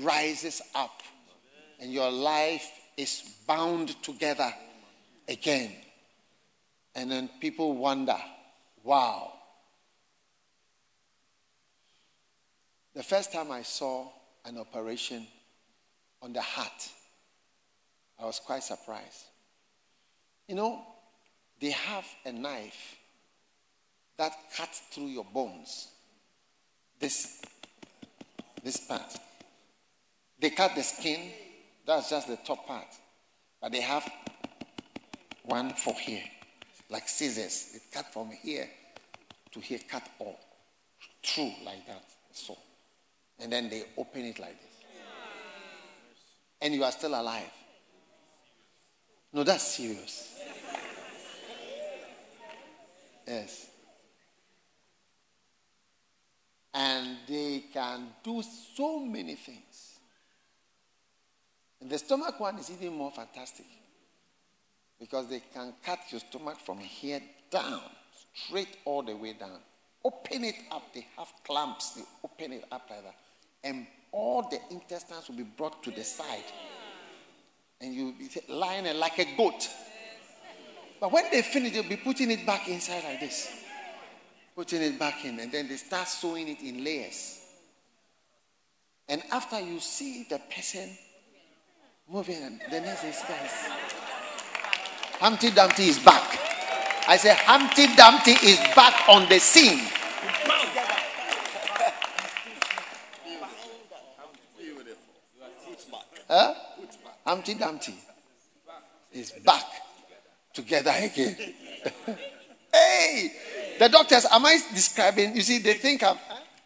rises 0.00 0.60
up 0.74 1.02
and 1.80 1.92
your 1.92 2.10
life 2.10 2.70
is 2.96 3.22
bound 3.46 4.00
together 4.02 4.52
again. 5.28 5.72
And 6.94 7.10
then 7.10 7.30
people 7.40 7.76
wonder, 7.76 8.16
wow. 8.82 9.32
First 13.08 13.32
time 13.32 13.50
I 13.50 13.62
saw 13.62 14.06
an 14.44 14.58
operation 14.58 15.26
on 16.20 16.34
the 16.34 16.42
heart, 16.42 16.90
I 18.20 18.26
was 18.26 18.38
quite 18.38 18.62
surprised. 18.62 19.24
You 20.46 20.56
know, 20.56 20.82
they 21.58 21.70
have 21.70 22.04
a 22.26 22.32
knife 22.32 22.96
that 24.18 24.32
cuts 24.54 24.82
through 24.90 25.06
your 25.06 25.24
bones. 25.24 25.88
This, 27.00 27.40
this 28.62 28.76
part. 28.76 29.16
They 30.38 30.50
cut 30.50 30.74
the 30.74 30.82
skin, 30.82 31.30
that's 31.86 32.10
just 32.10 32.28
the 32.28 32.36
top 32.36 32.66
part. 32.66 32.88
But 33.62 33.72
they 33.72 33.80
have 33.80 34.06
one 35.44 35.70
for 35.70 35.94
here, 35.94 36.24
like 36.90 37.08
scissors. 37.08 37.70
It 37.74 37.82
cut 37.90 38.12
from 38.12 38.32
here 38.42 38.68
to 39.52 39.60
here, 39.60 39.80
cut 39.88 40.06
all 40.18 40.38
through 41.24 41.52
like 41.64 41.86
that. 41.86 42.04
So. 42.32 42.58
And 43.40 43.52
then 43.52 43.68
they 43.68 43.84
open 43.96 44.24
it 44.24 44.38
like 44.38 44.60
this 44.60 44.68
and 46.60 46.74
you 46.74 46.84
are 46.84 46.92
still 46.92 47.20
alive. 47.20 47.50
No, 49.32 49.44
that's 49.44 49.76
serious. 49.76 50.40
Yes. 53.26 53.66
And 56.72 57.18
they 57.28 57.64
can 57.72 58.08
do 58.24 58.42
so 58.74 59.00
many 59.00 59.34
things. 59.34 59.98
And 61.80 61.90
the 61.90 61.98
stomach 61.98 62.40
one 62.40 62.58
is 62.58 62.70
even 62.70 62.96
more 62.96 63.12
fantastic 63.12 63.66
because 64.98 65.28
they 65.28 65.42
can 65.52 65.74
cut 65.84 66.00
your 66.10 66.20
stomach 66.20 66.58
from 66.64 66.78
here 66.78 67.20
down, 67.50 67.82
straight 68.34 68.78
all 68.84 69.02
the 69.02 69.14
way 69.14 69.34
down. 69.34 69.58
Open 70.04 70.44
it 70.44 70.56
up. 70.72 70.92
They 70.94 71.06
have 71.16 71.28
clamps. 71.44 71.90
They 71.90 72.02
open 72.24 72.52
it 72.52 72.64
up 72.72 72.86
like 72.90 73.04
that. 73.04 73.14
And 73.64 73.86
all 74.12 74.48
the 74.48 74.58
intestines 74.70 75.28
will 75.28 75.36
be 75.36 75.42
brought 75.42 75.82
to 75.84 75.90
the 75.90 76.04
side. 76.04 76.44
And 77.80 77.94
you'll 77.94 78.12
be 78.12 78.28
lying 78.48 78.98
like 78.98 79.18
a 79.18 79.36
goat. 79.36 79.68
But 81.00 81.12
when 81.12 81.24
they 81.30 81.42
finish, 81.42 81.72
they'll 81.72 81.88
be 81.88 81.96
putting 81.96 82.30
it 82.30 82.44
back 82.44 82.68
inside 82.68 83.04
like 83.04 83.20
this. 83.20 83.64
Putting 84.56 84.82
it 84.82 84.98
back 84.98 85.24
in. 85.24 85.38
And 85.38 85.52
then 85.52 85.68
they 85.68 85.76
start 85.76 86.08
sewing 86.08 86.48
it 86.48 86.60
in 86.60 86.82
layers. 86.82 87.40
And 89.08 89.22
after 89.30 89.60
you 89.60 89.78
see 89.80 90.26
the 90.28 90.40
person 90.54 90.90
moving, 92.08 92.60
the 92.70 92.80
next 92.80 93.02
guys. 93.28 93.52
Humpty 95.20 95.50
Dumpty 95.50 95.88
is 95.88 95.98
back. 95.98 96.38
I 97.08 97.16
say 97.16 97.34
Humpty 97.34 97.86
Dumpty 97.96 98.32
is 98.46 98.58
back 98.76 99.08
on 99.08 99.28
the 99.28 99.38
scene. 99.38 99.80
Huh? 106.28 106.54
Humpty 107.26 107.54
Dumpty 107.54 107.94
is 109.12 109.32
back 109.44 109.64
together 110.52 110.92
again. 110.96 111.36
hey, 112.72 113.32
the 113.78 113.88
doctors, 113.88 114.26
am 114.30 114.44
I 114.44 114.58
describing? 114.74 115.34
You 115.34 115.42
see, 115.42 115.58
they 115.58 115.74
think 115.74 116.02
I'm. 116.02 116.16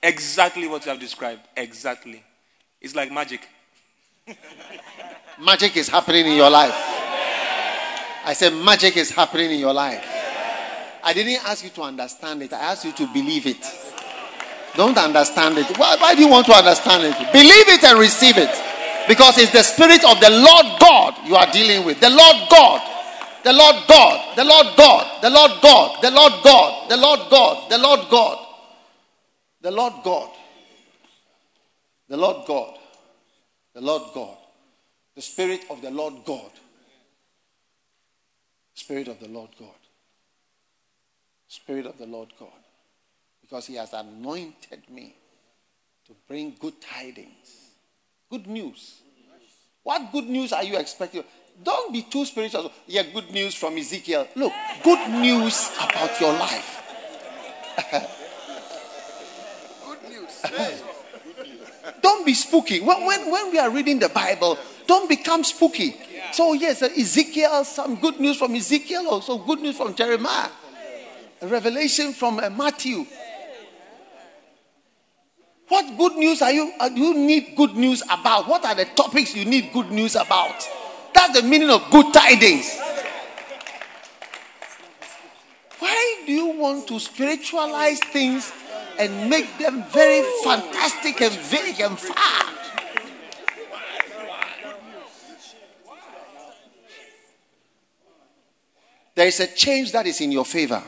Exactly 0.03 0.67
what 0.67 0.85
you 0.85 0.91
have 0.91 1.01
described. 1.01 1.43
Exactly. 1.57 2.23
It's 2.81 2.97
like 2.97 3.13
magic. 3.13 3.49
magic 5.41 5.77
is 5.77 5.89
happening 5.89 6.27
in 6.27 6.37
your 6.37 6.51
life. 6.51 6.75
I 8.25 8.35
said, 8.35 8.53
magic 8.53 8.97
is 8.97 9.11
happening 9.11 9.53
in 9.53 9.61
your 9.61 9.73
life. 9.73 10.05
I 11.05 11.13
didn't 11.13 11.45
ask 11.47 11.65
you 11.65 11.71
to 11.71 11.83
understand 11.83 12.43
it, 12.43 12.53
I 12.53 12.73
asked 12.73 12.85
you 12.85 12.93
to 12.93 13.07
believe 13.13 13.47
it. 13.47 13.65
Don't 14.75 14.97
understand 14.97 15.59
it. 15.59 15.77
Why, 15.77 15.97
why 16.01 16.15
do 16.15 16.23
you 16.23 16.29
want 16.29 16.47
to 16.47 16.55
understand 16.55 17.05
it? 17.05 17.33
Believe 17.33 17.69
it 17.69 17.85
and 17.85 17.99
receive 17.99 18.39
it. 18.39 18.72
Because 19.09 19.39
it's 19.39 19.53
the 19.53 19.63
Spirit 19.63 20.05
of 20.05 20.21
the 20.21 20.31
Lord 20.31 20.81
God 20.81 21.27
you 21.27 21.35
are 21.37 21.51
dealing 21.53 21.85
with. 21.85 22.01
The 22.01 22.11
Lord 22.11 22.49
God. 22.51 22.81
The 23.45 23.53
Lord 23.53 23.77
God. 23.89 24.37
The 24.37 24.45
Lord 24.45 24.77
God. 24.77 25.23
The 25.23 25.31
Lord 25.31 25.53
God. 25.63 26.03
The 26.03 26.11
Lord 26.11 26.33
God. 26.45 26.83
The 26.91 26.97
Lord 26.97 27.31
God. 27.31 27.71
The 27.71 27.79
Lord 27.79 28.01
God. 28.11 28.39
The 29.61 29.71
Lord 29.71 29.93
God. 30.05 30.31
The 32.09 32.17
Lord 32.17 32.47
God. 32.47 32.79
The 33.75 33.81
Lord 33.81 34.03
God. 34.15 34.37
The 35.15 35.23
Spirit 35.23 35.65
of 35.71 35.83
the 35.83 35.91
Lord 35.91 36.15
God. 36.25 36.51
Spirit 38.75 39.09
of 39.09 39.21
the 39.21 39.29
Lord 39.29 39.51
God. 39.59 39.69
Spirit 41.49 41.87
of 41.87 41.99
the 41.99 42.07
Lord 42.07 42.33
God. 42.39 42.49
Because 43.41 43.67
He 43.67 43.75
has 43.75 43.93
anointed 43.93 44.83
me 44.89 45.15
to 46.07 46.15
bring 46.29 46.55
good 46.59 46.75
tidings 46.81 47.62
Good 48.33 48.47
news. 48.47 49.03
What 49.83 50.11
good 50.11 50.25
news 50.25 50.55
are 50.55 50.65
you 50.65 50.79
expecting? 50.79 51.23
Don't 51.63 51.93
be 51.93 52.01
too 52.01 52.25
spiritual. 52.25 52.73
Yeah, 52.87 53.03
good 53.13 53.31
news 53.31 53.55
from 53.55 53.77
Ezekiel. 53.77 54.27
Look, 54.35 54.55
good 54.83 55.11
news 55.11 55.71
about 55.77 56.19
your 56.19 56.33
life. 56.33 56.81
good 59.85 59.99
news. 60.09 60.83
don't 62.01 62.25
be 62.25 62.33
spooky. 62.33 62.81
When, 62.81 63.05
when, 63.05 63.31
when 63.31 63.51
we 63.53 63.59
are 63.59 63.69
reading 63.69 63.99
the 63.99 64.09
Bible, 64.09 64.57
don't 64.87 65.11
become 65.11 65.45
spooky. 65.45 65.95
So, 66.33 66.55
yes, 66.55 66.81
Ezekiel, 66.81 67.67
some 67.67 67.97
good 67.97 68.19
news 68.19 68.39
from 68.39 68.55
Ezekiel, 68.55 69.09
also 69.09 69.37
good 69.37 69.61
news 69.61 69.77
from 69.77 69.95
Jeremiah, 69.95 70.49
a 71.43 71.47
revelation 71.47 72.15
from 72.15 72.39
uh, 72.39 72.49
Matthew. 72.49 73.05
What 75.73 75.97
good 75.97 76.17
news 76.17 76.43
are 76.43 76.53
you, 76.53 76.71
uh, 76.79 76.91
do 76.91 77.01
you 77.01 77.15
need 77.15 77.57
good 77.57 77.75
news 77.75 78.03
about? 78.03 78.47
What 78.47 78.63
are 78.67 78.75
the 78.75 78.85
topics 78.85 79.35
you 79.35 79.47
need 79.47 79.73
good 79.73 79.91
news 79.91 80.17
about? 80.17 80.69
That's 81.15 81.41
the 81.41 81.49
meaning 81.49 81.71
of 81.71 81.91
good 81.91 82.13
tidings. 82.13 82.79
Why 85.79 86.23
do 86.27 86.33
you 86.33 86.49
want 86.59 86.87
to 86.89 87.01
spiritualize 87.01 88.01
things 88.01 88.53
and 88.99 89.31
make 89.31 89.57
them 89.57 89.83
very 89.85 90.23
fantastic 90.45 91.23
and 91.23 91.33
vague 91.33 91.81
and 91.81 91.99
far? 91.99 92.53
There 99.15 99.27
is 99.27 99.41
a 99.41 99.47
change 99.47 99.93
that 99.93 100.07
is 100.07 100.21
in 100.21 100.33
your 100.33 100.45
favor. 100.45 100.83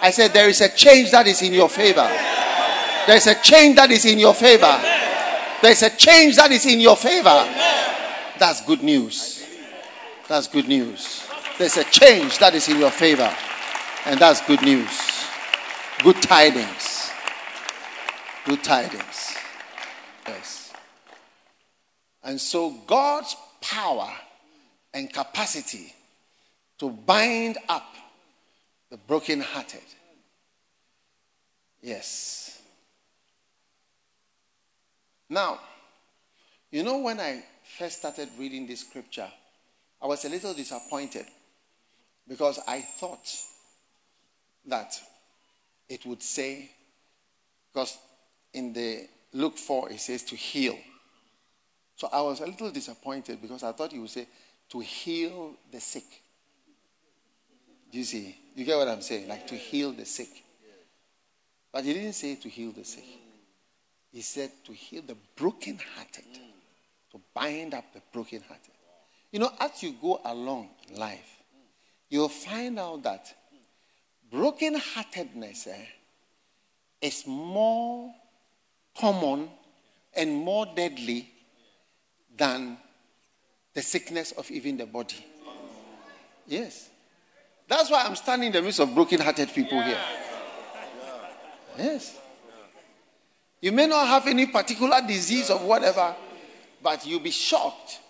I 0.00 0.12
said, 0.12 0.32
There 0.32 0.48
is 0.48 0.60
a 0.60 0.68
change 0.68 1.10
that 1.10 1.26
is 1.26 1.42
in 1.42 1.52
your 1.52 1.68
favor. 1.68 2.08
There's 3.06 3.26
a 3.26 3.40
change 3.42 3.76
that 3.76 3.90
is 3.90 4.04
in 4.04 4.18
your 4.18 4.34
favor. 4.34 4.78
There's 5.62 5.82
a 5.82 5.90
change 5.90 6.36
that 6.36 6.50
is 6.50 6.66
in 6.66 6.80
your 6.80 6.96
favor. 6.96 7.46
That's 8.38 8.64
good 8.64 8.82
news. 8.82 9.44
That's 10.28 10.46
good 10.46 10.68
news. 10.68 11.26
There's 11.58 11.76
a 11.76 11.84
change 11.84 12.38
that 12.38 12.54
is 12.54 12.68
in 12.68 12.78
your 12.78 12.90
favor. 12.90 13.34
And 14.06 14.18
that's 14.18 14.40
good 14.46 14.62
news. 14.62 14.88
Good 16.02 16.22
tidings. 16.22 17.10
Good 18.46 18.64
tidings. 18.64 19.36
Yes. 20.26 20.72
And 22.22 22.40
so 22.40 22.70
God's 22.86 23.36
power 23.60 24.10
and 24.94 25.12
capacity 25.12 25.92
to 26.78 26.90
bind 26.90 27.58
up 27.68 27.94
the 28.90 28.96
brokenhearted. 28.96 29.82
Yes. 31.82 32.39
Now, 35.30 35.60
you 36.72 36.82
know, 36.82 36.98
when 36.98 37.20
I 37.20 37.44
first 37.78 37.98
started 37.98 38.28
reading 38.36 38.66
this 38.66 38.80
scripture, 38.80 39.28
I 40.02 40.06
was 40.06 40.24
a 40.24 40.28
little 40.28 40.52
disappointed 40.52 41.24
because 42.26 42.58
I 42.66 42.80
thought 42.80 43.32
that 44.66 45.00
it 45.88 46.04
would 46.04 46.22
say, 46.22 46.70
because 47.72 47.96
in 48.52 48.72
the 48.72 49.08
Luke 49.32 49.56
4 49.56 49.92
it 49.92 50.00
says 50.00 50.24
to 50.24 50.36
heal. 50.36 50.76
So 51.94 52.08
I 52.12 52.20
was 52.22 52.40
a 52.40 52.46
little 52.46 52.70
disappointed 52.70 53.40
because 53.40 53.62
I 53.62 53.70
thought 53.70 53.92
he 53.92 54.00
would 54.00 54.10
say 54.10 54.26
to 54.70 54.80
heal 54.80 55.54
the 55.70 55.80
sick. 55.80 56.22
Do 57.92 57.98
you 57.98 58.04
see? 58.04 58.36
You 58.56 58.64
get 58.64 58.76
what 58.76 58.88
I'm 58.88 59.02
saying? 59.02 59.28
Like 59.28 59.46
to 59.48 59.54
heal 59.54 59.92
the 59.92 60.06
sick. 60.06 60.30
But 61.72 61.84
he 61.84 61.92
didn't 61.92 62.14
say 62.14 62.34
to 62.34 62.48
heal 62.48 62.72
the 62.72 62.84
sick. 62.84 63.04
He 64.12 64.22
said 64.22 64.50
to 64.64 64.72
heal 64.72 65.02
the 65.06 65.16
brokenhearted, 65.36 66.24
to 67.12 67.20
bind 67.34 67.74
up 67.74 67.92
the 67.92 68.00
brokenhearted. 68.12 68.74
You 69.30 69.38
know, 69.38 69.52
as 69.60 69.82
you 69.82 69.94
go 70.00 70.20
along 70.24 70.70
in 70.88 70.96
life, 70.96 71.42
you'll 72.08 72.28
find 72.28 72.78
out 72.78 73.04
that 73.04 73.32
brokenheartedness 74.32 75.68
eh, 75.68 75.84
is 77.00 77.24
more 77.26 78.12
common 78.98 79.48
and 80.14 80.34
more 80.34 80.66
deadly 80.74 81.30
than 82.36 82.76
the 83.74 83.82
sickness 83.82 84.32
of 84.32 84.50
even 84.50 84.76
the 84.76 84.86
body. 84.86 85.24
Yes. 86.46 86.90
That's 87.68 87.88
why 87.88 88.04
I'm 88.04 88.16
standing 88.16 88.48
in 88.48 88.52
the 88.52 88.62
midst 88.62 88.80
of 88.80 88.92
broken-hearted 88.92 89.54
people 89.54 89.80
here. 89.80 90.00
Yes. 91.78 92.18
You 93.60 93.72
may 93.72 93.86
not 93.86 94.06
have 94.06 94.26
any 94.26 94.46
particular 94.46 95.00
disease 95.06 95.50
or 95.50 95.58
whatever, 95.58 96.14
but 96.82 97.06
you'll 97.06 97.20
be 97.20 97.30
shocked 97.30 98.00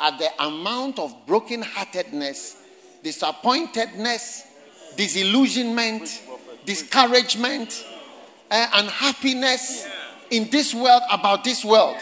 at 0.00 0.18
the 0.18 0.28
amount 0.44 0.98
of 0.98 1.26
broken-heartedness, 1.26 2.62
disappointedness, 3.02 4.44
disillusionment, 4.96 6.22
discouragement, 6.66 7.86
uh, 8.50 8.66
unhappiness 8.74 9.86
in 10.30 10.50
this 10.50 10.74
world 10.74 11.02
about 11.10 11.42
this 11.42 11.64
world 11.64 11.96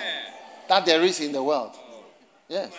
that 0.69 0.85
there 0.85 1.03
is 1.03 1.21
in 1.21 1.33
the 1.33 1.43
world. 1.43 1.77
Yes. 2.49 2.73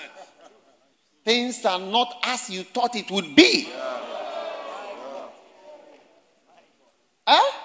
Things 1.24 1.64
are 1.66 1.80
not 1.80 2.20
as 2.24 2.50
you 2.50 2.64
thought 2.64 2.96
it 2.96 3.10
would 3.12 3.36
be. 3.36 3.70
Huh? 7.26 7.57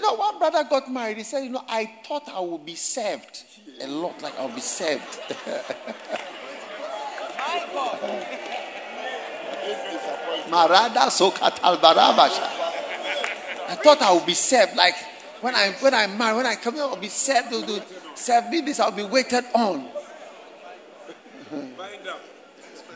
You 0.00 0.06
know, 0.06 0.14
one 0.14 0.38
brother 0.38 0.64
got 0.64 0.90
married. 0.90 1.18
He 1.18 1.24
said, 1.24 1.44
You 1.44 1.50
know, 1.50 1.64
I 1.68 1.84
thought 2.08 2.26
I 2.30 2.40
would 2.40 2.64
be 2.64 2.74
served 2.74 3.44
a 3.82 3.86
lot, 3.86 4.22
like 4.22 4.32
I'll 4.38 4.48
be 4.48 4.62
served. 4.62 5.02
Marada 10.48 11.10
Sokatal 11.10 11.76
Barabasha. 11.76 12.48
I 13.68 13.74
thought 13.82 14.00
I 14.00 14.10
would 14.14 14.24
be 14.24 14.32
served. 14.32 14.74
Like 14.74 14.94
when 15.42 15.54
I 15.54 15.72
when 15.80 15.92
I 15.92 16.06
marry, 16.06 16.34
when 16.34 16.46
I 16.46 16.54
come 16.54 16.76
here, 16.76 16.84
I'll 16.84 16.96
be 16.96 17.08
served. 17.08 17.50
To 17.50 17.60
do, 17.66 17.82
serve 18.14 18.48
me 18.48 18.62
this, 18.62 18.80
I'll 18.80 18.92
be 18.92 19.02
waited 19.02 19.44
on. 19.54 19.86
Bind 21.76 22.08
up. 22.08 22.22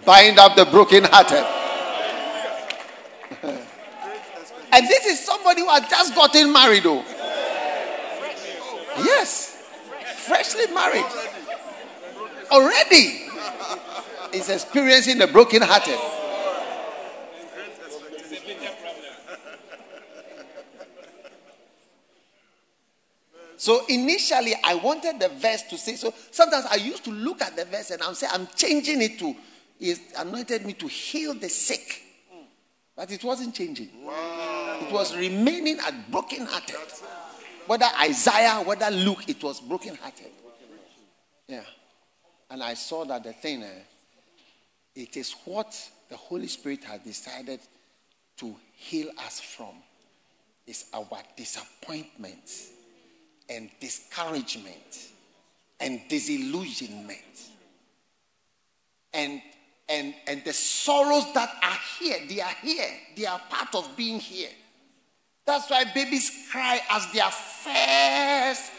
Bind 0.06 0.38
up 0.38 0.56
the 0.56 0.64
brokenhearted. 0.64 1.63
And 4.74 4.88
this 4.88 5.06
is 5.06 5.24
somebody 5.24 5.60
who 5.60 5.68
has 5.68 5.88
just 5.88 6.16
gotten 6.16 6.52
married, 6.52 6.82
though. 6.82 7.04
Yes. 8.98 9.62
Freshly 10.26 10.66
married. 10.74 11.04
Already. 12.50 13.20
Is 14.32 14.48
experiencing 14.48 15.18
the 15.18 15.28
broken-hearted. 15.28 15.96
So 23.56 23.86
initially, 23.88 24.54
I 24.64 24.74
wanted 24.74 25.20
the 25.20 25.28
verse 25.28 25.62
to 25.70 25.78
say, 25.78 25.94
so 25.94 26.12
sometimes 26.32 26.66
I 26.68 26.74
used 26.74 27.04
to 27.04 27.10
look 27.12 27.40
at 27.40 27.54
the 27.54 27.64
verse 27.64 27.92
and 27.92 28.02
I'm 28.02 28.14
saying, 28.14 28.32
I'm 28.34 28.48
changing 28.56 29.00
it 29.00 29.20
to, 29.20 29.36
He 29.78 29.94
anointed 30.18 30.66
me 30.66 30.72
to 30.74 30.88
heal 30.88 31.32
the 31.32 31.48
sick. 31.48 32.03
But 32.96 33.10
it 33.10 33.24
wasn't 33.24 33.54
changing. 33.54 33.90
Wow. 34.04 34.78
It 34.80 34.92
was 34.92 35.16
remaining 35.16 35.78
at 35.80 36.10
broken 36.10 36.46
hearted. 36.46 36.76
Whether 37.66 37.86
Isaiah, 38.00 38.62
whether 38.64 38.90
Luke, 38.90 39.28
it 39.28 39.42
was 39.42 39.60
broken 39.60 39.96
hearted. 39.96 40.30
Yeah. 41.48 41.62
And 42.50 42.62
I 42.62 42.74
saw 42.74 43.04
that 43.06 43.24
the 43.24 43.32
thing, 43.32 43.62
uh, 43.62 43.68
it 44.94 45.16
is 45.16 45.34
what 45.44 45.76
the 46.08 46.16
Holy 46.16 46.46
Spirit 46.46 46.84
has 46.84 47.00
decided 47.00 47.60
to 48.36 48.54
heal 48.74 49.10
us 49.18 49.40
from 49.40 49.74
is 50.66 50.86
our 50.94 51.22
disappointments 51.36 52.70
and 53.48 53.70
discouragement 53.80 55.10
and 55.80 56.00
disillusionment 56.08 57.50
and 59.12 59.40
and 59.88 60.14
and 60.26 60.44
the 60.44 60.52
sorrows 60.52 61.32
that 61.34 61.54
are 61.62 61.78
here 61.98 62.18
they 62.28 62.40
are 62.40 62.54
here 62.62 62.88
they 63.16 63.26
are 63.26 63.40
part 63.50 63.74
of 63.74 63.96
being 63.96 64.18
here. 64.18 64.50
That's 65.46 65.68
why 65.68 65.84
babies 65.94 66.48
cry 66.50 66.80
as 66.90 67.12
their 67.12 67.30
first 67.30 68.72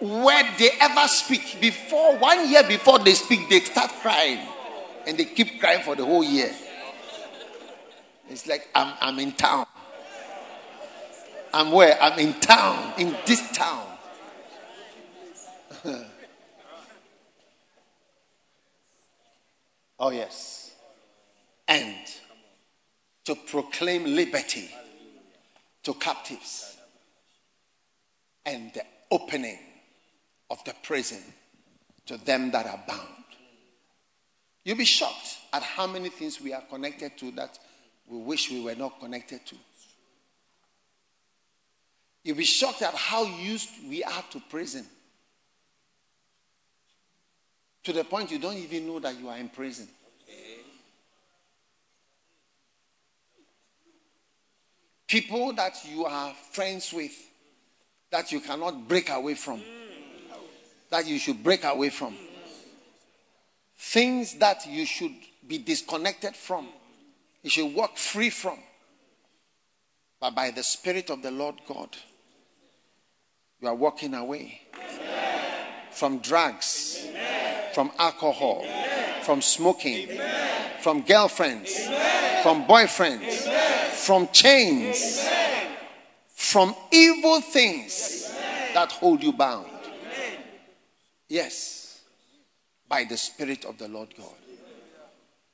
word 0.00 0.46
they 0.58 0.70
ever 0.80 1.08
speak. 1.08 1.58
Before 1.60 2.18
one 2.18 2.50
year 2.50 2.62
before 2.64 2.98
they 2.98 3.14
speak 3.14 3.48
they 3.48 3.60
start 3.60 3.90
crying. 4.02 4.46
And 5.06 5.18
they 5.18 5.24
keep 5.26 5.60
crying 5.60 5.82
for 5.82 5.94
the 5.94 6.04
whole 6.04 6.24
year. 6.24 6.54
It's 8.28 8.46
like 8.46 8.68
i'm, 8.74 8.94
I'm 9.00 9.18
in 9.18 9.32
town. 9.32 9.66
I'm 11.52 11.70
where? 11.70 11.96
I'm 12.02 12.18
in 12.18 12.32
town, 12.40 12.94
in 12.98 13.16
this 13.26 13.52
town. 13.52 13.86
oh, 19.98 20.10
yes. 20.10 20.72
And 21.68 21.94
to 23.24 23.34
proclaim 23.34 24.04
liberty 24.04 24.70
to 25.82 25.94
captives 25.94 26.76
and 28.46 28.72
the 28.74 28.82
opening 29.10 29.58
of 30.50 30.62
the 30.64 30.74
prison 30.82 31.22
to 32.06 32.16
them 32.18 32.50
that 32.50 32.66
are 32.66 32.82
bound. 32.86 33.08
You'll 34.64 34.76
be 34.76 34.84
shocked 34.84 35.38
at 35.52 35.62
how 35.62 35.86
many 35.86 36.08
things 36.08 36.40
we 36.40 36.52
are 36.52 36.62
connected 36.62 37.16
to 37.18 37.30
that 37.32 37.58
we 38.06 38.18
wish 38.18 38.50
we 38.50 38.62
were 38.62 38.74
not 38.74 39.00
connected 39.00 39.44
to. 39.46 39.56
You'll 42.22 42.36
be 42.36 42.44
shocked 42.44 42.82
at 42.82 42.94
how 42.94 43.24
used 43.24 43.70
we 43.88 44.02
are 44.02 44.24
to 44.30 44.40
prison. 44.48 44.86
To 47.84 47.92
the 47.92 48.04
point 48.04 48.30
you 48.30 48.38
don't 48.38 48.56
even 48.56 48.86
know 48.86 48.98
that 48.98 49.18
you 49.18 49.28
are 49.28 49.36
in 49.36 49.50
prison. 49.50 49.88
People 55.06 55.52
that 55.52 55.76
you 55.84 56.06
are 56.06 56.32
friends 56.50 56.92
with, 56.92 57.12
that 58.10 58.32
you 58.32 58.40
cannot 58.40 58.88
break 58.88 59.10
away 59.10 59.34
from, 59.34 59.62
that 60.90 61.06
you 61.06 61.18
should 61.18 61.42
break 61.42 61.62
away 61.64 61.90
from. 61.90 62.16
Things 63.76 64.34
that 64.38 64.66
you 64.66 64.86
should 64.86 65.14
be 65.46 65.58
disconnected 65.58 66.34
from, 66.34 66.68
you 67.42 67.50
should 67.50 67.74
walk 67.74 67.98
free 67.98 68.30
from. 68.30 68.58
But 70.20 70.34
by 70.34 70.50
the 70.50 70.62
Spirit 70.62 71.10
of 71.10 71.22
the 71.22 71.30
Lord 71.30 71.56
God, 71.68 71.90
you 73.60 73.68
are 73.68 73.74
walking 73.74 74.14
away 74.14 74.62
Amen. 74.74 75.66
from 75.90 76.18
drugs, 76.18 77.06
Amen. 77.08 77.23
From 77.74 77.90
alcohol, 77.98 78.60
Amen. 78.64 79.22
from 79.22 79.42
smoking, 79.42 80.08
from 80.80 81.02
girlfriends, 81.02 81.86
from 82.42 82.64
boyfriends, 82.64 83.48
from 84.04 84.28
chains, 84.32 85.26
from 86.34 86.74
evil 86.92 87.40
things 87.40 88.32
that 88.74 88.92
hold 88.92 89.22
you 89.22 89.32
bound. 89.32 89.66
Yes, 91.28 92.02
by 92.88 93.04
the 93.04 93.16
Spirit 93.16 93.64
of 93.64 93.78
the 93.78 93.88
Lord 93.88 94.14
God. 94.16 94.34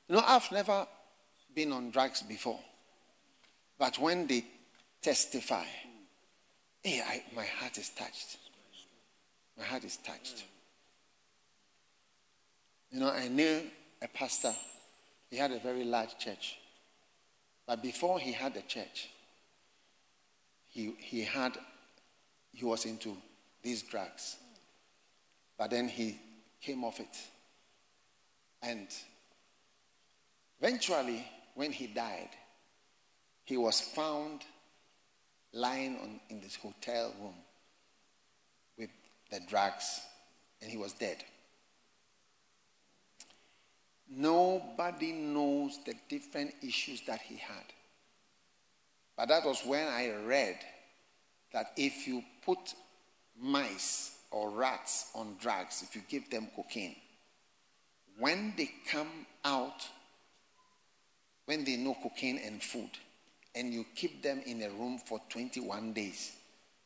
You 0.09 0.17
know, 0.17 0.23
I've 0.27 0.51
never 0.53 0.87
been 1.55 1.73
on 1.73 1.91
drugs 1.91 2.23
before. 2.23 2.59
But 3.79 3.99
when 3.99 4.27
they 4.27 4.45
testify, 5.01 5.65
hey, 6.83 7.01
I, 7.01 7.23
my 7.35 7.45
heart 7.45 7.79
is 7.79 7.91
touched. 7.91 8.37
My 9.57 9.65
heart 9.65 9.85
is 9.85 9.97
touched. 9.99 10.45
You 12.91 13.01
know, 13.01 13.11
I 13.11 13.29
knew 13.29 13.63
a 14.03 14.09
pastor. 14.09 14.55
He 15.31 15.37
had 15.37 15.53
a 15.53 15.61
very 15.61 15.85
large 15.85 16.19
church. 16.19 16.59
But 17.67 17.83
before 17.83 18.19
he 18.19 18.33
had 18.33 18.57
a 18.57 18.63
church, 18.63 19.09
he, 20.69 20.95
he 20.99 21.23
had 21.23 21.57
he 22.53 22.65
was 22.65 22.85
into 22.85 23.17
these 23.63 23.83
drugs. 23.83 24.37
But 25.57 25.71
then 25.71 25.89
he 25.89 26.19
came 26.61 26.85
off 26.85 27.01
it. 27.01 27.17
And 28.63 28.89
eventually, 30.61 31.25
when 31.55 31.73
he 31.73 31.87
died, 31.87 32.31
he 33.45 33.57
was 33.57 33.81
found 33.81 34.43
lying 35.53 35.99
on, 35.99 36.21
in 36.29 36.41
this 36.41 36.57
hotel 36.57 37.15
room 37.21 37.35
with 38.79 38.91
the 39.31 39.41
drugs, 39.49 40.01
and 40.61 40.71
he 40.71 40.77
was 40.77 40.93
dead. 40.93 41.25
Nobody 44.11 45.13
knows 45.13 45.79
the 45.87 45.95
different 46.09 46.53
issues 46.63 47.01
that 47.03 47.21
he 47.21 47.37
had. 47.37 47.65
But 49.17 49.29
that 49.29 49.45
was 49.45 49.65
when 49.65 49.87
I 49.87 50.13
read 50.27 50.59
that 51.53 51.73
if 51.77 52.09
you 52.09 52.25
put 52.45 52.75
mice 53.39 54.17
or 54.33 54.51
rats 54.51 55.11
on 55.15 55.37
drugs, 55.41 55.83
if 55.83 55.95
you 55.95 56.03
give 56.09 56.29
them 56.29 56.49
cocaine, 56.57 56.97
when 58.19 58.53
they 58.57 58.71
come 58.91 59.27
out, 59.45 59.87
when 61.47 61.65
they 61.65 61.77
know 61.77 61.97
cocaine 62.03 62.41
and 62.45 62.63
food, 62.63 62.91
and 63.55 63.73
you 63.73 63.85
keep 63.95 64.23
them 64.23 64.43
in 64.45 64.63
a 64.63 64.71
room 64.71 64.99
for 64.99 65.21
21 65.29 65.93
days 65.93 66.33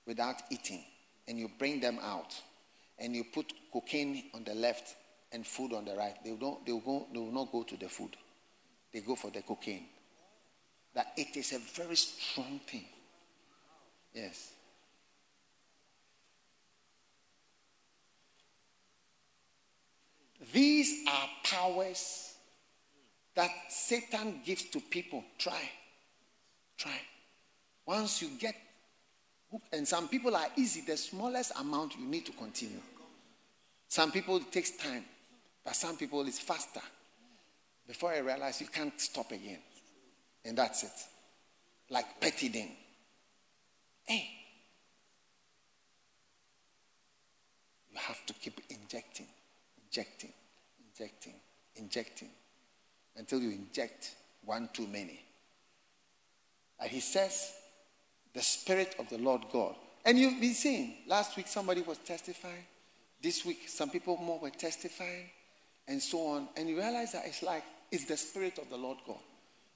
without 0.06 0.42
eating, 0.50 0.84
and 1.26 1.38
you 1.38 1.50
bring 1.58 1.80
them 1.80 1.98
out, 2.02 2.34
and 2.98 3.14
you 3.16 3.24
put 3.24 3.52
cocaine 3.72 4.24
on 4.34 4.44
the 4.44 4.54
left 4.54 4.94
and 5.34 5.44
food 5.44 5.72
on 5.72 5.84
the 5.84 5.94
right, 5.94 6.14
they, 6.24 6.30
don't, 6.30 6.64
they, 6.64 6.72
will 6.72 6.80
go, 6.80 7.06
they 7.12 7.18
will 7.18 7.32
not 7.32 7.50
go 7.50 7.64
to 7.64 7.76
the 7.76 7.88
food. 7.88 8.16
They 8.92 9.00
go 9.00 9.16
for 9.16 9.30
the 9.30 9.42
cocaine. 9.42 9.86
That 10.94 11.08
it 11.16 11.36
is 11.36 11.52
a 11.52 11.58
very 11.58 11.96
strong 11.96 12.60
thing. 12.66 12.84
Yes. 14.14 14.52
These 20.52 21.04
are 21.08 21.28
powers 21.42 22.34
that 23.34 23.50
Satan 23.68 24.40
gives 24.44 24.62
to 24.70 24.78
people. 24.78 25.24
Try. 25.36 25.68
Try. 26.78 27.00
Once 27.84 28.22
you 28.22 28.28
get 28.38 28.54
and 29.72 29.86
some 29.86 30.08
people 30.08 30.34
are 30.34 30.46
easy, 30.56 30.80
the 30.80 30.96
smallest 30.96 31.52
amount 31.58 31.96
you 31.96 32.04
need 32.06 32.26
to 32.26 32.32
continue. 32.32 32.80
Some 33.88 34.10
people 34.10 34.36
it 34.38 34.50
takes 34.50 34.72
time, 34.72 35.04
but 35.64 35.74
some 35.74 35.96
people 35.96 36.26
it's 36.26 36.38
faster. 36.38 36.80
Before 37.86 38.12
I 38.12 38.18
realize 38.18 38.60
you 38.60 38.66
can't 38.66 38.98
stop 39.00 39.30
again. 39.30 39.58
And 40.44 40.56
that's 40.56 40.84
it. 40.84 40.90
Like 41.90 42.20
pethidine. 42.20 42.70
Hey. 44.04 44.30
You 47.92 47.98
have 47.98 48.24
to 48.26 48.32
keep 48.34 48.60
injecting 48.70 49.26
injecting, 49.94 50.32
injecting, 50.84 51.34
injecting 51.76 52.28
until 53.16 53.40
you 53.40 53.50
inject 53.50 54.14
one 54.44 54.68
too 54.72 54.86
many. 54.86 55.20
And 56.80 56.90
he 56.90 57.00
says, 57.00 57.52
the 58.32 58.42
Spirit 58.42 58.96
of 58.98 59.08
the 59.08 59.18
Lord 59.18 59.42
God. 59.52 59.76
And 60.04 60.18
you've 60.18 60.40
been 60.40 60.54
seeing, 60.54 60.96
last 61.06 61.36
week 61.36 61.46
somebody 61.46 61.82
was 61.82 61.98
testifying. 61.98 62.64
This 63.22 63.44
week, 63.44 63.68
some 63.68 63.88
people 63.88 64.16
more 64.18 64.38
were 64.38 64.50
testifying, 64.50 65.30
and 65.88 66.00
so 66.00 66.26
on. 66.26 66.48
And 66.56 66.68
you 66.68 66.76
realize 66.76 67.12
that 67.12 67.24
it's 67.26 67.42
like, 67.42 67.64
it's 67.90 68.04
the 68.04 68.16
Spirit 68.16 68.58
of 68.58 68.70
the 68.70 68.76
Lord 68.76 68.98
God. 69.06 69.18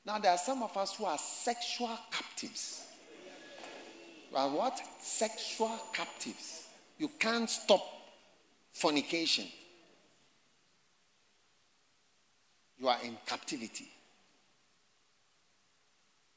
Now, 0.05 0.19
there 0.19 0.33
are 0.33 0.39
some 0.39 0.63
of 0.63 0.77
us 0.77 0.97
who 0.97 1.05
are 1.05 1.19
sexual 1.19 1.99
captives. 2.11 2.87
You 4.31 4.37
are 4.37 4.49
what? 4.49 4.81
Sexual 5.01 5.79
captives. 5.93 6.67
You 6.99 7.11
can't 7.19 7.49
stop 7.49 7.85
fornication. 8.73 9.47
you 12.79 12.89
are 12.89 12.99
in 13.05 13.17
captivity. 13.27 13.89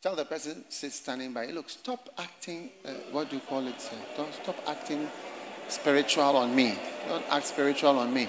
Tell 0.01 0.15
the 0.15 0.25
person 0.25 0.65
sits 0.69 0.95
standing 0.95 1.31
by, 1.31 1.45
look, 1.47 1.69
stop 1.69 2.09
acting, 2.17 2.71
uh, 2.83 2.89
what 3.11 3.29
do 3.29 3.35
you 3.35 3.41
call 3.41 3.65
it? 3.67 3.79
Sir? 3.79 3.95
Don't 4.17 4.33
stop 4.33 4.57
acting 4.67 5.07
spiritual 5.67 6.35
on 6.35 6.55
me. 6.55 6.77
Don't 7.07 7.23
act 7.29 7.45
spiritual 7.45 7.99
on 7.99 8.11
me. 8.11 8.27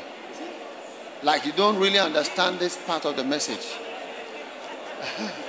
Like 1.23 1.47
you 1.47 1.53
don't 1.53 1.79
really 1.79 1.99
understand 1.99 2.59
this 2.59 2.77
part 2.77 3.05
of 3.05 3.17
the 3.17 3.25
message. 3.25 3.79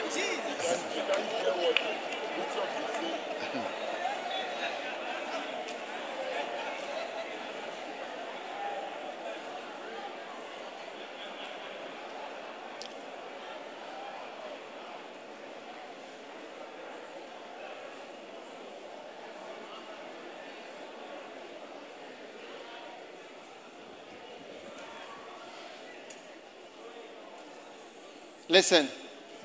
Listen, 28.54 28.88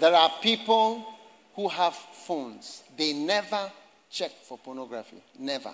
there 0.00 0.14
are 0.14 0.30
people 0.42 1.02
who 1.54 1.66
have 1.66 1.94
phones. 1.94 2.82
They 2.94 3.14
never 3.14 3.72
check 4.10 4.30
for 4.46 4.58
pornography. 4.58 5.16
Never. 5.38 5.70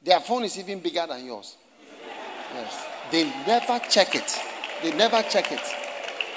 Their 0.00 0.20
phone 0.20 0.44
is 0.44 0.56
even 0.60 0.78
bigger 0.78 1.04
than 1.08 1.26
yours. 1.26 1.56
Yes. 2.54 2.86
They 3.10 3.24
never 3.48 3.80
check 3.90 4.14
it. 4.14 4.38
They 4.80 4.96
never 4.96 5.20
check 5.22 5.50
it. 5.50 5.60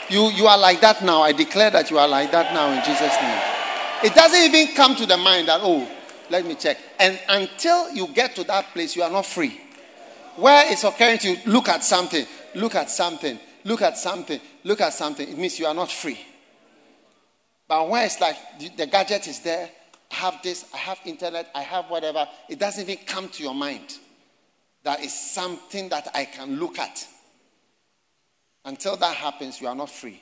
You, 0.10 0.32
you 0.32 0.48
are 0.48 0.58
like 0.58 0.82
that 0.82 1.04
now. 1.04 1.22
I 1.22 1.32
declare 1.32 1.70
that 1.70 1.92
you 1.92 2.00
are 2.00 2.08
like 2.08 2.32
that 2.32 2.52
now 2.52 2.72
in 2.72 2.84
Jesus' 2.84 3.22
name. 3.22 4.12
It 4.12 4.16
doesn't 4.16 4.56
even 4.56 4.74
come 4.76 4.96
to 4.96 5.06
the 5.06 5.18
mind 5.18 5.48
that, 5.48 5.60
oh, 5.62 5.88
let 6.32 6.44
me 6.44 6.56
check. 6.56 6.80
And 7.00 7.20
until 7.30 7.94
you 7.94 8.08
get 8.08 8.36
to 8.38 8.44
that 8.46 8.66
place, 8.74 8.96
you 8.96 9.04
are 9.04 9.12
not 9.12 9.28
free. 9.28 9.62
Where 10.38 10.72
it's 10.72 10.84
occurring 10.84 11.20
to 11.20 11.30
you, 11.30 11.38
look 11.46 11.70
at 11.70 11.84
something, 11.84 12.26
look 12.56 12.74
at 12.74 12.90
something, 12.90 13.38
look 13.66 13.82
at 13.82 13.98
something, 13.98 14.40
look 14.64 14.82
at 14.82 14.94
something, 14.94 15.28
it 15.28 15.38
means 15.38 15.60
you 15.60 15.66
are 15.66 15.74
not 15.74 15.92
free. 15.92 16.20
But 17.68 17.88
when 17.88 18.04
it's 18.04 18.20
like 18.20 18.36
the, 18.78 18.88
gadget 18.88 19.28
is 19.28 19.40
there, 19.42 19.70
I 20.12 20.16
have 20.16 20.42
this, 20.42 20.66
I 20.74 20.78
have 20.78 21.00
internet, 21.06 21.50
I 21.54 21.62
have 21.62 21.86
whatever, 21.86 22.28
it 22.50 22.58
doesn't 22.58 22.90
even 22.90 23.06
come 23.06 23.30
to 23.30 23.44
your 23.44 23.54
mind. 23.54 23.98
That 24.84 25.04
is 25.04 25.14
something 25.14 25.90
that 25.90 26.08
I 26.14 26.26
can 26.26 26.60
look 26.60 26.80
at. 26.80 27.06
Until 28.66 28.96
that 28.98 29.16
happens, 29.16 29.62
you 29.62 29.68
are 29.68 29.76
not 29.76 29.90
free. 29.90 30.22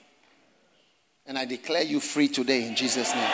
And 1.25 1.37
I 1.37 1.45
declare 1.45 1.83
you 1.83 1.99
free 1.99 2.27
today 2.27 2.67
in 2.67 2.75
Jesus' 2.75 3.13
name. 3.13 3.31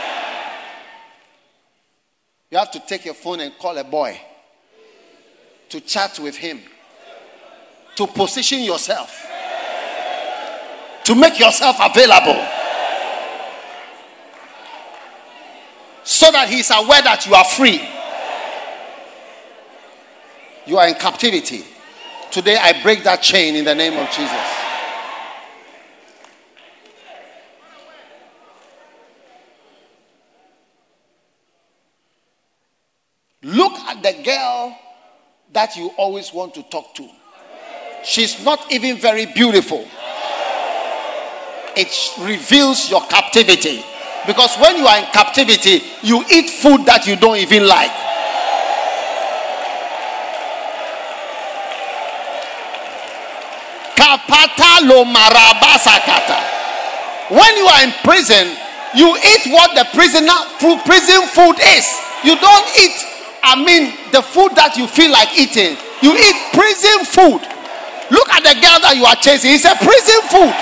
You 2.52 2.58
have 2.60 2.72
to 2.72 2.80
take 2.80 3.06
your 3.06 3.14
phone 3.16 3.40
and 3.40 3.58
call 3.58 3.78
a 3.78 3.84
boy 3.84 4.20
to 5.70 5.82
chat 5.82 6.20
with 6.20 6.36
him, 6.36 6.60
to 7.96 8.06
position 8.06 8.62
yourself 8.62 9.33
to 11.04 11.16
make 11.16 11.40
yourself 11.40 11.78
available 11.80 12.42
so 16.04 16.32
that 16.32 16.50
he's 16.50 16.70
aware 16.70 17.02
that 17.02 17.26
you 17.26 17.34
are 17.34 17.44
free. 17.44 17.82
You 20.66 20.78
are 20.78 20.88
in 20.88 20.96
captivity. 20.96 21.64
Today 22.32 22.58
I 22.58 22.82
break 22.82 23.04
that 23.04 23.22
chain 23.22 23.56
in 23.56 23.66
the 23.66 23.76
name 23.76 23.94
of 23.94 24.10
Jesus. 24.10 24.32
Look 33.44 33.74
at 33.74 34.02
the 34.02 34.24
girl 34.24 34.78
that 35.52 35.76
you 35.76 35.92
always 35.98 36.34
want 36.34 36.54
to 36.56 36.64
talk 36.64 36.96
to. 36.96 37.10
She's 38.06 38.44
not 38.44 38.72
even 38.72 38.98
very 38.98 39.26
beautiful 39.26 39.86
it 41.76 41.92
reveals 42.20 42.90
your 42.90 43.02
captivity. 43.08 43.84
Because 44.26 44.56
when 44.58 44.78
you 44.78 44.86
are 44.88 44.98
in 45.00 45.06
captivity, 45.12 45.84
you 46.02 46.24
eat 46.32 46.50
food 46.50 46.86
that 46.86 47.06
you 47.06 47.16
don't 47.16 47.38
even 47.38 47.68
like. 47.68 47.92
When 57.30 57.58
you 57.58 57.66
are 57.68 57.84
in 57.84 57.92
prison, 58.04 58.56
You 58.94 59.18
eat 59.18 59.50
what 59.50 59.74
the 59.74 59.90
prisoner 59.94 60.38
prison 60.86 61.26
food 61.34 61.58
is. 61.74 61.86
You 62.24 62.38
don't 62.38 62.68
eat, 62.78 62.94
I 63.42 63.58
mean, 63.58 63.98
the 64.14 64.22
food 64.22 64.54
that 64.54 64.78
you 64.78 64.86
feel 64.86 65.10
like 65.10 65.34
eating. 65.34 65.74
You 66.06 66.14
eat 66.14 66.38
prison 66.54 67.02
food. 67.10 67.42
Look 68.14 68.30
at 68.30 68.46
the 68.46 68.54
girl 68.62 68.78
that 68.86 68.94
you 68.94 69.06
are 69.10 69.18
chasing. 69.18 69.58
It's 69.58 69.66
a 69.66 69.74
prison 69.82 70.22
food. 70.30 70.54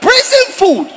Prison 0.00 0.52
food. 0.52 0.92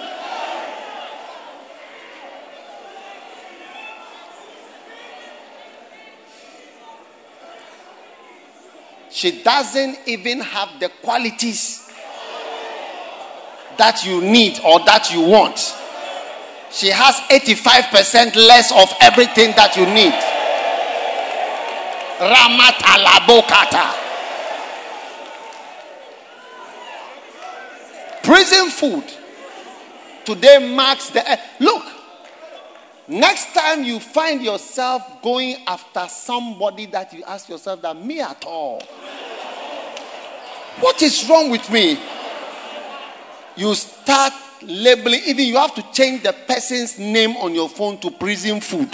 She 9.12 9.44
doesn't 9.44 9.98
even 10.06 10.40
have 10.40 10.80
the 10.80 10.90
qualities 11.02 11.92
that 13.78 14.06
you 14.06 14.22
need 14.22 14.60
or 14.64 14.80
that 14.86 15.12
you 15.12 15.22
want. 15.22 15.58
She 16.72 16.90
has 16.90 17.16
85% 17.32 18.36
less 18.36 18.72
of 18.72 18.94
everything 19.02 19.56
that 19.56 19.76
you 19.76 19.86
need. 19.88 20.39
Ramatalabokata. 22.20 23.96
Prison 28.22 28.70
food 28.70 29.06
today 30.26 30.74
marks 30.76 31.10
the 31.10 31.28
end. 31.28 31.40
Look, 31.60 31.84
next 33.08 33.54
time 33.54 33.84
you 33.84 34.00
find 34.00 34.42
yourself 34.42 35.22
going 35.22 35.56
after 35.66 36.08
somebody 36.10 36.86
that 36.88 37.14
you 37.14 37.24
ask 37.24 37.48
yourself 37.48 37.82
that 37.82 37.96
me 37.96 38.20
at 38.20 38.46
all. 38.46 38.82
What 40.82 41.02
is 41.02 41.28
wrong 41.30 41.50
with 41.50 41.70
me? 41.72 42.00
You 43.56 43.74
start 43.76 44.34
labeling, 44.62 45.22
even 45.26 45.46
you 45.46 45.56
have 45.56 45.74
to 45.76 45.86
change 45.94 46.24
the 46.24 46.34
person's 46.34 47.00
name 47.00 47.32
on 47.38 47.56
your 47.56 47.70
phone 47.70 47.98
to 48.00 48.12
prison 48.12 48.60
food. 48.62 48.94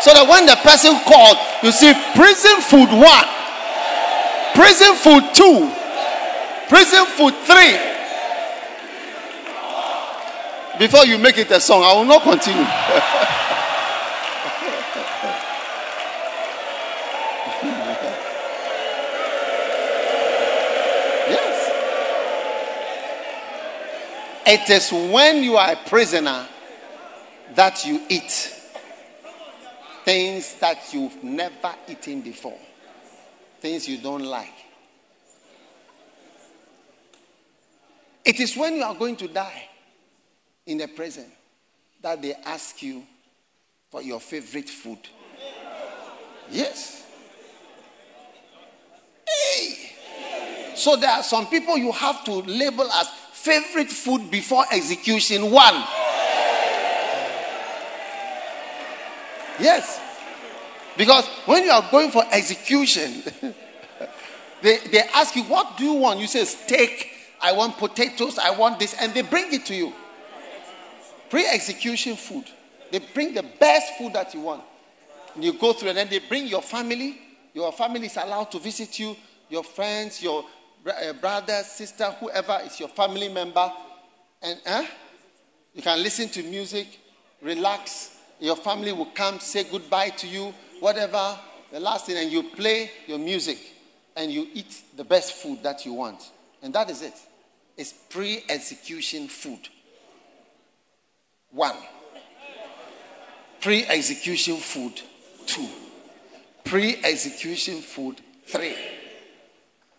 So 0.00 0.14
that 0.14 0.26
when 0.26 0.46
the 0.46 0.56
person 0.64 0.96
called, 1.04 1.36
you 1.62 1.70
see 1.72 1.92
prison 2.16 2.64
food 2.64 2.88
one, 2.88 3.28
prison 4.56 4.96
food 4.96 5.28
two, 5.36 5.68
prison 6.72 7.04
food 7.04 7.34
three. 7.44 7.76
Before 10.78 11.04
you 11.04 11.18
make 11.18 11.36
it 11.36 11.50
a 11.50 11.60
song, 11.60 11.82
I 11.82 11.92
will 11.92 12.06
not 12.06 12.22
continue. 12.22 12.62
yes. 21.28 21.70
It 24.46 24.70
is 24.70 24.90
when 25.12 25.42
you 25.44 25.56
are 25.56 25.72
a 25.72 25.76
prisoner 25.86 26.46
that 27.54 27.84
you 27.84 28.00
eat 28.08 28.59
things 30.04 30.54
that 30.56 30.92
you've 30.92 31.22
never 31.22 31.74
eaten 31.88 32.20
before, 32.20 32.58
things 33.60 33.88
you 33.88 33.98
don't 33.98 34.24
like. 34.24 34.54
It 38.24 38.38
is 38.38 38.56
when 38.56 38.76
you 38.76 38.82
are 38.82 38.94
going 38.94 39.16
to 39.16 39.28
die 39.28 39.68
in 40.66 40.78
the 40.78 40.88
present 40.88 41.28
that 42.02 42.20
they 42.22 42.34
ask 42.44 42.82
you 42.82 43.02
for 43.90 44.02
your 44.02 44.20
favorite 44.20 44.68
food. 44.68 44.98
Yes. 46.50 47.04
Hey. 49.26 49.90
So 50.76 50.96
there 50.96 51.10
are 51.10 51.22
some 51.22 51.46
people 51.46 51.76
you 51.76 51.92
have 51.92 52.24
to 52.24 52.32
label 52.32 52.90
as 52.90 53.08
favorite 53.32 53.90
food 53.90 54.30
before 54.30 54.64
execution. 54.70 55.50
One. 55.50 55.84
Yes. 59.60 60.00
Because 60.96 61.26
when 61.46 61.64
you 61.64 61.70
are 61.70 61.86
going 61.90 62.10
for 62.10 62.24
execution, 62.30 63.22
they, 64.62 64.78
they 64.78 65.00
ask 65.14 65.34
you, 65.36 65.44
What 65.44 65.76
do 65.76 65.84
you 65.84 65.94
want? 65.94 66.20
You 66.20 66.26
say, 66.26 66.44
Steak, 66.44 67.10
I 67.40 67.52
want 67.52 67.78
potatoes, 67.78 68.38
I 68.38 68.50
want 68.50 68.78
this, 68.78 68.94
and 69.00 69.14
they 69.14 69.22
bring 69.22 69.52
it 69.52 69.64
to 69.66 69.74
you. 69.74 69.92
Pre 71.30 71.46
execution 71.46 72.16
food. 72.16 72.44
They 72.90 72.98
bring 72.98 73.34
the 73.34 73.44
best 73.58 73.94
food 73.96 74.12
that 74.14 74.34
you 74.34 74.40
want. 74.40 74.62
And 75.34 75.44
you 75.44 75.52
go 75.52 75.72
through, 75.72 75.90
and 75.90 75.98
then 75.98 76.08
they 76.08 76.18
bring 76.18 76.46
your 76.46 76.62
family. 76.62 77.18
Your 77.54 77.72
family 77.72 78.06
is 78.06 78.16
allowed 78.16 78.50
to 78.52 78.58
visit 78.58 78.98
you, 78.98 79.16
your 79.48 79.64
friends, 79.64 80.22
your 80.22 80.44
uh, 80.86 81.12
brother, 81.14 81.62
sister, 81.62 82.10
whoever 82.18 82.60
is 82.64 82.78
your 82.78 82.88
family 82.88 83.28
member. 83.28 83.72
And 84.42 84.58
eh? 84.64 84.86
you 85.74 85.82
can 85.82 86.02
listen 86.02 86.28
to 86.30 86.42
music, 86.42 86.98
relax, 87.42 88.19
your 88.40 88.56
family 88.56 88.92
will 88.92 89.06
come 89.06 89.38
say 89.38 89.64
goodbye 89.64 90.10
to 90.10 90.26
you, 90.26 90.54
whatever, 90.80 91.38
the 91.70 91.78
last 91.78 92.06
thing, 92.06 92.16
and 92.16 92.32
you 92.32 92.42
play 92.42 92.90
your 93.06 93.18
music 93.18 93.58
and 94.16 94.32
you 94.32 94.48
eat 94.54 94.82
the 94.96 95.04
best 95.04 95.34
food 95.34 95.62
that 95.62 95.84
you 95.86 95.92
want. 95.92 96.30
And 96.62 96.74
that 96.74 96.90
is 96.90 97.02
it. 97.02 97.14
It's 97.76 97.92
pre 97.92 98.42
execution 98.48 99.28
food. 99.28 99.68
One. 101.50 101.76
Pre 103.60 103.84
execution 103.86 104.56
food. 104.56 105.00
Two. 105.46 105.68
Pre 106.64 106.96
execution 107.04 107.80
food. 107.80 108.20
Three. 108.46 108.76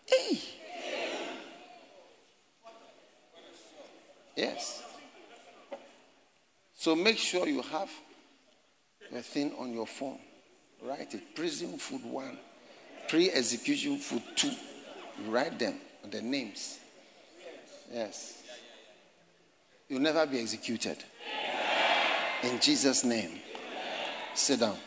Hey. 0.06 0.40
Yes. 4.36 4.84
So 6.76 6.96
make 6.96 7.18
sure 7.18 7.48
you 7.48 7.62
have 7.62 7.90
a 9.16 9.22
thing 9.22 9.54
on 9.58 9.74
your 9.74 9.88
phone. 9.88 10.20
Write 10.84 11.14
it. 11.14 11.36
Prison 11.36 11.78
food 11.78 12.04
one, 12.04 12.38
pre 13.08 13.30
execution 13.32 13.98
food 13.98 14.24
two. 14.36 14.52
Write 15.28 15.60
them, 15.60 15.76
the 16.10 16.22
names. 16.22 16.80
Yes. 17.94 18.42
You'll 19.90 20.00
never 20.00 20.26
be 20.26 20.40
executed. 20.40 20.98
In 22.44 22.60
Jesus' 22.60 23.04
name. 23.04 23.40
Sit 24.34 24.62
down. 24.62 24.78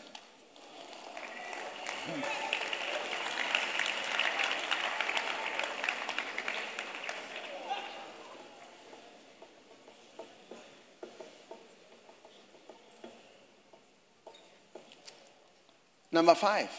Number 16.15 16.33
five, 16.33 16.69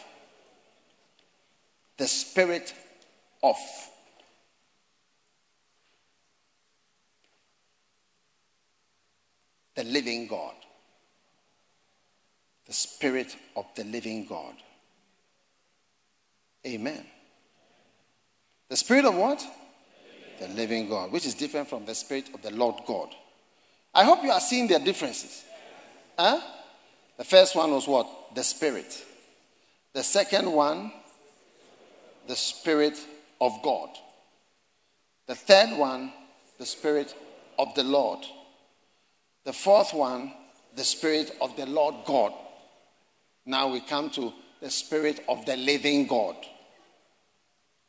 the 1.95 2.07
spirit 2.07 2.73
of 3.43 3.55
the 9.75 9.83
living 9.83 10.25
God. 10.25 10.55
The 12.65 12.73
spirit 12.73 13.37
of 13.55 13.67
the 13.75 13.83
living 13.83 14.25
God. 14.25 14.55
Amen. 16.65 17.05
The 18.69 18.75
spirit 18.75 19.05
of 19.05 19.13
what? 19.13 19.45
The 20.39 20.47
living 20.47 20.89
God, 20.89 21.11
which 21.11 21.27
is 21.27 21.35
different 21.35 21.69
from 21.69 21.85
the 21.85 21.93
spirit 21.93 22.31
of 22.33 22.41
the 22.41 22.49
Lord 22.49 22.81
God. 22.87 23.09
I 23.93 24.03
hope 24.03 24.23
you 24.23 24.31
are 24.31 24.39
seeing 24.39 24.65
their 24.65 24.79
differences. 24.79 25.43
Huh? 26.17 26.41
The 27.17 27.23
first 27.23 27.55
one 27.55 27.69
was 27.69 27.87
what? 27.87 28.33
The 28.33 28.43
spirit. 28.43 29.03
The 29.97 30.03
second 30.03 30.51
one, 30.51 30.91
the 32.27 32.35
Spirit 32.35 33.03
of 33.41 33.63
God. 33.63 33.89
The 35.25 35.33
third 35.33 35.75
one, 35.75 36.13
the 36.59 36.67
Spirit 36.67 37.15
of 37.57 37.73
the 37.73 37.83
Lord. 37.83 38.19
The 39.43 39.53
fourth 39.53 39.95
one, 39.95 40.33
the 40.75 40.83
Spirit 40.83 41.35
of 41.41 41.57
the 41.57 41.65
Lord 41.65 41.95
God. 42.05 42.31
Now 43.43 43.69
we 43.69 43.79
come 43.79 44.11
to 44.11 44.31
the 44.61 44.69
Spirit 44.69 45.21
of 45.27 45.47
the 45.47 45.57
living 45.57 46.05
God. 46.05 46.35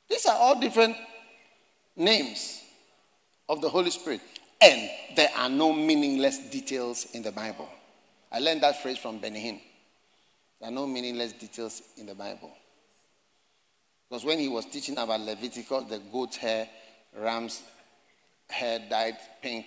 These 0.09 0.25
are 0.25 0.37
all 0.39 0.59
different 0.59 0.97
names 1.95 2.63
of 3.51 3.61
the 3.61 3.69
Holy 3.69 3.91
Spirit. 3.91 4.23
And 4.63 4.89
there 5.15 5.29
are 5.37 5.51
no 5.51 5.75
meaningless 5.75 6.39
details 6.39 7.07
in 7.13 7.23
the 7.23 7.33
Bible. 7.33 7.69
I 8.33 8.39
learned 8.39 8.63
that 8.63 8.81
phrase 8.81 8.97
from 8.97 9.19
Benny 9.19 9.41
Hinn. 9.41 9.61
There 10.61 10.69
are 10.69 10.73
no 10.73 10.87
meaningless 10.87 11.33
details 11.33 11.83
in 11.97 12.07
the 12.07 12.15
Bible. 12.15 12.53
Because 14.09 14.25
when 14.25 14.39
he 14.39 14.49
was 14.49 14.65
teaching 14.67 14.97
about 14.97 15.21
Leviticus, 15.21 15.85
the 15.85 16.01
goat 16.13 16.35
hair, 16.37 16.69
ram's 17.17 17.63
hair 18.49 18.81
dyed 18.89 19.17
pink, 19.43 19.67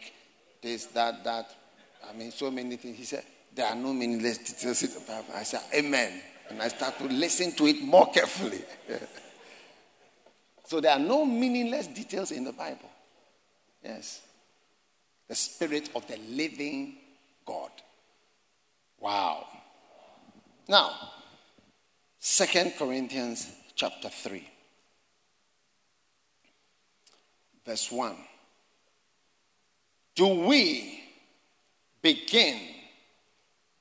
this, 0.61 0.85
that, 0.87 1.23
that. 1.23 1.55
I 2.09 2.13
mean, 2.13 2.31
so 2.31 2.49
many 2.49 2.75
things. 2.75 2.97
He 2.97 3.03
said, 3.03 3.23
There 3.53 3.65
are 3.65 3.75
no 3.75 3.93
meaningless 3.93 4.39
details 4.39 4.83
in 4.83 4.93
the 4.93 4.99
Bible. 5.01 5.33
I 5.35 5.43
said, 5.43 5.61
Amen. 5.73 6.21
And 6.49 6.61
I 6.61 6.67
start 6.67 6.97
to 6.97 7.05
listen 7.05 7.51
to 7.53 7.67
it 7.67 7.81
more 7.81 8.11
carefully. 8.11 8.61
so 10.65 10.81
there 10.81 10.91
are 10.91 10.99
no 10.99 11.25
meaningless 11.25 11.87
details 11.87 12.31
in 12.31 12.43
the 12.43 12.51
Bible. 12.51 12.89
Yes. 13.83 14.21
The 15.27 15.35
Spirit 15.35 15.89
of 15.95 16.07
the 16.07 16.17
living 16.29 16.95
God. 17.45 17.71
Wow. 18.99 19.47
Now, 20.67 20.91
Second 22.19 22.73
Corinthians 22.77 23.51
chapter 23.75 24.09
3, 24.09 24.47
verse 27.65 27.91
1. 27.91 28.15
Do 30.13 30.27
we 30.45 31.03
begin 32.01 32.59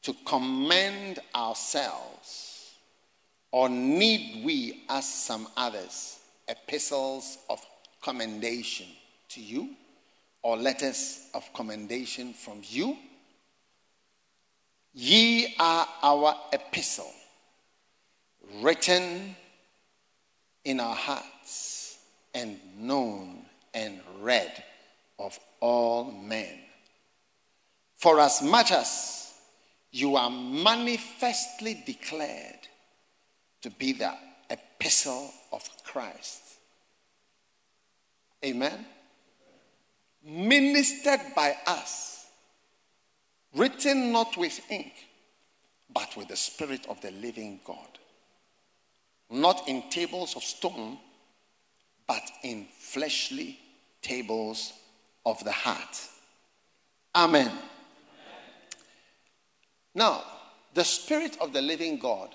to 0.02 0.14
commend 0.24 1.18
ourselves, 1.34 2.74
or 3.52 3.68
need 3.68 4.42
we, 4.44 4.84
as 4.88 5.06
some 5.06 5.48
others, 5.56 6.20
epistles 6.48 7.38
of 7.50 7.60
commendation 8.00 8.86
to 9.28 9.40
you, 9.40 9.70
or 10.42 10.56
letters 10.56 11.26
of 11.34 11.52
commendation 11.52 12.32
from 12.32 12.62
you? 12.64 12.96
Ye 14.92 15.54
are 15.58 15.86
our 16.02 16.34
epistle, 16.52 17.12
written 18.60 19.36
in 20.64 20.80
our 20.80 20.94
hearts 20.94 21.98
and 22.34 22.58
known 22.78 23.44
and 23.72 24.00
read 24.20 24.62
of 25.18 25.38
all 25.60 26.10
men. 26.10 26.58
For 27.96 28.18
as 28.18 28.42
much 28.42 28.72
as 28.72 29.32
you 29.92 30.16
are 30.16 30.30
manifestly 30.30 31.82
declared 31.84 32.68
to 33.62 33.70
be 33.70 33.92
the 33.92 34.12
epistle 34.48 35.30
of 35.52 35.68
Christ. 35.84 36.42
Amen. 38.44 38.86
Ministered 40.24 41.20
by 41.36 41.56
us, 41.66 42.19
written 43.54 44.12
not 44.12 44.36
with 44.36 44.60
ink, 44.70 44.92
but 45.92 46.16
with 46.16 46.28
the 46.28 46.36
Spirit 46.36 46.86
of 46.88 47.00
the 47.00 47.10
living 47.10 47.60
God. 47.64 47.98
Not 49.30 49.68
in 49.68 49.82
tables 49.90 50.36
of 50.36 50.42
stone, 50.42 50.98
but 52.06 52.22
in 52.42 52.66
fleshly 52.78 53.58
tables 54.02 54.72
of 55.24 55.42
the 55.44 55.52
heart. 55.52 56.08
Amen. 57.14 57.50
Now, 59.94 60.22
the 60.74 60.84
Spirit 60.84 61.36
of 61.40 61.52
the 61.52 61.62
living 61.62 61.98
God, 61.98 62.34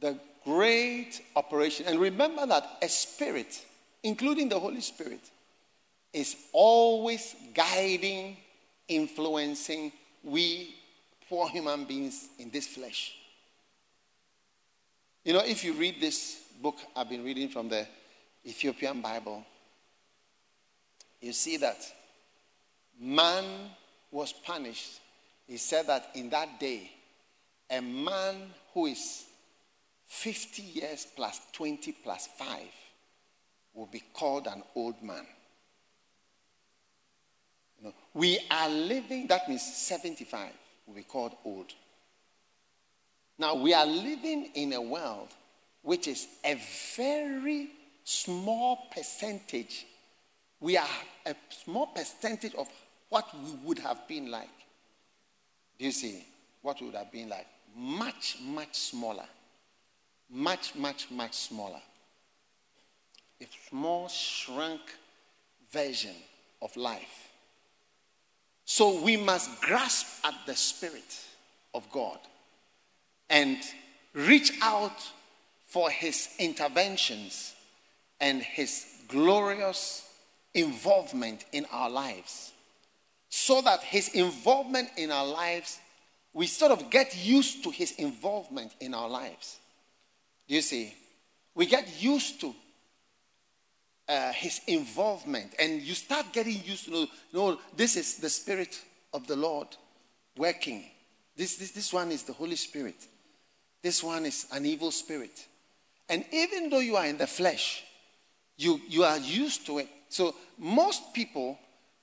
the 0.00 0.18
great 0.44 1.20
operation, 1.36 1.86
and 1.86 1.98
remember 1.98 2.46
that 2.46 2.78
a 2.82 2.88
spirit, 2.88 3.64
including 4.02 4.48
the 4.48 4.58
Holy 4.58 4.80
Spirit, 4.80 5.20
is 6.12 6.36
always 6.52 7.34
guiding, 7.54 8.36
influencing 8.88 9.92
we 10.22 10.74
poor 11.28 11.48
human 11.48 11.84
beings 11.84 12.28
in 12.38 12.50
this 12.50 12.66
flesh. 12.66 13.14
You 15.24 15.32
know, 15.32 15.42
if 15.44 15.64
you 15.64 15.72
read 15.72 16.00
this 16.00 16.40
book 16.62 16.76
I've 16.94 17.08
been 17.08 17.24
reading 17.24 17.48
from 17.48 17.68
the 17.68 17.86
Ethiopian 18.46 19.00
Bible, 19.00 19.44
you 21.20 21.32
see 21.32 21.56
that 21.58 21.78
man 23.00 23.44
was 24.10 24.32
punished. 24.32 25.00
He 25.46 25.56
said 25.56 25.86
that 25.86 26.10
in 26.14 26.30
that 26.30 26.60
day, 26.60 26.90
a 27.70 27.80
man 27.80 28.36
who 28.72 28.86
is 28.86 29.24
50 30.06 30.62
years 30.62 31.06
plus 31.16 31.40
20 31.52 31.92
plus 32.02 32.28
5 32.38 32.58
will 33.74 33.86
be 33.86 34.02
called 34.12 34.46
an 34.46 34.62
old 34.74 35.02
man. 35.02 35.26
Know, 37.84 37.92
we 38.14 38.38
are 38.50 38.68
living, 38.68 39.26
that 39.26 39.48
means 39.48 39.62
75 39.62 40.50
will 40.86 40.94
be 40.94 41.02
called 41.02 41.32
old. 41.44 41.72
Now, 43.38 43.54
we 43.54 43.74
are 43.74 43.84
living 43.84 44.50
in 44.54 44.72
a 44.72 44.80
world 44.80 45.28
which 45.82 46.08
is 46.08 46.26
a 46.44 46.58
very 46.96 47.68
small 48.04 48.88
percentage. 48.94 49.86
We 50.60 50.78
are 50.78 50.88
a 51.26 51.34
small 51.50 51.88
percentage 51.88 52.54
of 52.54 52.68
what 53.10 53.26
we 53.34 53.52
would 53.64 53.78
have 53.80 54.08
been 54.08 54.30
like. 54.30 54.48
Do 55.78 55.84
you 55.84 55.92
see 55.92 56.24
what 56.62 56.80
would 56.80 56.94
have 56.94 57.12
been 57.12 57.28
like? 57.28 57.46
Much, 57.76 58.38
much 58.42 58.74
smaller. 58.76 59.26
Much, 60.30 60.74
much, 60.74 61.10
much 61.10 61.34
smaller. 61.34 61.80
A 63.42 63.46
small, 63.68 64.08
shrunk 64.08 64.80
version 65.70 66.14
of 66.62 66.74
life. 66.76 67.23
So 68.64 69.00
we 69.00 69.16
must 69.16 69.60
grasp 69.60 70.06
at 70.24 70.34
the 70.46 70.54
Spirit 70.54 71.20
of 71.74 71.90
God 71.90 72.18
and 73.28 73.58
reach 74.14 74.52
out 74.62 75.10
for 75.66 75.90
His 75.90 76.28
interventions 76.38 77.54
and 78.20 78.42
His 78.42 78.86
glorious 79.08 80.08
involvement 80.54 81.44
in 81.52 81.66
our 81.72 81.90
lives. 81.90 82.52
So 83.28 83.60
that 83.62 83.82
His 83.82 84.08
involvement 84.08 84.90
in 84.96 85.10
our 85.10 85.26
lives, 85.26 85.78
we 86.32 86.46
sort 86.46 86.72
of 86.72 86.90
get 86.90 87.16
used 87.16 87.64
to 87.64 87.70
His 87.70 87.92
involvement 87.92 88.72
in 88.80 88.94
our 88.94 89.08
lives. 89.08 89.58
You 90.46 90.60
see, 90.60 90.94
we 91.54 91.66
get 91.66 92.00
used 92.02 92.40
to 92.40 92.54
uh, 94.08 94.32
his 94.32 94.60
involvement, 94.66 95.54
and 95.58 95.80
you 95.80 95.94
start 95.94 96.32
getting 96.32 96.62
used 96.64 96.84
to 96.86 96.90
know, 96.90 97.06
no, 97.32 97.58
this 97.76 97.96
is 97.96 98.16
the 98.16 98.30
Spirit 98.30 98.82
of 99.12 99.26
the 99.26 99.36
Lord 99.36 99.68
working. 100.36 100.84
This, 101.36 101.56
this, 101.56 101.72
this 101.72 101.92
one 101.92 102.10
is 102.10 102.22
the 102.22 102.32
Holy 102.32 102.56
Spirit. 102.56 102.96
This 103.82 104.02
one 104.02 104.24
is 104.24 104.46
an 104.52 104.64
evil 104.64 104.90
spirit. 104.90 105.46
And 106.08 106.24
even 106.32 106.70
though 106.70 106.78
you 106.78 106.96
are 106.96 107.06
in 107.06 107.18
the 107.18 107.26
flesh, 107.26 107.84
you, 108.56 108.80
you 108.88 109.04
are 109.04 109.18
used 109.18 109.66
to 109.66 109.78
it. 109.78 109.88
So 110.08 110.34
most 110.58 111.12
people 111.12 111.58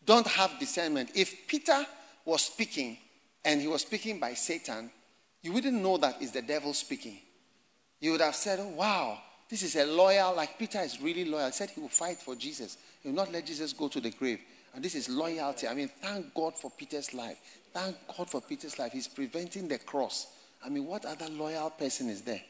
don't 0.05 0.27
have 0.27 0.59
discernment. 0.59 1.11
If 1.15 1.47
Peter 1.47 1.85
was 2.25 2.43
speaking 2.43 2.97
and 3.45 3.61
he 3.61 3.67
was 3.67 3.81
speaking 3.81 4.19
by 4.19 4.33
Satan, 4.33 4.91
you 5.41 5.53
wouldn't 5.53 5.81
know 5.81 5.97
that 5.97 6.21
is 6.21 6.31
the 6.31 6.41
devil 6.41 6.73
speaking. 6.73 7.17
You 7.99 8.11
would 8.11 8.21
have 8.21 8.35
said, 8.35 8.59
oh, 8.59 8.69
wow, 8.69 9.19
this 9.51 9.63
is 9.63 9.75
a 9.75 9.85
loyal, 9.85 10.33
like 10.33 10.57
Peter 10.57 10.79
is 10.79 11.01
really 11.01 11.25
loyal. 11.25 11.47
He 11.47 11.51
said 11.51 11.69
he 11.69 11.81
will 11.81 11.89
fight 11.89 12.17
for 12.19 12.35
Jesus. 12.35 12.77
He 13.03 13.09
will 13.09 13.17
not 13.17 13.33
let 13.33 13.45
Jesus 13.45 13.73
go 13.73 13.89
to 13.89 13.99
the 13.99 14.09
grave. 14.09 14.39
And 14.73 14.81
this 14.81 14.95
is 14.95 15.09
loyalty. 15.09 15.67
I 15.67 15.73
mean, 15.73 15.89
thank 16.01 16.33
God 16.33 16.57
for 16.57 16.71
Peter's 16.71 17.13
life. 17.13 17.37
Thank 17.73 17.97
God 18.17 18.29
for 18.29 18.39
Peter's 18.39 18.79
life. 18.79 18.93
He's 18.93 19.09
preventing 19.09 19.67
the 19.67 19.77
cross. 19.77 20.27
I 20.63 20.69
mean, 20.69 20.85
what 20.85 21.03
other 21.03 21.27
loyal 21.27 21.69
person 21.69 22.07
is 22.07 22.21
there? 22.21 22.41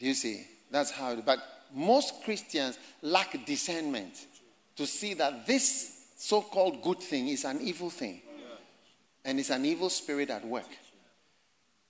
Do 0.00 0.06
you 0.06 0.14
see? 0.14 0.44
That's 0.68 0.90
how 0.90 1.14
but 1.14 1.38
most 1.72 2.24
Christians 2.24 2.76
lack 3.00 3.46
discernment 3.46 4.26
to 4.74 4.88
see 4.88 5.14
that 5.14 5.46
this 5.46 6.08
so-called 6.16 6.82
good 6.82 6.98
thing 6.98 7.28
is 7.28 7.44
an 7.44 7.60
evil 7.60 7.90
thing. 7.90 8.20
And 9.24 9.38
it's 9.38 9.50
an 9.50 9.64
evil 9.64 9.90
spirit 9.90 10.28
at 10.30 10.44
work. 10.44 10.68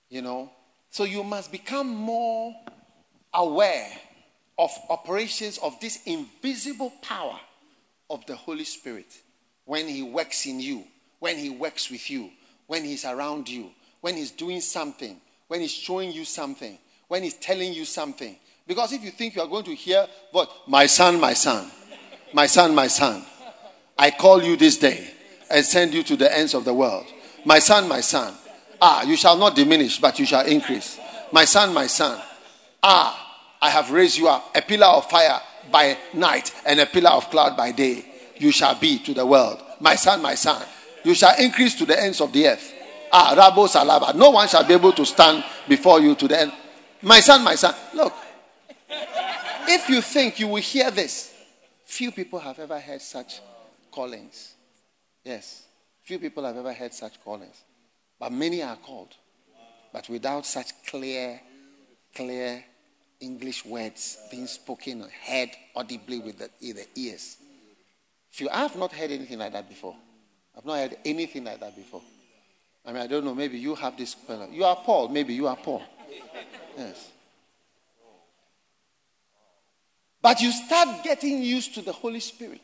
You 0.09 0.21
know? 0.21 0.51
So 0.91 1.05
you 1.05 1.23
must 1.23 1.51
become 1.51 1.87
more 1.87 2.53
aware 3.35 3.87
of 4.57 4.71
operations 4.89 5.57
of 5.59 5.79
this 5.79 5.99
invisible 6.05 6.91
power 7.01 7.39
of 8.09 8.25
the 8.25 8.35
Holy 8.35 8.63
Spirit 8.63 9.07
when 9.65 9.87
He 9.87 10.03
works 10.03 10.45
in 10.45 10.59
you, 10.59 10.83
when 11.19 11.37
He 11.37 11.49
works 11.49 11.89
with 11.91 12.09
you, 12.09 12.29
when 12.67 12.83
He's 12.83 13.05
around 13.05 13.49
you, 13.49 13.71
when 14.01 14.15
He's 14.15 14.31
doing 14.31 14.61
something, 14.61 15.19
when 15.47 15.61
He's 15.61 15.71
showing 15.71 16.11
you 16.11 16.25
something, 16.25 16.77
when 17.07 17.23
He's 17.23 17.33
telling 17.35 17.73
you 17.73 17.85
something. 17.85 18.35
Because 18.67 18.93
if 18.93 19.03
you 19.03 19.11
think 19.11 19.35
you 19.35 19.41
are 19.41 19.47
going 19.47 19.65
to 19.65 19.75
hear 19.75 20.07
what, 20.31 20.49
my 20.67 20.85
son, 20.85 21.19
my 21.19 21.33
son, 21.33 21.69
my 22.33 22.47
son, 22.47 22.73
my 22.73 22.87
son, 22.87 23.23
I 23.97 24.11
call 24.11 24.43
you 24.43 24.57
this 24.57 24.77
day 24.77 25.09
and 25.49 25.63
send 25.63 25.93
you 25.93 26.03
to 26.03 26.15
the 26.15 26.35
ends 26.35 26.53
of 26.53 26.65
the 26.65 26.73
world. 26.73 27.05
My 27.45 27.59
son, 27.59 27.87
my 27.87 28.01
son, 28.01 28.33
ah, 28.81 29.03
you 29.03 29.15
shall 29.15 29.37
not 29.37 29.55
diminish, 29.55 29.99
but 29.99 30.17
you 30.19 30.25
shall 30.25 30.45
increase. 30.45 30.99
My 31.31 31.45
son, 31.45 31.73
my 31.73 31.87
son, 31.87 32.19
ah, 32.81 33.24
I 33.65 33.69
have 33.71 33.89
raised 33.89 34.15
you 34.19 34.27
up, 34.27 34.55
a 34.55 34.61
pillar 34.61 34.85
of 34.85 35.09
fire 35.09 35.41
by 35.71 35.97
night 36.13 36.53
and 36.67 36.79
a 36.79 36.85
pillar 36.85 37.09
of 37.09 37.31
cloud 37.31 37.57
by 37.57 37.71
day. 37.71 38.05
You 38.37 38.51
shall 38.51 38.75
be 38.75 38.99
to 38.99 39.11
the 39.11 39.25
world. 39.25 39.59
My 39.79 39.95
son, 39.95 40.21
my 40.21 40.35
son, 40.35 40.63
you 41.03 41.15
shall 41.15 41.35
increase 41.39 41.73
to 41.79 41.85
the 41.87 41.99
ends 41.99 42.21
of 42.21 42.31
the 42.31 42.47
earth. 42.47 42.71
Ah, 43.11 43.33
Rabo 43.35 43.67
Salaba. 43.67 44.13
No 44.13 44.29
one 44.29 44.47
shall 44.47 44.63
be 44.63 44.75
able 44.75 44.91
to 44.91 45.03
stand 45.03 45.43
before 45.67 45.99
you 45.99 46.13
to 46.13 46.27
the 46.27 46.41
end. 46.41 46.51
My 47.01 47.19
son, 47.21 47.43
my 47.43 47.55
son, 47.55 47.73
look. 47.95 48.13
If 49.67 49.89
you 49.89 50.01
think 50.01 50.39
you 50.39 50.47
will 50.47 50.61
hear 50.61 50.91
this, 50.91 51.33
few 51.85 52.11
people 52.11 52.37
have 52.37 52.59
ever 52.59 52.79
heard 52.79 53.01
such 53.01 53.41
callings. 53.89 54.53
Yes. 55.23 55.63
Few 56.03 56.19
people 56.19 56.43
have 56.43 56.55
ever 56.55 56.71
heard 56.71 56.93
such 56.93 57.19
callings. 57.23 57.63
But 58.19 58.31
many 58.31 58.61
are 58.61 58.75
called. 58.75 59.15
But 59.91 60.07
without 60.07 60.45
such 60.45 60.67
clear, 60.85 61.41
clear 62.13 62.63
English 63.25 63.65
words 63.65 64.17
being 64.29 64.47
spoken 64.47 65.01
or 65.01 65.09
heard 65.25 65.49
audibly 65.75 66.19
with 66.19 66.37
the, 66.37 66.49
the 66.61 66.85
ears. 66.95 67.37
Few, 68.29 68.49
I 68.49 68.59
have 68.59 68.75
not 68.75 68.91
heard 68.91 69.11
anything 69.11 69.39
like 69.39 69.53
that 69.53 69.67
before. 69.67 69.95
I've 70.57 70.65
not 70.65 70.77
heard 70.77 70.97
anything 71.03 71.43
like 71.43 71.59
that 71.59 71.75
before. 71.75 72.01
I 72.85 72.91
mean, 72.91 73.01
I 73.01 73.07
don't 73.07 73.25
know. 73.25 73.33
Maybe 73.33 73.57
you 73.57 73.75
have 73.75 73.97
this. 73.97 74.15
You 74.51 74.63
are 74.63 74.75
Paul. 74.75 75.09
Maybe 75.09 75.33
you 75.33 75.47
are 75.47 75.55
Paul. 75.55 75.81
Yes. 76.77 77.11
But 80.21 80.41
you 80.41 80.51
start 80.51 81.03
getting 81.03 81.41
used 81.41 81.73
to 81.75 81.81
the 81.81 81.91
Holy 81.91 82.19
Spirit. 82.19 82.61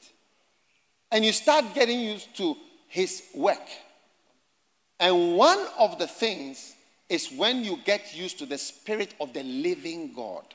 And 1.12 1.26
you 1.26 1.32
start 1.32 1.74
getting 1.74 2.00
used 2.00 2.36
to 2.38 2.56
His 2.88 3.24
work. 3.34 3.68
And 5.00 5.36
one 5.36 5.66
of 5.80 5.98
the 5.98 6.08
things 6.08 6.76
is 7.12 7.30
when 7.30 7.62
you 7.62 7.78
get 7.84 8.16
used 8.16 8.40
to 8.40 8.46
the 8.46 8.58
Spirit 8.58 9.16
of 9.20 9.34
the 9.34 9.44
living 9.44 10.14
God. 10.14 10.46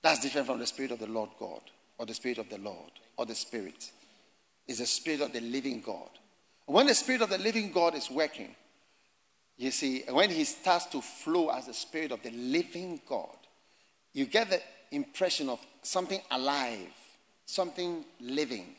That's 0.00 0.20
different 0.20 0.46
from 0.46 0.60
the 0.60 0.66
Spirit 0.66 0.92
of 0.92 1.00
the 1.00 1.08
Lord 1.08 1.30
God, 1.40 1.60
or 1.98 2.06
the 2.06 2.14
Spirit 2.14 2.38
of 2.38 2.48
the 2.48 2.58
Lord, 2.58 2.92
or 3.16 3.26
the 3.26 3.34
Spirit. 3.34 3.90
It's 4.68 4.78
the 4.78 4.86
Spirit 4.86 5.20
of 5.20 5.32
the 5.32 5.40
living 5.40 5.82
God. 5.84 6.08
When 6.66 6.86
the 6.86 6.94
Spirit 6.94 7.22
of 7.22 7.30
the 7.30 7.38
living 7.38 7.72
God 7.72 7.96
is 7.96 8.08
working, 8.08 8.54
you 9.56 9.72
see, 9.72 10.04
when 10.08 10.30
He 10.30 10.44
starts 10.44 10.86
to 10.86 11.00
flow 11.00 11.48
as 11.48 11.66
the 11.66 11.74
Spirit 11.74 12.12
of 12.12 12.22
the 12.22 12.30
living 12.30 13.00
God, 13.08 13.36
you 14.12 14.24
get 14.24 14.50
the 14.50 14.62
impression 14.92 15.48
of 15.48 15.58
something 15.82 16.20
alive, 16.30 16.94
something 17.44 18.04
living. 18.20 18.76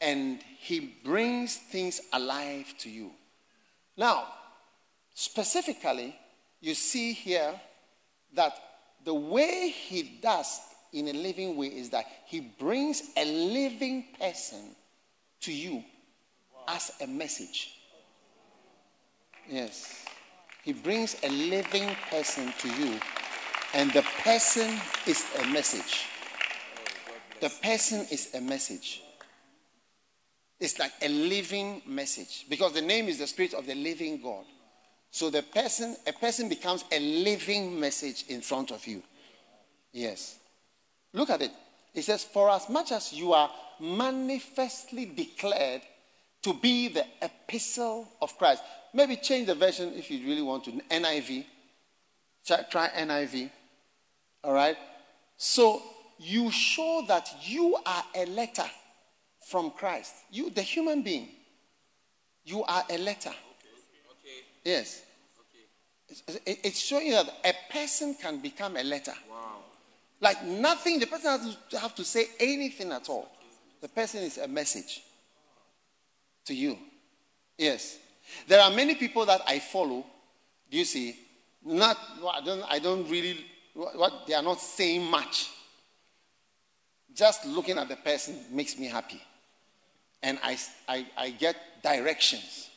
And 0.00 0.40
He 0.58 0.80
brings 1.04 1.54
things 1.56 2.00
alive 2.12 2.74
to 2.78 2.90
you. 2.90 3.12
Now, 3.96 4.26
specifically, 5.14 6.14
you 6.60 6.74
see 6.74 7.12
here 7.12 7.58
that 8.34 8.52
the 9.04 9.14
way 9.14 9.70
He 9.70 10.18
does 10.22 10.60
in 10.92 11.08
a 11.08 11.12
living 11.12 11.56
way 11.56 11.68
is 11.68 11.90
that 11.90 12.06
He 12.26 12.40
brings 12.40 13.02
a 13.16 13.24
living 13.24 14.04
person 14.18 14.74
to 15.40 15.52
you 15.52 15.82
as 16.68 16.92
a 17.00 17.06
message. 17.06 17.80
Yes. 19.48 20.04
He 20.62 20.72
brings 20.72 21.16
a 21.22 21.28
living 21.28 21.94
person 22.08 22.52
to 22.58 22.68
you, 22.68 22.98
and 23.74 23.92
the 23.92 24.02
person 24.22 24.74
is 25.06 25.26
a 25.42 25.46
message. 25.48 26.06
The 27.40 27.50
person 27.62 28.06
is 28.10 28.34
a 28.34 28.40
message. 28.40 29.02
It's 30.58 30.78
like 30.78 30.92
a 31.02 31.08
living 31.08 31.82
message 31.84 32.46
because 32.48 32.72
the 32.72 32.80
name 32.80 33.08
is 33.08 33.18
the 33.18 33.26
spirit 33.26 33.52
of 33.52 33.66
the 33.66 33.74
living 33.74 34.22
God. 34.22 34.46
So 35.14 35.30
the 35.30 35.42
person, 35.42 35.94
a 36.08 36.12
person 36.12 36.48
becomes 36.48 36.82
a 36.90 36.98
living 36.98 37.78
message 37.78 38.24
in 38.26 38.40
front 38.40 38.72
of 38.72 38.84
you. 38.84 39.00
Yes. 39.92 40.40
Look 41.12 41.30
at 41.30 41.40
it. 41.40 41.52
It 41.94 42.02
says, 42.02 42.24
For 42.24 42.50
as 42.50 42.68
much 42.68 42.90
as 42.90 43.12
you 43.12 43.32
are 43.32 43.48
manifestly 43.78 45.06
declared 45.06 45.82
to 46.42 46.52
be 46.54 46.88
the 46.88 47.06
epistle 47.22 48.08
of 48.20 48.36
Christ. 48.36 48.64
Maybe 48.92 49.14
change 49.14 49.46
the 49.46 49.54
version 49.54 49.92
if 49.94 50.10
you 50.10 50.26
really 50.26 50.42
want 50.42 50.64
to. 50.64 50.72
NIV. 50.72 51.44
Try 52.44 52.88
NIV. 52.88 53.50
All 54.42 54.52
right? 54.52 54.76
So 55.36 55.80
you 56.18 56.50
show 56.50 57.04
that 57.06 57.30
you 57.44 57.76
are 57.86 58.04
a 58.16 58.26
letter 58.26 58.68
from 59.46 59.70
Christ. 59.70 60.12
You, 60.32 60.50
the 60.50 60.62
human 60.62 61.02
being, 61.02 61.28
you 62.44 62.64
are 62.64 62.82
a 62.90 62.98
letter. 62.98 63.32
Yes. 64.64 65.02
Okay. 66.08 66.58
It's 66.64 66.80
showing 66.80 67.08
you 67.08 67.12
that 67.12 67.32
a 67.44 67.52
person 67.72 68.14
can 68.14 68.40
become 68.40 68.76
a 68.76 68.82
letter. 68.82 69.14
Wow. 69.30 69.58
Like 70.20 70.42
nothing, 70.44 70.98
the 70.98 71.06
person 71.06 71.30
has 71.30 71.56
to 71.70 71.78
have 71.78 71.94
to 71.96 72.04
say 72.04 72.26
anything 72.40 72.92
at 72.92 73.08
all. 73.08 73.28
The 73.80 73.88
person 73.88 74.22
is 74.22 74.38
a 74.38 74.48
message 74.48 75.02
to 76.46 76.54
you. 76.54 76.78
Yes. 77.58 77.98
There 78.48 78.60
are 78.60 78.70
many 78.70 78.94
people 78.94 79.26
that 79.26 79.42
I 79.46 79.58
follow. 79.58 80.06
Do 80.70 80.78
you 80.78 80.84
see? 80.84 81.18
Not, 81.62 81.98
I 82.30 82.40
don't, 82.44 82.62
I 82.70 82.78
don't 82.78 83.08
really, 83.08 83.44
what, 83.74 84.26
they 84.26 84.34
are 84.34 84.42
not 84.42 84.60
saying 84.60 85.10
much. 85.10 85.50
Just 87.14 87.46
looking 87.46 87.78
at 87.78 87.88
the 87.88 87.96
person 87.96 88.36
makes 88.50 88.78
me 88.78 88.86
happy. 88.86 89.22
And 90.22 90.38
I, 90.42 90.58
I, 90.88 91.06
I 91.16 91.30
get 91.30 91.56
directions 91.82 92.70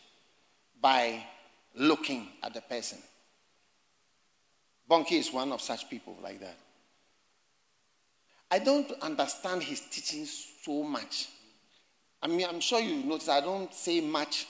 by 0.81 1.23
looking 1.77 2.27
at 2.43 2.53
the 2.53 2.61
person. 2.61 2.99
Bonnke 4.89 5.13
is 5.13 5.31
one 5.31 5.51
of 5.51 5.61
such 5.61 5.89
people 5.89 6.17
like 6.21 6.39
that. 6.39 6.57
I 8.49 8.59
don't 8.59 8.91
understand 9.01 9.63
his 9.63 9.81
teachings 9.81 10.53
so 10.63 10.83
much. 10.83 11.27
I 12.21 12.27
mean, 12.27 12.47
I'm 12.49 12.61
sure 12.61 12.79
you 12.79 13.03
notice 13.03 13.29
I 13.29 13.41
don't 13.41 13.73
say 13.73 13.99
much. 14.01 14.47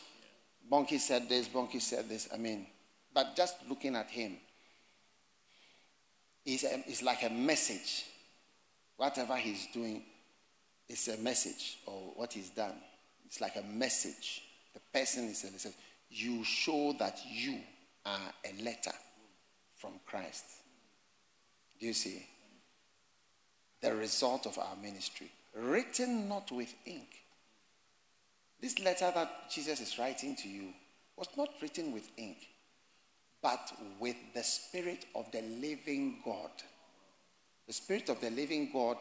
Bonnke 0.71 0.99
said 0.99 1.27
this, 1.27 1.47
Bonnke 1.47 1.81
said 1.81 2.07
this. 2.07 2.29
I 2.33 2.37
mean, 2.37 2.67
but 3.13 3.35
just 3.35 3.55
looking 3.67 3.95
at 3.95 4.09
him 4.09 4.37
is, 6.45 6.63
is 6.87 7.01
like 7.01 7.23
a 7.23 7.29
message. 7.29 8.05
Whatever 8.95 9.35
he's 9.35 9.67
doing 9.73 10.03
is 10.87 11.07
a 11.07 11.17
message, 11.17 11.79
or 11.85 12.13
what 12.15 12.33
he's 12.33 12.49
done. 12.49 12.73
It's 13.25 13.41
like 13.41 13.55
a 13.57 13.63
message. 13.63 14.43
The 14.73 14.79
person 14.97 15.25
is 15.25 15.43
a 15.43 15.51
message. 15.51 15.73
You 16.09 16.43
show 16.43 16.95
that 16.99 17.19
you 17.29 17.59
are 18.05 18.33
a 18.45 18.63
letter 18.63 18.93
from 19.75 19.93
Christ. 20.05 20.45
Do 21.79 21.87
you 21.87 21.93
see? 21.93 22.25
The 23.81 23.95
result 23.95 24.45
of 24.45 24.57
our 24.57 24.75
ministry. 24.81 25.31
Written 25.53 26.27
not 26.27 26.51
with 26.51 26.73
ink 26.85 27.17
this 28.59 28.79
letter 28.79 29.11
that 29.13 29.51
Jesus 29.51 29.79
is 29.79 29.99
writing 29.99 30.35
to 30.37 30.49
you 30.49 30.73
was 31.15 31.27
not 31.37 31.49
written 31.61 31.91
with 31.91 32.09
ink, 32.17 32.37
but 33.41 33.71
with 33.99 34.15
the 34.33 34.43
Spirit 34.43 35.05
of 35.15 35.31
the 35.31 35.41
living 35.41 36.19
God. 36.25 36.49
The 37.67 37.73
Spirit 37.73 38.09
of 38.09 38.19
the 38.19 38.31
living 38.31 38.69
God, 38.73 38.97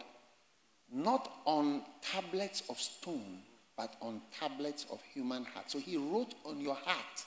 not 0.92 1.30
on 1.46 1.82
tablets 2.02 2.62
of 2.68 2.78
stone, 2.78 3.38
but 3.77 3.95
on 4.01 4.20
tablets 4.39 4.87
of 4.91 5.01
human 5.12 5.45
heart. 5.45 5.70
So 5.70 5.79
he 5.79 5.97
wrote 5.97 6.35
on 6.45 6.61
your 6.61 6.74
heart. 6.74 7.24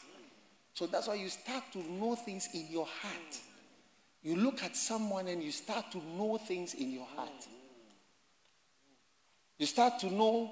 So 0.74 0.88
that's 0.88 1.08
why 1.08 1.16
you 1.16 1.30
start 1.30 1.64
to 1.74 1.80
know 1.92 2.16
things 2.16 2.50
in 2.54 2.68
your 2.70 2.86
heart. 2.86 3.40
You 4.24 4.36
look 4.36 4.64
at 4.64 4.76
someone 4.76 5.28
and 5.28 5.42
you 5.44 5.52
start 5.52 5.92
to 5.92 5.98
know 6.18 6.38
things 6.38 6.74
in 6.74 6.92
your 6.92 7.08
heart. 7.16 7.48
You 9.58 9.66
start 9.66 10.00
to 10.00 10.12
know 10.12 10.52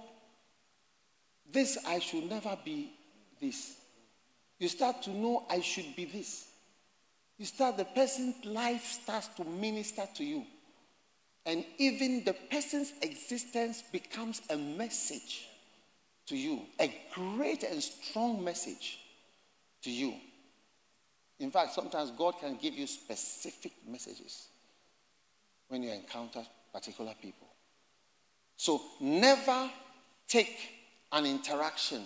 this, 1.52 1.78
I 1.88 2.00
should 2.00 2.30
never 2.30 2.58
be 2.64 2.92
this. 3.40 3.78
You 4.60 4.68
start 4.68 5.02
to 5.04 5.12
know 5.12 5.46
I 5.50 5.62
should 5.62 5.96
be 5.96 6.06
this. 6.06 6.48
You 7.38 7.46
start, 7.46 7.78
the 7.78 7.86
person's 7.86 8.44
life 8.46 8.84
starts 8.84 9.28
to 9.38 9.44
minister 9.46 10.04
to 10.16 10.24
you. 10.24 10.46
And 11.46 11.64
even 11.78 12.24
the 12.26 12.34
person's 12.34 12.92
existence 13.02 13.84
becomes 13.92 14.42
a 14.50 14.58
message 14.58 15.48
to 16.28 16.38
you, 16.38 16.62
a 16.80 16.94
great 17.14 17.64
and 17.64 17.82
strong 17.82 18.44
message 18.44 19.00
to 19.82 19.92
you. 19.92 20.14
In 21.40 21.52
fact, 21.52 21.74
sometimes 21.74 22.12
God 22.12 22.36
can 22.40 22.58
give 22.62 22.74
you 22.74 22.88
specific 22.88 23.72
messages 23.88 24.48
when 25.68 25.84
you 25.84 25.92
encounter 25.92 26.44
particular 26.74 27.14
people. 27.22 27.48
So 28.56 28.82
never 29.00 29.70
take 30.28 30.58
an 31.12 31.26
interaction 31.26 32.04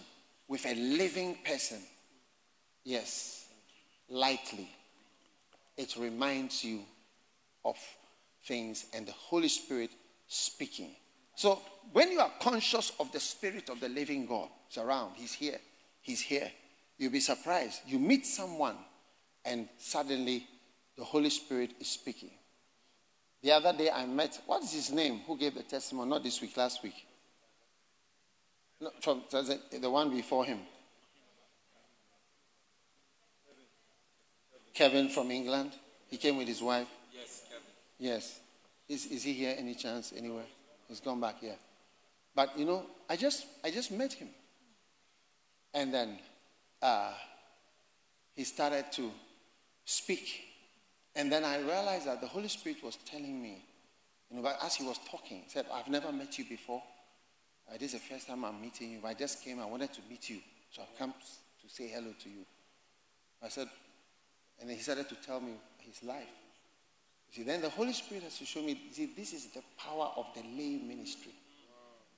with 0.47 0.65
a 0.65 0.75
living 0.75 1.37
person, 1.45 1.79
yes, 2.83 3.47
lightly, 4.09 4.69
it 5.77 5.95
reminds 5.97 6.63
you 6.63 6.81
of 7.63 7.77
things 8.43 8.85
and 8.93 9.07
the 9.07 9.13
Holy 9.13 9.47
Spirit 9.47 9.91
speaking. 10.27 10.91
So 11.41 11.59
when 11.91 12.11
you 12.11 12.19
are 12.19 12.31
conscious 12.39 12.91
of 12.99 13.11
the 13.11 13.19
Spirit 13.19 13.69
of 13.69 13.79
the 13.79 13.89
living 13.89 14.27
God, 14.27 14.47
it's 14.67 14.77
around, 14.77 15.13
He's 15.15 15.33
here, 15.33 15.57
He's 15.99 16.21
here, 16.21 16.51
you'll 16.99 17.11
be 17.11 17.19
surprised. 17.19 17.81
You 17.87 17.97
meet 17.97 18.27
someone 18.27 18.75
and 19.43 19.67
suddenly 19.79 20.45
the 20.95 21.03
Holy 21.03 21.31
Spirit 21.31 21.71
is 21.79 21.87
speaking. 21.87 22.29
The 23.41 23.53
other 23.53 23.73
day 23.75 23.89
I 23.89 24.05
met, 24.05 24.39
what 24.45 24.61
is 24.61 24.71
his 24.71 24.91
name? 24.91 25.21
Who 25.25 25.35
gave 25.35 25.55
the 25.55 25.63
testimony? 25.63 26.11
Not 26.11 26.21
this 26.21 26.39
week, 26.41 26.55
last 26.55 26.83
week. 26.83 27.07
No, 28.79 28.91
from 29.01 29.23
the 29.31 29.89
one 29.89 30.11
before 30.11 30.45
him. 30.45 30.59
Kevin 34.75 35.09
from 35.09 35.31
England. 35.31 35.71
He 36.07 36.17
came 36.17 36.37
with 36.37 36.47
his 36.47 36.61
wife. 36.61 36.87
Yes, 37.11 37.41
Kevin. 37.49 37.65
Yes. 37.97 38.39
Is, 38.87 39.07
is 39.07 39.23
he 39.23 39.33
here 39.33 39.55
any 39.57 39.73
chance 39.73 40.13
anywhere? 40.15 40.45
He's 40.91 40.99
gone 40.99 41.21
back 41.21 41.39
here. 41.39 41.55
But 42.35 42.59
you 42.59 42.65
know, 42.65 42.85
I 43.09 43.15
just 43.15 43.45
I 43.63 43.71
just 43.71 43.91
met 43.93 44.11
him. 44.11 44.27
And 45.73 45.93
then 45.93 46.19
uh, 46.81 47.13
he 48.35 48.43
started 48.43 48.91
to 48.95 49.09
speak. 49.85 50.41
And 51.15 51.31
then 51.31 51.45
I 51.45 51.59
realized 51.59 52.07
that 52.07 52.19
the 52.19 52.27
Holy 52.27 52.49
Spirit 52.49 52.83
was 52.83 52.97
telling 53.05 53.41
me, 53.41 53.63
you 54.29 54.35
know, 54.35 54.43
but 54.43 54.59
as 54.65 54.75
he 54.75 54.83
was 54.83 54.99
talking, 55.09 55.43
he 55.45 55.49
said, 55.49 55.65
I've 55.73 55.87
never 55.87 56.11
met 56.11 56.37
you 56.37 56.43
before. 56.43 56.83
Uh, 57.69 57.77
this 57.77 57.93
is 57.93 58.01
the 58.01 58.13
first 58.13 58.27
time 58.27 58.43
I'm 58.43 58.59
meeting 58.59 58.91
you. 58.91 58.99
I 59.05 59.13
just 59.13 59.41
came, 59.45 59.61
I 59.61 59.65
wanted 59.65 59.93
to 59.93 60.01
meet 60.09 60.29
you. 60.29 60.39
So 60.71 60.81
I've 60.81 60.99
come 60.99 61.13
to 61.13 61.73
say 61.73 61.87
hello 61.87 62.13
to 62.21 62.29
you. 62.29 62.45
I 63.41 63.47
said, 63.47 63.69
and 64.59 64.69
then 64.69 64.75
he 64.75 64.83
started 64.83 65.07
to 65.07 65.15
tell 65.15 65.39
me 65.39 65.53
his 65.79 66.03
life. 66.03 66.27
See, 67.31 67.43
then 67.43 67.61
the 67.61 67.69
Holy 67.69 67.93
Spirit 67.93 68.23
has 68.23 68.37
to 68.39 68.45
show 68.45 68.61
me, 68.61 68.79
see, 68.91 69.09
this 69.15 69.33
is 69.33 69.47
the 69.47 69.63
power 69.77 70.11
of 70.17 70.25
the 70.35 70.41
lay 70.41 70.77
ministry. 70.77 71.31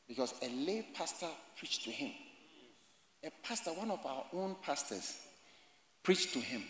Because 0.08 0.34
a 0.42 0.50
lay 0.50 0.88
pastor 0.94 1.30
preached 1.58 1.84
to 1.84 1.92
him. 1.92 2.12
A 3.24 3.32
pastor, 3.44 3.72
one 3.72 3.92
of 3.92 4.06
our 4.06 4.26
own 4.34 4.56
pastors, 4.64 5.18
preached 6.02 6.34
to 6.34 6.40
him. 6.40 6.64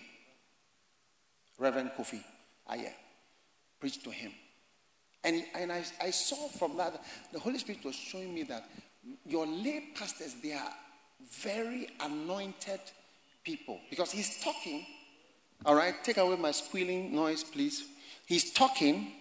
Reverend 1.57 1.91
Kofi 1.97 2.21
Aye 2.67 2.93
preached 3.79 4.03
to 4.05 4.11
him. 4.11 4.31
And, 5.25 5.43
and 5.55 5.71
I, 5.71 5.83
I 6.01 6.09
saw 6.09 6.47
from 6.47 6.77
that, 6.77 7.03
the 7.33 7.39
Holy 7.39 7.57
Spirit 7.57 7.83
was 7.83 7.95
showing 7.95 8.33
me 8.33 8.43
that 8.43 8.63
your 9.25 9.45
lay 9.45 9.89
pastors, 9.93 10.35
they 10.41 10.53
are 10.53 10.71
very 11.29 11.89
anointed 11.99 12.79
people. 13.43 13.79
Because 13.89 14.11
he's 14.11 14.41
talking, 14.41 14.85
all 15.65 15.75
right, 15.75 15.95
take 16.03 16.17
away 16.17 16.37
my 16.37 16.51
squealing 16.51 17.13
noise, 17.13 17.43
please. 17.43 17.83
He's 18.25 18.51
talking, 18.51 19.11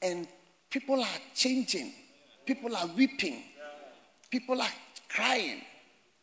and 0.00 0.26
people 0.70 1.00
are 1.00 1.18
changing, 1.34 1.92
people 2.46 2.74
are 2.74 2.86
weeping, 2.86 3.42
people 4.30 4.60
are 4.60 4.72
crying. 5.08 5.62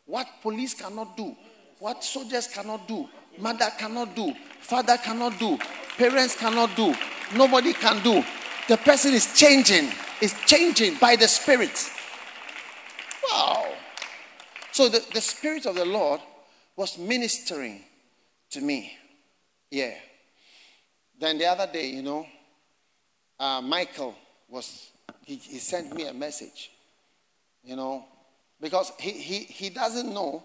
What 0.06 0.26
police 0.42 0.74
cannot 0.74 1.16
do, 1.16 1.36
what 1.78 2.04
soldiers 2.04 2.46
cannot 2.46 2.86
do, 2.86 3.08
mother 3.38 3.70
cannot 3.78 4.14
do, 4.14 4.34
father 4.60 4.96
cannot 4.96 5.38
do, 5.38 5.58
parents 5.98 6.36
cannot 6.36 6.76
do, 6.76 6.94
nobody 7.34 7.72
can 7.72 8.02
do. 8.02 8.24
The 8.68 8.76
person 8.78 9.14
is 9.14 9.32
changing, 9.38 9.90
is 10.20 10.34
changing 10.46 10.96
by 10.96 11.16
the 11.16 11.28
Spirit. 11.28 11.90
Wow. 13.30 13.72
So 14.72 14.88
the, 14.88 15.04
the 15.14 15.20
Spirit 15.20 15.66
of 15.66 15.74
the 15.74 15.84
Lord 15.84 16.20
was 16.76 16.98
ministering 16.98 17.82
to 18.50 18.60
me. 18.60 18.92
Yeah. 19.70 19.94
Then 21.18 21.38
the 21.38 21.46
other 21.46 21.70
day, 21.72 21.88
you 21.88 22.02
know, 22.02 22.26
uh, 23.38 23.60
Michael 23.62 24.14
was, 24.48 24.90
he, 25.24 25.36
he 25.36 25.58
sent 25.58 25.94
me 25.94 26.06
a 26.06 26.14
message, 26.14 26.70
you 27.64 27.76
know, 27.76 28.04
because 28.60 28.92
he, 28.98 29.10
he, 29.12 29.38
he 29.40 29.70
doesn't 29.70 30.12
know 30.12 30.42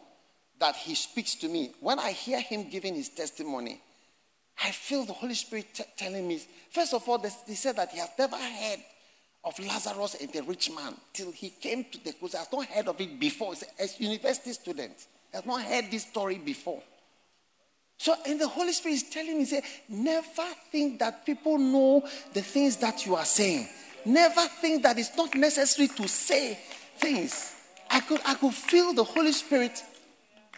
that 0.60 0.76
he 0.76 0.96
speaks 0.96 1.36
to 1.36 1.50
me. 1.50 1.72
When 1.80 2.00
I 2.00 2.12
hear 2.12 2.40
him 2.40 2.70
giving 2.70 2.96
his 2.96 3.10
testimony, 3.10 3.82
I 4.64 4.72
feel 4.72 5.06
the 5.06 5.14
Holy 5.14 5.34
Spirit 5.34 5.68
t- 5.74 5.84
telling 5.98 6.28
me, 6.28 6.42
first 6.70 6.94
of 6.94 7.08
all, 7.08 7.20
he 7.48 7.56
said 7.56 7.76
that 7.78 7.90
he 7.90 8.00
has 8.00 8.10
never 8.18 8.38
heard 8.38 8.80
of 9.44 9.58
Lazarus 9.60 10.16
and 10.22 10.32
the 10.32 10.44
rich 10.44 10.70
man 10.70 10.94
till 11.14 11.32
he 11.32 11.50
came 11.50 11.86
to 11.86 12.04
the 12.04 12.14
cruise. 12.14 12.34
He 12.34 12.38
has 12.38 12.52
not 12.52 12.66
heard 12.66 12.88
of 12.88 13.02
it 13.02 13.20
before. 13.20 13.54
He's 13.54 14.00
a 14.00 14.04
university 14.04 14.54
student. 14.54 14.94
He 15.32 15.38
has 15.38 15.46
not 15.46 15.64
heard 15.64 15.90
this 15.90 16.04
story 16.04 16.38
before. 16.38 16.82
So, 18.02 18.16
and 18.26 18.42
the 18.42 18.48
Holy 18.48 18.72
Spirit 18.72 18.96
is 18.96 19.04
telling 19.04 19.38
me, 19.38 19.46
say, 19.46 19.62
never 19.88 20.48
think 20.72 20.98
that 20.98 21.24
people 21.24 21.60
know 21.60 22.04
the 22.34 22.42
things 22.42 22.78
that 22.78 23.06
you 23.06 23.14
are 23.14 23.26
saying. 23.26 23.68
Never 24.04 24.42
think 24.60 24.82
that 24.82 24.98
it's 24.98 25.16
not 25.16 25.36
necessary 25.36 25.88
to 25.90 26.08
say 26.08 26.58
things. 26.98 27.54
I 27.92 28.00
could, 28.00 28.20
I 28.26 28.34
could 28.34 28.56
feel 28.56 28.92
the 28.94 29.04
Holy 29.04 29.32
Spirit 29.32 29.84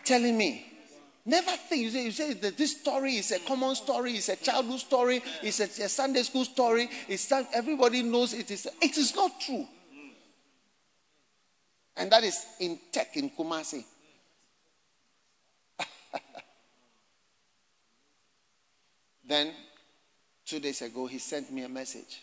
telling 0.06 0.38
me. 0.38 0.66
Never 1.26 1.52
think. 1.52 1.84
You 1.84 1.90
say, 1.90 2.06
you 2.06 2.12
say 2.12 2.32
that 2.32 2.58
this 2.58 2.80
story 2.80 3.18
is 3.18 3.34
a 3.34 3.40
common 3.40 3.76
story, 3.76 4.14
it's 4.14 4.30
a 4.30 4.38
childhood 4.38 4.80
story, 4.80 5.22
it's 5.42 5.60
a, 5.60 5.84
a 5.84 5.90
Sunday 5.90 6.24
school 6.24 6.46
story. 6.46 6.90
It's 7.10 7.30
everybody 7.54 8.04
knows 8.04 8.34
it 8.34 8.52
is. 8.52 8.70
It 8.82 8.98
is 8.98 9.14
not 9.18 9.42
true. 9.42 9.68
And 11.98 12.10
that 12.10 12.24
is 12.24 12.38
in 12.62 12.80
tech 12.94 13.18
in 13.18 13.32
Kumasi. 13.32 13.84
Then, 19.34 19.52
two 20.46 20.60
days 20.60 20.84
ago, 20.84 21.08
he 21.08 21.18
sent 21.18 21.52
me 21.52 21.64
a 21.64 21.68
message. 21.68 22.22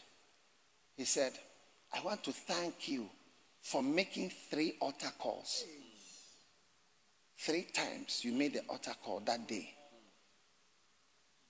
He 0.96 1.04
said, 1.04 1.32
I 1.92 2.00
want 2.02 2.22
to 2.22 2.30
thank 2.30 2.88
you 2.88 3.08
for 3.60 3.82
making 3.82 4.30
three 4.48 4.76
altar 4.78 5.10
calls. 5.18 5.64
Three 7.36 7.64
times 7.64 8.20
you 8.24 8.30
made 8.30 8.52
the 8.52 8.60
altar 8.68 8.92
call 9.04 9.18
that 9.26 9.48
day. 9.48 9.74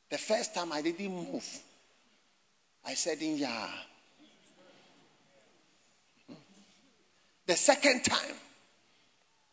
The 0.08 0.16
first 0.16 0.54
time 0.54 0.72
I 0.72 0.80
didn't 0.80 1.14
move. 1.30 1.58
I 2.86 2.94
said, 2.94 3.20
in 3.20 3.36
yeah. 3.36 3.68
The 7.44 7.56
second 7.56 8.02
time, 8.06 8.36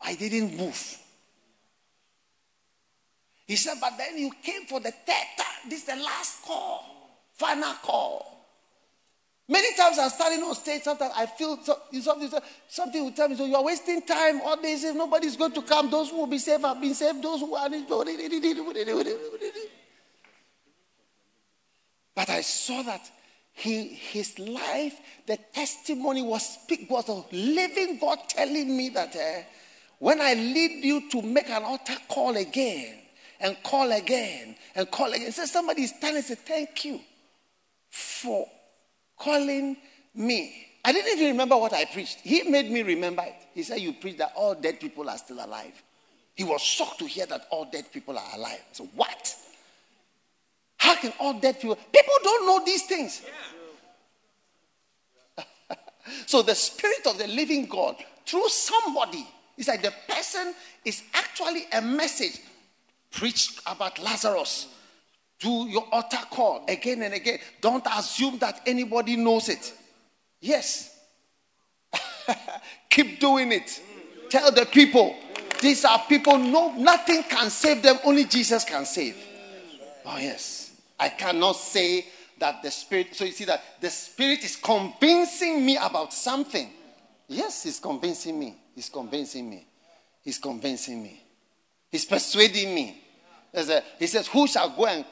I 0.00 0.14
didn't 0.14 0.56
move. 0.56 0.98
He 3.48 3.56
said, 3.56 3.78
but 3.80 3.96
then 3.96 4.18
you 4.18 4.30
came 4.42 4.66
for 4.66 4.78
the 4.78 4.90
third 4.90 5.26
time. 5.38 5.70
This 5.70 5.80
is 5.80 5.86
the 5.86 5.96
last 5.96 6.42
call, 6.44 6.84
final 7.32 7.72
call. 7.82 8.44
Many 9.48 9.74
times 9.74 9.98
I'm 9.98 10.10
standing 10.10 10.42
on 10.42 10.54
stage, 10.54 10.82
sometimes 10.82 11.14
I 11.16 11.24
feel 11.24 11.58
something, 11.64 12.30
something 12.68 13.02
will 13.02 13.12
tell 13.12 13.30
me, 13.30 13.36
so 13.36 13.46
you 13.46 13.56
are 13.56 13.64
wasting 13.64 14.02
time. 14.02 14.42
All 14.42 14.60
day. 14.60 14.74
if 14.74 14.94
nobody's 14.94 15.38
going 15.38 15.52
to 15.52 15.62
come, 15.62 15.90
those 15.90 16.10
who 16.10 16.18
will 16.18 16.26
be 16.26 16.36
saved 16.36 16.62
have 16.62 16.78
been 16.78 16.92
saved, 16.92 17.22
those 17.22 17.40
who 17.40 17.54
are. 17.54 17.70
But 22.14 22.28
I 22.28 22.42
saw 22.42 22.82
that 22.82 23.10
he, 23.54 23.84
his 23.84 24.38
life, 24.38 25.00
the 25.26 25.38
testimony 25.54 26.20
was, 26.20 26.58
was 26.90 27.08
a 27.08 27.24
living 27.34 27.98
God 27.98 28.18
telling 28.28 28.76
me 28.76 28.90
that 28.90 29.16
uh, 29.16 29.42
when 30.00 30.20
I 30.20 30.34
lead 30.34 30.84
you 30.84 31.08
to 31.08 31.22
make 31.22 31.48
an 31.48 31.62
altar 31.62 31.96
call 32.08 32.36
again, 32.36 33.07
and 33.40 33.56
call 33.62 33.90
again 33.92 34.56
and 34.74 34.90
call 34.90 35.12
again. 35.12 35.32
So 35.32 35.44
somebody 35.46 35.82
is 35.82 35.90
standing 35.90 36.16
and 36.16 36.24
say, 36.24 36.34
Thank 36.34 36.84
you 36.84 37.00
for 37.88 38.46
calling 39.16 39.76
me. 40.14 40.66
I 40.84 40.92
didn't 40.92 41.18
even 41.18 41.32
remember 41.32 41.56
what 41.56 41.72
I 41.72 41.84
preached. 41.84 42.20
He 42.20 42.44
made 42.44 42.70
me 42.70 42.82
remember 42.82 43.22
it. 43.22 43.34
He 43.54 43.62
said, 43.62 43.80
You 43.80 43.92
preach 43.92 44.18
that 44.18 44.32
all 44.34 44.54
dead 44.54 44.80
people 44.80 45.08
are 45.08 45.18
still 45.18 45.44
alive. 45.44 45.82
He 46.34 46.44
was 46.44 46.62
shocked 46.62 47.00
to 47.00 47.06
hear 47.06 47.26
that 47.26 47.46
all 47.50 47.64
dead 47.70 47.92
people 47.92 48.16
are 48.16 48.36
alive. 48.36 48.60
So, 48.72 48.88
what? 48.94 49.34
How 50.76 50.94
can 50.94 51.12
all 51.18 51.38
dead 51.38 51.60
people? 51.60 51.74
People 51.74 52.14
don't 52.22 52.46
know 52.46 52.64
these 52.64 52.84
things. 52.84 53.22
Yeah. 55.38 55.44
so, 56.26 56.42
the 56.42 56.54
Spirit 56.54 57.06
of 57.06 57.18
the 57.18 57.26
living 57.26 57.66
God, 57.66 57.96
through 58.24 58.48
somebody, 58.48 59.26
it's 59.56 59.66
like 59.66 59.82
the 59.82 59.92
person 60.08 60.54
is 60.84 61.02
actually 61.12 61.64
a 61.72 61.82
message 61.82 62.38
Preach 63.10 63.60
about 63.66 63.98
Lazarus. 63.98 64.68
Do 65.38 65.68
your 65.68 65.86
altar 65.92 66.18
call 66.30 66.64
again 66.68 67.02
and 67.02 67.14
again. 67.14 67.38
Don't 67.60 67.86
assume 67.96 68.38
that 68.38 68.60
anybody 68.66 69.16
knows 69.16 69.48
it. 69.48 69.72
Yes. 70.40 70.98
Keep 72.90 73.20
doing 73.20 73.52
it. 73.52 73.80
Tell 74.30 74.50
the 74.50 74.66
people. 74.66 75.16
These 75.60 75.84
are 75.84 76.00
people, 76.08 76.38
no, 76.38 76.72
nothing 76.72 77.24
can 77.24 77.50
save 77.50 77.82
them, 77.82 77.98
only 78.04 78.24
Jesus 78.24 78.64
can 78.64 78.84
save. 78.84 79.16
Oh, 80.06 80.16
yes. 80.18 80.72
I 80.98 81.08
cannot 81.08 81.56
say 81.56 82.06
that 82.38 82.62
the 82.62 82.70
Spirit, 82.70 83.14
so 83.14 83.24
you 83.24 83.32
see 83.32 83.44
that 83.44 83.62
the 83.80 83.90
Spirit 83.90 84.44
is 84.44 84.54
convincing 84.56 85.64
me 85.64 85.76
about 85.76 86.12
something. 86.12 86.70
Yes, 87.26 87.64
He's 87.64 87.80
convincing 87.80 88.38
me. 88.38 88.56
He's 88.74 88.88
convincing 88.88 89.50
me. 89.50 89.66
He's 90.22 90.38
convincing 90.38 91.02
me. 91.02 91.22
He's 91.90 92.04
persuading 92.04 92.74
me. 92.74 93.02
A, 93.54 93.82
he 93.98 94.06
says, 94.06 94.26
Who 94.28 94.46
shall 94.46 94.70
go 94.70 94.86
and 94.86 95.04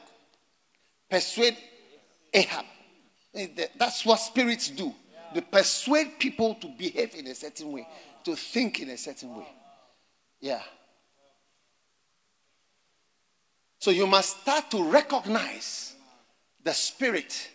persuade 1.11 1.57
Ahab? 2.33 2.65
That's 3.77 4.05
what 4.05 4.17
spirits 4.17 4.71
do. 4.71 4.95
They 5.35 5.41
persuade 5.41 6.19
people 6.19 6.55
to 6.57 6.69
behave 6.69 7.15
in 7.15 7.27
a 7.27 7.35
certain 7.35 7.73
way, 7.73 7.87
to 8.25 8.37
think 8.37 8.81
in 8.81 8.91
a 8.91 8.97
certain 8.97 9.37
way. 9.37 9.47
Yeah. 10.41 10.63
So 13.79 13.91
you 13.91 14.07
must 14.07 14.41
start 14.41 14.71
to 14.71 14.83
recognize 14.91 15.95
the 16.63 16.73
spirit. 16.73 17.51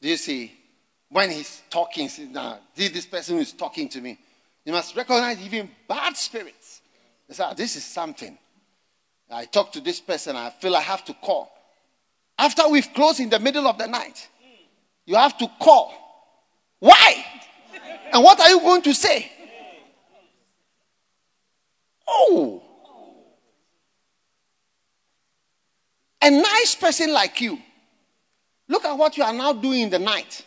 Do 0.00 0.08
you 0.08 0.16
see? 0.16 0.52
When 1.08 1.30
he's 1.30 1.62
talking, 1.68 2.08
now, 2.30 2.58
this 2.74 3.04
person 3.04 3.38
is 3.38 3.52
talking 3.52 3.88
to 3.90 4.00
me. 4.00 4.18
You 4.64 4.72
must 4.72 4.96
recognize 4.96 5.38
even 5.44 5.70
bad 5.86 6.16
I 7.32 7.34
said, 7.34 7.46
ah, 7.46 7.54
This 7.54 7.76
is 7.76 7.84
something. 7.84 8.36
I 9.30 9.46
talked 9.46 9.72
to 9.72 9.80
this 9.80 10.00
person. 10.00 10.36
I 10.36 10.50
feel 10.50 10.76
I 10.76 10.82
have 10.82 11.02
to 11.06 11.14
call. 11.14 11.50
After 12.38 12.68
we've 12.68 12.92
closed 12.92 13.20
in 13.20 13.30
the 13.30 13.38
middle 13.38 13.66
of 13.66 13.78
the 13.78 13.86
night, 13.86 14.28
you 15.06 15.14
have 15.14 15.38
to 15.38 15.48
call. 15.58 15.94
Why? 16.78 17.24
And 18.12 18.22
what 18.22 18.38
are 18.38 18.50
you 18.50 18.60
going 18.60 18.82
to 18.82 18.92
say? 18.92 19.32
Oh. 22.06 22.62
A 26.20 26.30
nice 26.30 26.74
person 26.74 27.14
like 27.14 27.40
you. 27.40 27.58
Look 28.68 28.84
at 28.84 28.92
what 28.92 29.16
you 29.16 29.24
are 29.24 29.32
now 29.32 29.54
doing 29.54 29.80
in 29.80 29.90
the 29.90 29.98
night. 29.98 30.44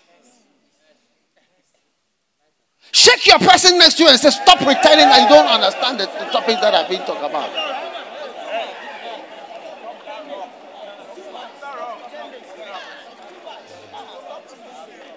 Shake 2.96 3.28
your 3.28 3.40
person 3.40 3.78
next 3.78 3.96
to 3.96 4.04
you 4.04 4.10
and 4.10 4.18
say, 4.18 4.30
Stop 4.30 4.60
pretending 4.60 5.10
that 5.10 5.24
you 5.24 5.28
don't 5.28 5.48
understand 5.48 6.00
the, 6.00 6.06
the 6.06 6.32
topic 6.32 6.62
that 6.62 6.74
I've 6.74 6.88
been 6.88 7.02
talking 7.02 7.26
about. 7.26 7.52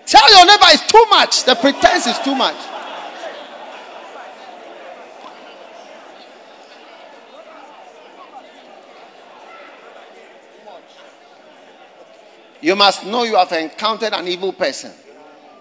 Tell 0.06 0.28
your 0.28 0.44
neighbor 0.44 0.66
it's 0.70 0.90
too 0.90 1.06
much. 1.08 1.44
The 1.44 1.54
pretense 1.54 2.08
is 2.08 2.18
too 2.18 2.34
much. 2.34 2.56
You 12.60 12.74
must 12.74 13.06
know 13.06 13.22
you 13.22 13.36
have 13.36 13.52
encountered 13.52 14.14
an 14.14 14.26
evil 14.26 14.52
person 14.52 14.90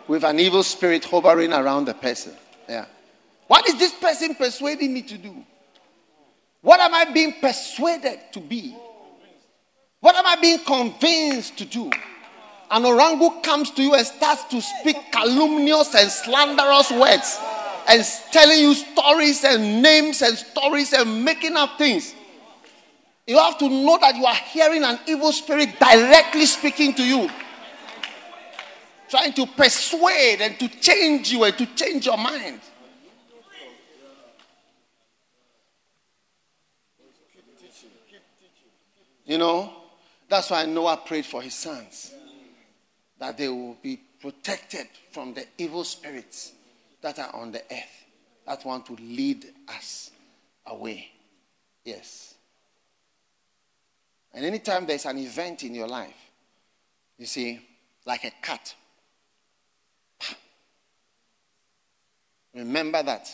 with 0.07 0.23
an 0.23 0.39
evil 0.39 0.63
spirit 0.63 1.05
hovering 1.05 1.53
around 1.53 1.85
the 1.85 1.93
person. 1.93 2.34
Yeah. 2.67 2.85
What 3.47 3.67
is 3.67 3.77
this 3.77 3.93
person 3.93 4.35
persuading 4.35 4.93
me 4.93 5.01
to 5.03 5.17
do? 5.17 5.35
What 6.61 6.79
am 6.79 6.93
I 6.93 7.05
being 7.05 7.34
persuaded 7.39 8.19
to 8.34 8.39
be? 8.39 8.75
What 9.99 10.15
am 10.15 10.25
I 10.25 10.35
being 10.39 10.59
convinced 10.59 11.57
to 11.57 11.65
do? 11.65 11.89
An 12.69 12.84
orangu 12.84 13.41
comes 13.43 13.71
to 13.71 13.81
you 13.81 13.95
and 13.95 14.05
starts 14.05 14.43
to 14.45 14.61
speak 14.61 14.97
calumnious 15.11 15.95
and 15.95 16.11
slanderous 16.11 16.91
words 16.91 17.39
and 17.88 18.05
telling 18.31 18.59
you 18.59 18.73
stories 18.73 19.43
and 19.45 19.81
names 19.81 20.21
and 20.21 20.38
stories 20.38 20.91
and 20.91 21.23
making 21.23 21.55
up 21.55 21.77
things. 21.77 22.13
You 23.25 23.38
have 23.38 23.57
to 23.59 23.69
know 23.69 23.97
that 23.99 24.15
you 24.15 24.25
are 24.25 24.35
hearing 24.35 24.84
an 24.84 24.99
evil 25.07 25.31
spirit 25.31 25.79
directly 25.79 26.45
speaking 26.45 26.93
to 26.95 27.03
you, 27.03 27.29
trying 29.09 29.34
to 29.34 29.45
persuade 29.45 30.41
and 30.41 30.59
to 30.59 30.67
change 30.67 31.31
you 31.31 31.43
and 31.43 31.57
to 31.57 31.65
change 31.75 32.05
your 32.05 32.17
mind. 32.17 32.61
You 39.25 39.38
know, 39.38 39.73
that's 40.29 40.49
why 40.49 40.65
Noah 40.65 41.01
prayed 41.05 41.25
for 41.25 41.41
his 41.41 41.53
sons 41.53 42.13
that 43.19 43.38
they 43.38 43.49
will 43.49 43.77
be 43.81 43.99
protected 44.21 44.88
from 45.11 45.34
the 45.34 45.45
evil 45.57 45.84
spirits 45.84 46.53
that 47.01 47.19
are 47.19 47.35
on 47.35 47.51
the 47.51 47.61
earth 47.71 48.05
that 48.45 48.63
want 48.65 48.85
to 48.85 48.93
lead 48.93 49.45
us 49.67 50.11
away. 50.65 51.09
Yes. 51.84 52.35
And 54.34 54.45
anytime 54.45 54.85
there's 54.85 55.05
an 55.05 55.17
event 55.17 55.63
in 55.63 55.75
your 55.75 55.88
life, 55.88 56.15
you 57.17 57.25
see, 57.25 57.59
like 58.05 58.23
a 58.23 58.31
cut, 58.41 58.75
remember 62.59 63.03
that 63.03 63.27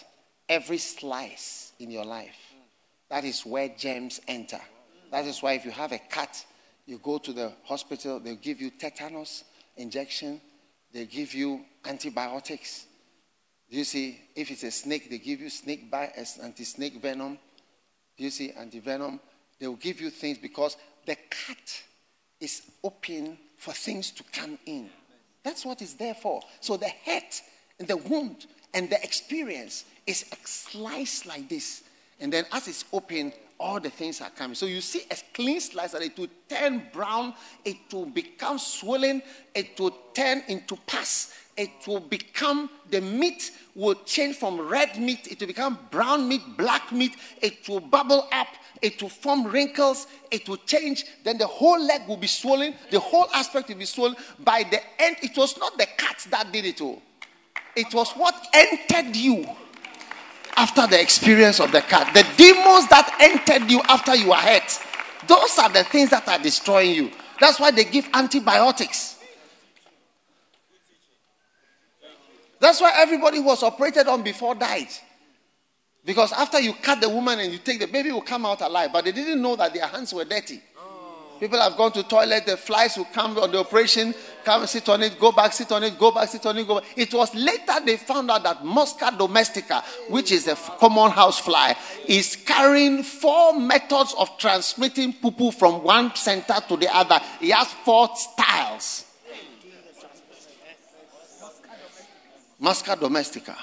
every 0.49 0.77
slice 0.77 1.73
in 1.79 1.91
your 1.91 2.05
life, 2.05 2.35
that 3.09 3.23
is 3.23 3.45
where 3.45 3.69
germs 3.69 4.19
enter. 4.27 4.59
That 5.11 5.25
is 5.25 5.41
why 5.41 5.53
if 5.53 5.65
you 5.65 5.71
have 5.71 5.91
a 5.91 5.99
cut, 6.09 6.45
you 6.85 6.97
go 6.97 7.17
to 7.19 7.33
the 7.33 7.53
hospital, 7.63 8.19
they'll 8.19 8.35
give 8.35 8.59
you 8.59 8.71
tetanus 8.71 9.43
injection, 9.77 10.41
they 10.91 11.05
give 11.05 11.33
you 11.33 11.61
antibiotics. 11.85 12.85
You 13.69 13.83
see, 13.83 14.19
if 14.35 14.51
it's 14.51 14.63
a 14.63 14.71
snake, 14.71 15.09
they 15.09 15.17
give 15.17 15.41
you 15.41 15.49
snake 15.49 15.89
bite, 15.89 16.11
eh, 16.15 16.25
anti-snake 16.43 17.01
venom. 17.01 17.39
You 18.17 18.29
see 18.29 18.51
anti-venom? 18.51 19.19
They 19.59 19.67
will 19.67 19.75
give 19.75 19.99
you 19.99 20.09
things 20.09 20.37
because 20.37 20.77
the 21.05 21.15
cut 21.15 21.83
is 22.39 22.61
open 22.83 23.37
for 23.57 23.73
things 23.73 24.11
to 24.11 24.23
come 24.31 24.59
in. 24.65 24.89
That's 25.43 25.65
what 25.65 25.81
it's 25.81 25.93
there 25.93 26.13
for. 26.13 26.41
So 26.59 26.77
the 26.77 26.91
hurt 27.05 27.41
and 27.79 27.87
the 27.87 27.97
wound 27.97 28.45
and 28.73 28.89
the 28.89 29.01
experience 29.03 29.85
is 30.07 30.25
sliced 30.45 31.25
like 31.25 31.47
this. 31.49 31.83
And 32.19 32.31
then 32.31 32.45
as 32.51 32.67
it's 32.67 32.85
open, 32.93 33.33
all 33.59 33.79
the 33.79 33.89
things 33.89 34.19
are 34.21 34.29
coming. 34.31 34.55
So 34.55 34.65
you 34.65 34.81
see 34.81 35.03
a 35.09 35.15
clean 35.33 35.59
slice 35.61 35.91
that 35.93 36.01
it 36.01 36.17
will 36.17 36.27
turn 36.49 36.83
brown, 36.91 37.33
it 37.63 37.77
will 37.91 38.05
become 38.05 38.57
swollen, 38.57 39.21
it 39.55 39.79
will 39.79 39.95
turn 40.13 40.43
into 40.47 40.75
pus, 40.87 41.33
it 41.55 41.69
will 41.87 41.99
become 41.99 42.69
the 42.89 42.99
meat 42.99 43.51
will 43.75 43.95
change 44.05 44.35
from 44.35 44.59
red 44.59 44.97
meat, 44.99 45.27
it 45.31 45.39
will 45.39 45.47
become 45.47 45.79
brown 45.91 46.27
meat, 46.27 46.41
black 46.57 46.91
meat, 46.91 47.15
it 47.41 47.67
will 47.69 47.79
bubble 47.79 48.27
up, 48.31 48.47
it 48.81 49.01
will 49.01 49.09
form 49.09 49.45
wrinkles, 49.47 50.07
it 50.29 50.47
will 50.49 50.57
change, 50.57 51.05
then 51.23 51.37
the 51.37 51.47
whole 51.47 51.81
leg 51.81 52.01
will 52.07 52.17
be 52.17 52.27
swollen, 52.27 52.73
the 52.91 52.99
whole 52.99 53.27
aspect 53.33 53.69
will 53.69 53.75
be 53.75 53.85
swollen. 53.85 54.15
By 54.39 54.63
the 54.63 54.81
end, 55.01 55.17
it 55.21 55.37
was 55.37 55.57
not 55.57 55.77
the 55.77 55.87
cat 55.97 56.25
that 56.31 56.51
did 56.51 56.65
it 56.65 56.81
all, 56.81 57.01
it 57.75 57.93
was 57.93 58.11
what 58.11 58.35
entered 58.53 59.15
you 59.15 59.47
after 60.55 60.85
the 60.87 61.01
experience 61.01 61.59
of 61.59 61.71
the 61.71 61.81
cat. 61.81 62.13
The 62.13 62.25
demons 62.37 62.87
that 62.89 63.15
entered 63.19 63.69
you 63.69 63.81
after 63.87 64.15
you 64.15 64.29
were 64.29 64.35
hurt, 64.35 64.79
those 65.27 65.57
are 65.57 65.69
the 65.69 65.83
things 65.83 66.09
that 66.11 66.27
are 66.27 66.39
destroying 66.39 66.91
you. 66.91 67.11
That's 67.39 67.59
why 67.59 67.71
they 67.71 67.85
give 67.85 68.07
antibiotics. 68.13 69.19
That's 72.59 72.79
why 72.79 72.93
everybody 72.95 73.37
who 73.37 73.43
was 73.43 73.63
operated 73.63 74.07
on 74.07 74.23
before 74.23 74.55
died. 74.55 74.87
Because 76.05 76.31
after 76.33 76.59
you 76.59 76.73
cut 76.73 77.01
the 77.01 77.09
woman 77.09 77.39
and 77.39 77.51
you 77.51 77.57
take 77.57 77.79
the 77.79 77.87
baby 77.87 78.11
will 78.11 78.21
come 78.21 78.45
out 78.45 78.61
alive, 78.61 78.91
but 78.93 79.05
they 79.05 79.11
didn't 79.11 79.41
know 79.41 79.55
that 79.55 79.73
their 79.73 79.87
hands 79.87 80.13
were 80.13 80.25
dirty. 80.25 80.61
People 81.39 81.59
have 81.59 81.75
gone 81.75 81.91
to 81.91 82.03
toilet, 82.03 82.45
the 82.45 82.55
flies 82.55 82.95
will 82.97 83.05
come 83.05 83.37
on 83.37 83.51
the 83.51 83.59
operation, 83.59 84.13
come 84.43 84.65
sit 84.65 84.87
on 84.87 85.03
it, 85.03 85.19
go 85.19 85.31
back, 85.31 85.51
sit 85.51 85.71
on 85.71 85.83
it, 85.83 85.97
go 85.99 86.11
back, 86.11 86.29
sit 86.29 86.45
on 86.45 86.57
it, 86.57 86.67
go 86.67 86.79
back. 86.79 86.89
It 86.95 87.13
was 87.13 87.33
later 87.35 87.73
they 87.85 87.97
found 87.97 88.31
out 88.31 88.43
that 88.43 88.63
Musca 88.63 89.17
domestica, 89.17 89.83
which 90.09 90.31
is 90.31 90.47
a 90.47 90.55
common 90.55 91.11
house 91.11 91.39
fly, 91.39 91.75
is 92.07 92.35
carrying 92.35 93.03
four 93.03 93.59
methods 93.59 94.15
of 94.17 94.37
transmitting 94.37 95.13
poo 95.13 95.51
from 95.51 95.83
one 95.83 96.15
center 96.15 96.55
to 96.67 96.77
the 96.77 96.95
other. 96.95 97.19
It 97.41 97.51
has 97.51 97.67
four 97.83 98.09
styles. 98.15 99.05
Musca 102.61 102.97
domestica. 102.97 103.57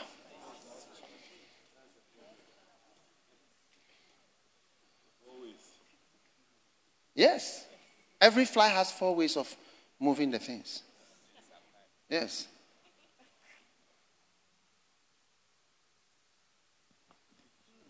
Yes. 7.20 7.66
Every 8.18 8.46
fly 8.46 8.68
has 8.68 8.90
four 8.90 9.14
ways 9.14 9.36
of 9.36 9.54
moving 9.98 10.30
the 10.30 10.38
things. 10.38 10.82
Yes. 12.08 12.46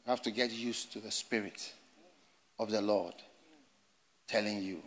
You 0.04 0.10
have 0.10 0.20
to 0.22 0.32
get 0.32 0.50
used 0.50 0.92
to 0.94 0.98
the 0.98 1.12
spirit 1.12 1.72
of 2.58 2.72
the 2.72 2.82
Lord 2.82 3.14
telling 4.26 4.64
you, 4.64 4.82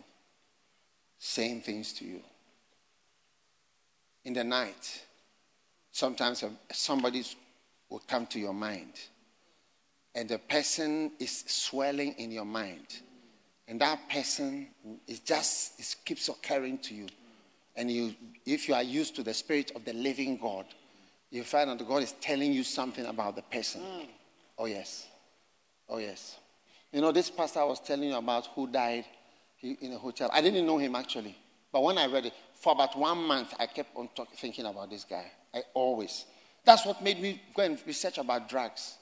saying 1.18 1.62
things 1.62 1.94
to 1.94 2.04
you. 2.04 2.20
In 4.26 4.34
the 4.34 4.44
night, 4.44 5.06
sometimes 5.90 6.44
somebody 6.70 7.24
will 7.88 8.02
come 8.06 8.26
to 8.26 8.38
your 8.38 8.52
mind, 8.52 8.92
and 10.14 10.28
the 10.28 10.38
person 10.38 11.12
is 11.18 11.44
swelling 11.46 12.12
in 12.18 12.30
your 12.30 12.44
mind 12.44 13.00
and 13.68 13.80
that 13.80 14.08
person 14.08 14.68
it 15.06 15.24
just 15.24 15.80
it 15.80 15.96
keeps 16.04 16.28
occurring 16.28 16.78
to 16.78 16.94
you. 16.94 17.06
And 17.76 17.90
you, 17.90 18.14
if 18.46 18.68
you 18.68 18.74
are 18.74 18.82
used 18.82 19.16
to 19.16 19.22
the 19.22 19.34
spirit 19.34 19.72
of 19.74 19.84
the 19.84 19.92
living 19.92 20.36
God, 20.36 20.66
you 21.30 21.42
find 21.42 21.68
that 21.70 21.88
God 21.88 22.02
is 22.02 22.12
telling 22.20 22.52
you 22.52 22.62
something 22.62 23.04
about 23.06 23.34
the 23.34 23.42
person. 23.42 23.80
Mm. 23.80 24.06
Oh, 24.56 24.66
yes. 24.66 25.06
Oh, 25.88 25.98
yes. 25.98 26.38
You 26.92 27.00
know, 27.00 27.10
this 27.10 27.30
pastor 27.30 27.60
I 27.60 27.64
was 27.64 27.80
telling 27.80 28.10
you 28.10 28.16
about 28.16 28.46
who 28.54 28.68
died 28.68 29.04
in 29.60 29.92
a 29.92 29.98
hotel. 29.98 30.30
I 30.32 30.40
didn't 30.40 30.64
know 30.66 30.78
him 30.78 30.94
actually. 30.94 31.36
But 31.72 31.82
when 31.82 31.98
I 31.98 32.06
read 32.06 32.26
it, 32.26 32.34
for 32.54 32.72
about 32.72 32.96
one 32.96 33.18
month, 33.18 33.52
I 33.58 33.66
kept 33.66 33.96
on 33.96 34.08
talk, 34.14 34.32
thinking 34.34 34.66
about 34.66 34.90
this 34.90 35.02
guy. 35.02 35.28
I 35.52 35.62
always. 35.74 36.24
That's 36.64 36.86
what 36.86 37.02
made 37.02 37.20
me 37.20 37.42
go 37.52 37.64
and 37.64 37.78
research 37.84 38.18
about 38.18 38.48
drugs. 38.48 38.96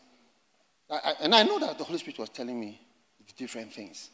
I, 0.90 0.94
I, 0.94 1.14
and 1.20 1.34
I 1.34 1.42
know 1.42 1.58
that 1.58 1.76
the 1.76 1.84
Holy 1.84 1.98
Spirit 1.98 2.18
was 2.18 2.30
telling 2.30 2.58
me 2.58 2.80
different 3.36 3.74
things. 3.74 4.08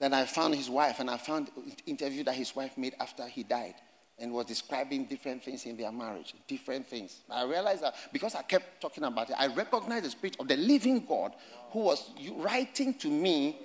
Then 0.00 0.14
I 0.14 0.24
found 0.24 0.54
his 0.54 0.70
wife, 0.70 0.98
and 0.98 1.10
I 1.10 1.18
found 1.18 1.50
interview 1.84 2.24
that 2.24 2.34
his 2.34 2.56
wife 2.56 2.76
made 2.78 2.94
after 2.98 3.26
he 3.26 3.42
died, 3.42 3.74
and 4.18 4.32
was 4.32 4.46
describing 4.46 5.04
different 5.04 5.44
things 5.44 5.66
in 5.66 5.76
their 5.76 5.92
marriage, 5.92 6.34
different 6.48 6.88
things. 6.88 7.20
I 7.30 7.44
realized 7.44 7.82
that 7.82 7.94
because 8.10 8.34
I 8.34 8.42
kept 8.42 8.80
talking 8.80 9.04
about 9.04 9.28
it, 9.28 9.36
I 9.38 9.48
recognized 9.48 10.06
the 10.06 10.10
spirit 10.10 10.36
of 10.40 10.48
the 10.48 10.56
living 10.56 11.04
God 11.06 11.34
who 11.70 11.80
was 11.80 12.10
writing 12.36 12.94
to 12.94 13.08
me 13.08 13.58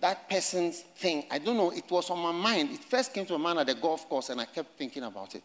that 0.00 0.28
person's 0.28 0.80
thing. 0.80 1.24
I 1.30 1.38
don't 1.38 1.56
know, 1.56 1.70
it 1.70 1.90
was 1.90 2.10
on 2.10 2.18
my 2.18 2.32
mind. 2.32 2.70
It 2.70 2.84
first 2.84 3.14
came 3.14 3.24
to 3.26 3.38
my 3.38 3.54
mind 3.54 3.60
at 3.60 3.66
the 3.68 3.74
golf 3.74 4.06
course, 4.08 4.28
and 4.28 4.40
I 4.40 4.44
kept 4.44 4.76
thinking 4.76 5.04
about 5.04 5.34
it. 5.34 5.44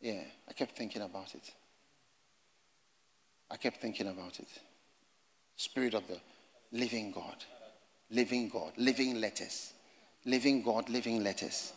Yeah, 0.00 0.24
I 0.46 0.52
kept 0.52 0.76
thinking 0.76 1.00
about 1.00 1.34
it. 1.34 1.50
I 3.50 3.56
kept 3.56 3.80
thinking 3.80 4.08
about 4.08 4.38
it. 4.40 4.48
Spirit 5.56 5.94
of 5.94 6.06
the 6.06 6.18
living 6.70 7.12
God 7.12 7.36
living 8.12 8.48
God, 8.48 8.72
living 8.76 9.20
letters. 9.20 9.72
living 10.24 10.62
God, 10.62 10.88
living 10.88 11.24
letters. 11.24 11.72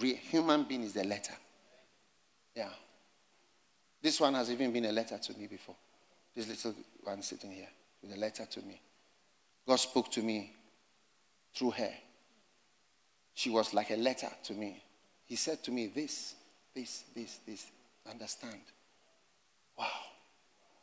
Real 0.00 0.16
human 0.16 0.64
being 0.64 0.82
is 0.82 0.92
the 0.92 1.04
letter. 1.04 1.32
Yeah. 2.54 2.68
This 4.02 4.20
one 4.20 4.34
has 4.34 4.50
even 4.50 4.72
been 4.72 4.84
a 4.84 4.92
letter 4.92 5.16
to 5.16 5.32
me 5.38 5.46
before. 5.46 5.76
This 6.34 6.48
little 6.48 6.74
one 7.02 7.22
sitting 7.22 7.52
here 7.52 7.68
with 8.02 8.12
a 8.14 8.18
letter 8.18 8.44
to 8.44 8.60
me. 8.60 8.80
God 9.66 9.76
spoke 9.76 10.10
to 10.12 10.22
me 10.22 10.52
through 11.54 11.70
her. 11.70 11.92
She 13.34 13.48
was 13.48 13.72
like 13.72 13.90
a 13.90 13.96
letter 13.96 14.30
to 14.44 14.52
me. 14.52 14.82
He 15.24 15.36
said 15.36 15.62
to 15.64 15.70
me, 15.70 15.86
This, 15.86 16.34
this, 16.74 17.04
this, 17.14 17.38
this. 17.46 17.66
Understand. 18.08 18.60
Wow. 19.78 19.86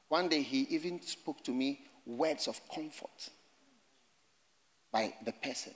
One 0.10 0.28
day 0.28 0.42
he 0.42 0.62
even 0.72 1.02
spoke 1.02 1.44
to 1.44 1.52
me 1.52 1.82
words 2.06 2.48
of 2.48 2.60
comfort 2.74 3.30
by 4.94 5.12
the 5.26 5.34
person. 5.34 5.74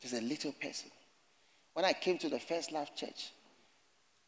Just 0.00 0.14
a 0.14 0.20
little 0.20 0.52
person. 0.52 0.90
When 1.72 1.84
I 1.84 1.94
came 1.94 2.18
to 2.18 2.28
the 2.28 2.38
First 2.38 2.70
Love 2.70 2.94
Church, 2.94 3.32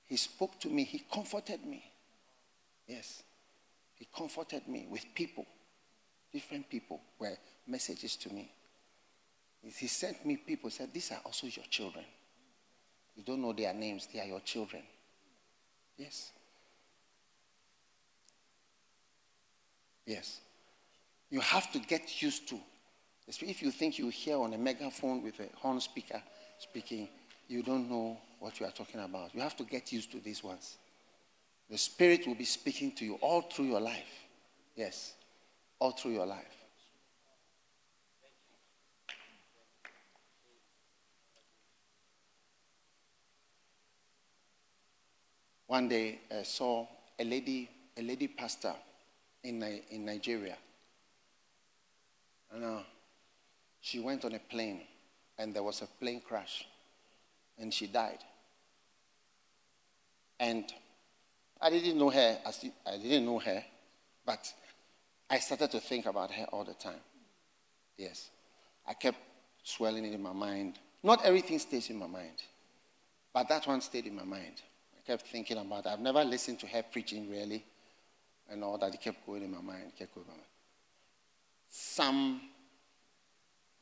he 0.07 0.17
spoke 0.17 0.59
to 0.61 0.69
me. 0.69 0.85
He 0.85 1.05
comforted 1.13 1.65
me. 1.65 1.85
Yes. 2.89 3.23
He 3.95 4.09
comforted 4.17 4.67
me 4.67 4.87
with 4.91 5.05
people. 5.15 5.47
Different 6.33 6.69
people 6.69 7.01
were 7.19 7.37
messages 7.69 8.17
to 8.17 8.33
me. 8.33 8.51
He 9.63 9.87
sent 9.87 10.27
me 10.27 10.37
people, 10.37 10.71
said, 10.71 10.93
These 10.93 11.13
are 11.13 11.21
also 11.25 11.47
your 11.47 11.65
children. 11.71 12.05
You 13.15 13.23
don't 13.23 13.41
know 13.41 13.53
their 13.53 13.73
names, 13.73 14.09
they 14.13 14.21
are 14.21 14.27
your 14.27 14.41
children. 14.41 14.83
Yes. 15.97 16.33
Yes. 20.07 20.41
You 21.31 21.41
have 21.41 21.71
to 21.73 21.79
get 21.79 22.21
used 22.21 22.49
to. 22.49 22.59
If 23.27 23.63
you 23.63 23.71
think 23.71 23.99
you 23.99 24.09
hear 24.11 24.37
on 24.37 24.53
a 24.53 24.59
megaphone 24.59 25.23
with 25.23 25.41
a 25.41 25.49
horn 25.57 25.81
speaker 25.81 26.23
speaking, 26.59 27.09
you 27.49 27.63
don't 27.63 27.89
know 27.89 28.19
what 28.39 28.61
you 28.61 28.67
are 28.67 28.73
talking 28.73 29.01
about. 29.01 29.35
You 29.35 29.41
have 29.41 29.57
to 29.57 29.65
get 29.65 29.93
used 29.93 30.13
to 30.13 30.21
these 30.21 30.45
ones. 30.45 30.77
The 31.71 31.79
Spirit 31.79 32.27
will 32.27 32.35
be 32.35 32.45
speaking 32.45 32.93
to 32.93 33.05
you 33.05 33.15
all 33.15 33.43
through 33.43 33.67
your 33.67 33.81
life. 33.81 34.27
Yes, 34.77 35.15
all 35.79 35.93
through 35.93 36.13
your 36.13 36.27
life. 36.27 36.45
One 45.67 45.89
day 45.89 46.21
I 46.31 46.43
saw 46.43 46.87
a 47.19 47.25
lady, 47.25 47.71
a 47.97 48.03
lady 48.03 48.29
pastor 48.29 48.75
in, 49.43 49.63
in 49.91 50.05
Nigeria. 50.05 50.57
And 52.53 52.65
uh, 52.65 52.79
she 53.85 54.01
went 54.01 54.25
on 54.25 54.33
a 54.33 54.39
plane, 54.39 54.81
and 55.37 55.53
there 55.53 55.63
was 55.63 55.83
a 55.83 55.87
plane 55.87 56.23
crash, 56.27 56.67
and 57.59 57.73
she 57.73 57.87
died. 57.87 58.25
And 60.41 60.65
I 61.61 61.69
didn't 61.69 61.99
know 61.99 62.09
her. 62.09 62.39
I 62.47 62.97
didn't 62.97 63.27
know 63.27 63.39
her, 63.41 63.63
but 64.25 64.51
I 65.29 65.39
started 65.39 65.71
to 65.73 65.81
think 65.81 66.07
about 66.07 66.31
her 66.31 66.45
all 66.45 66.65
the 66.65 66.73
time. 66.73 67.03
Yes, 67.99 68.31
I 68.89 68.95
kept 68.95 69.19
swelling 69.63 70.07
it 70.07 70.15
in 70.15 70.23
my 70.23 70.33
mind. 70.33 70.79
Not 71.03 71.23
everything 71.23 71.59
stays 71.59 71.91
in 71.91 71.99
my 71.99 72.07
mind, 72.07 72.43
but 73.35 73.51
that 73.51 73.67
one 73.67 73.83
stayed 73.83 74.07
in 74.07 74.17
my 74.17 74.25
mind. 74.25 74.63
I 74.97 75.07
kept 75.07 75.27
thinking 75.27 75.59
about 75.59 75.85
it. 75.85 75.91
I've 75.91 76.01
never 76.01 76.25
listened 76.25 76.59
to 76.61 76.67
her 76.69 76.83
preaching 76.91 77.31
really, 77.31 77.63
and 78.49 78.65
all 78.65 78.79
that. 78.79 78.95
It 78.95 79.03
kept 79.03 79.27
going 79.27 79.43
in 79.43 79.51
my 79.51 79.61
mind. 79.61 79.93
Kept 79.99 80.15
going 80.15 80.25
in 80.25 80.31
my 80.33 80.37
mind. 80.39 80.49
Some 81.69 82.41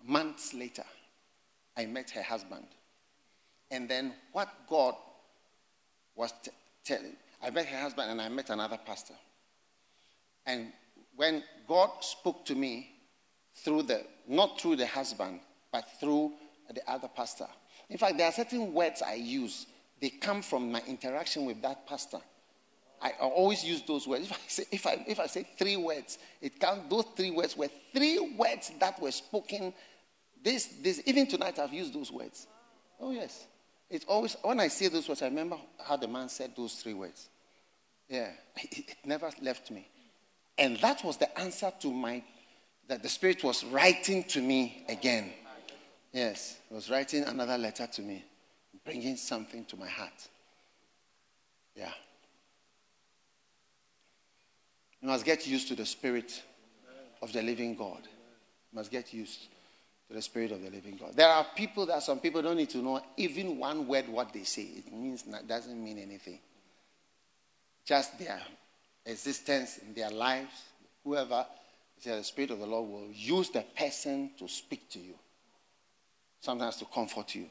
months 0.06 0.54
later, 0.54 0.84
I 1.76 1.86
met 1.86 2.10
her 2.10 2.22
husband, 2.22 2.66
and 3.70 3.88
then 3.88 4.14
what 4.32 4.48
God 4.68 4.94
was 6.14 6.32
t- 6.42 6.50
telling 6.84 7.16
I 7.42 7.50
met 7.50 7.66
her 7.66 7.78
husband 7.78 8.10
and 8.10 8.20
I 8.20 8.28
met 8.28 8.50
another 8.50 8.78
pastor. 8.84 9.14
And 10.46 10.72
when 11.16 11.42
God 11.66 11.90
spoke 12.00 12.44
to 12.46 12.54
me 12.54 12.92
through 13.54 13.82
the, 13.82 14.04
not 14.28 14.60
through 14.60 14.76
the 14.76 14.86
husband, 14.86 15.40
but 15.72 15.84
through 15.98 16.32
the 16.72 16.88
other 16.90 17.08
pastor. 17.08 17.46
In 17.90 17.98
fact, 17.98 18.16
there 18.16 18.28
are 18.28 18.32
certain 18.32 18.72
words 18.72 19.02
I 19.02 19.14
use, 19.14 19.66
they 20.00 20.10
come 20.10 20.42
from 20.42 20.72
my 20.72 20.82
interaction 20.86 21.44
with 21.44 21.60
that 21.62 21.86
pastor. 21.86 22.18
I 23.02 23.10
always 23.20 23.64
use 23.64 23.82
those 23.82 24.06
words. 24.06 24.30
If 24.30 24.32
I 24.32 24.36
say, 24.46 24.64
if 24.70 24.86
I, 24.86 25.04
if 25.08 25.18
I 25.18 25.26
say 25.26 25.44
three 25.58 25.76
words, 25.76 26.18
it 26.40 26.60
counts, 26.60 26.88
those 26.88 27.04
three 27.16 27.32
words 27.32 27.56
were 27.56 27.68
three 27.92 28.36
words 28.38 28.70
that 28.78 29.00
were 29.02 29.10
spoken. 29.10 29.74
This, 30.42 30.66
this, 30.82 31.02
even 31.06 31.26
tonight, 31.26 31.58
I've 31.58 31.72
used 31.72 31.94
those 31.94 32.10
words. 32.10 32.46
Oh, 33.00 33.12
yes. 33.12 33.46
It's 33.88 34.04
always, 34.06 34.36
when 34.42 34.58
I 34.58 34.68
say 34.68 34.88
those 34.88 35.08
words, 35.08 35.22
I 35.22 35.26
remember 35.26 35.56
how 35.84 35.96
the 35.96 36.08
man 36.08 36.28
said 36.28 36.52
those 36.56 36.74
three 36.74 36.94
words. 36.94 37.28
Yeah, 38.08 38.30
it, 38.56 38.96
never 39.04 39.30
left 39.40 39.70
me. 39.70 39.86
And 40.58 40.76
that 40.78 41.04
was 41.04 41.16
the 41.16 41.38
answer 41.38 41.72
to 41.80 41.92
my, 41.92 42.22
that 42.88 43.02
the 43.02 43.08
Spirit 43.08 43.44
was 43.44 43.64
writing 43.64 44.24
to 44.24 44.40
me 44.40 44.84
again. 44.88 45.32
Yes, 46.12 46.58
it 46.70 46.74
was 46.74 46.90
writing 46.90 47.24
another 47.24 47.56
letter 47.56 47.86
to 47.86 48.02
me, 48.02 48.24
bringing 48.84 49.16
something 49.16 49.64
to 49.66 49.76
my 49.76 49.88
heart. 49.88 50.28
Yeah. 51.76 51.92
You 55.00 55.08
must 55.08 55.24
get 55.24 55.46
used 55.46 55.68
to 55.68 55.74
the 55.74 55.86
Spirit 55.86 56.42
of 57.22 57.32
the 57.32 57.42
living 57.42 57.74
God. 57.76 58.02
You 58.02 58.76
must 58.76 58.90
get 58.90 59.12
used 59.14 59.48
to 60.12 60.16
the 60.16 60.22
Spirit 60.22 60.52
of 60.52 60.62
the 60.62 60.70
living 60.70 60.96
God. 61.00 61.14
There 61.16 61.28
are 61.28 61.46
people 61.56 61.86
that 61.86 62.02
some 62.02 62.20
people 62.20 62.42
don't 62.42 62.58
need 62.58 62.70
to 62.70 62.78
know 62.78 63.00
even 63.16 63.58
one 63.58 63.86
word 63.88 64.08
what 64.08 64.32
they 64.32 64.42
say. 64.42 64.62
It 64.62 64.92
means 64.92 65.22
doesn't 65.22 65.82
mean 65.82 65.98
anything 65.98 66.38
just 67.84 68.18
their 68.18 68.40
existence 69.06 69.78
in 69.78 69.94
their 69.94 70.10
lives, 70.10 70.62
whoever, 71.04 71.46
the 72.04 72.22
Spirit 72.22 72.50
of 72.50 72.58
the 72.58 72.66
Lord 72.66 72.88
will 72.88 73.08
use 73.12 73.50
the 73.50 73.64
person 73.76 74.30
to 74.38 74.48
speak 74.48 74.88
to 74.90 74.98
you. 74.98 75.14
Sometimes 76.40 76.76
to 76.76 76.84
comfort 76.86 77.34
you, 77.34 77.46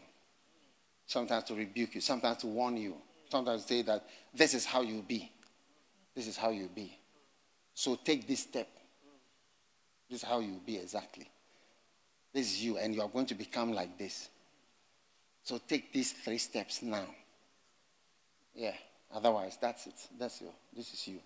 sometimes 1.06 1.46
to 1.46 1.56
rebuke 1.56 1.96
you, 1.96 2.02
sometimes 2.02 2.38
to 2.40 2.48
warn 2.48 2.76
you, 2.76 2.96
sometimes 3.30 3.66
say 3.66 3.82
that 3.84 4.06
this 4.34 4.54
is 4.54 4.66
how 4.66 4.82
you 4.82 5.04
be. 5.08 5.32
This 6.14 6.28
is 6.28 6.36
how 6.36 6.50
you 6.50 6.70
be. 6.74 6.98
So 7.74 7.96
take 7.96 8.28
this 8.28 8.42
step. 8.42 8.68
This 10.10 10.24
is 10.24 10.28
how 10.28 10.40
you 10.40 10.60
be 10.66 10.78
exactly. 10.78 11.30
This 12.34 12.48
is 12.48 12.64
you, 12.64 12.78
and 12.78 12.96
you 12.96 13.02
are 13.02 13.10
going 13.10 13.26
to 13.28 13.36
become 13.36 13.74
like 13.74 13.98
this. 13.98 14.30
So 15.44 15.60
take 15.68 15.92
these 15.92 16.12
three 16.12 16.38
steps 16.38 16.82
now. 16.82 17.06
Yeah. 18.56 18.74
Otherwise, 19.14 19.58
that's 19.60 19.88
it. 19.88 20.08
That's 20.18 20.42
you. 20.42 20.48
This 20.76 20.94
is 20.94 21.08
you. 21.08 21.20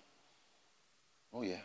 Oh, 1.32 1.42
yeah. 1.42 1.60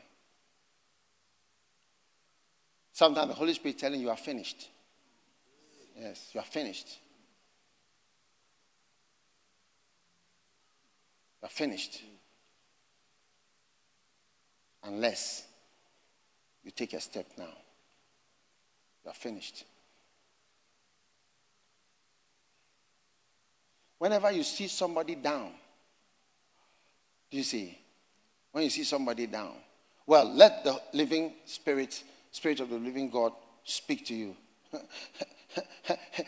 Sometimes 2.94 3.30
the 3.30 3.34
Holy 3.34 3.54
Spirit 3.54 3.80
telling 3.80 4.00
you, 4.00 4.08
you 4.08 4.12
are 4.12 4.18
finished. 4.18 4.70
Yes, 5.98 6.30
you 6.34 6.40
are 6.40 6.46
finished. 6.46 7.00
You 11.42 11.48
are 11.48 11.50
finished. 11.50 12.02
Unless 14.84 15.48
you 16.64 16.72
take 16.72 16.94
a 16.94 17.02
step 17.02 17.26
now. 17.38 17.54
You 19.04 19.12
are 19.12 19.14
finished. 19.14 19.66
Whenever 23.98 24.32
you 24.32 24.44
see 24.44 24.68
somebody 24.68 25.16
down, 25.16 25.52
do 27.30 27.38
you 27.38 27.44
see? 27.44 27.78
When 28.52 28.64
you 28.64 28.70
see 28.70 28.84
somebody 28.84 29.28
down. 29.28 29.54
Well, 30.06 30.34
let 30.34 30.64
the 30.64 30.82
living 30.94 31.34
spirit, 31.46 32.04
spirit 32.32 32.60
of 32.60 32.70
the 32.70 32.78
living 32.78 33.10
God, 33.10 33.34
speak 33.64 34.06
to 34.08 34.16
you. 34.16 34.36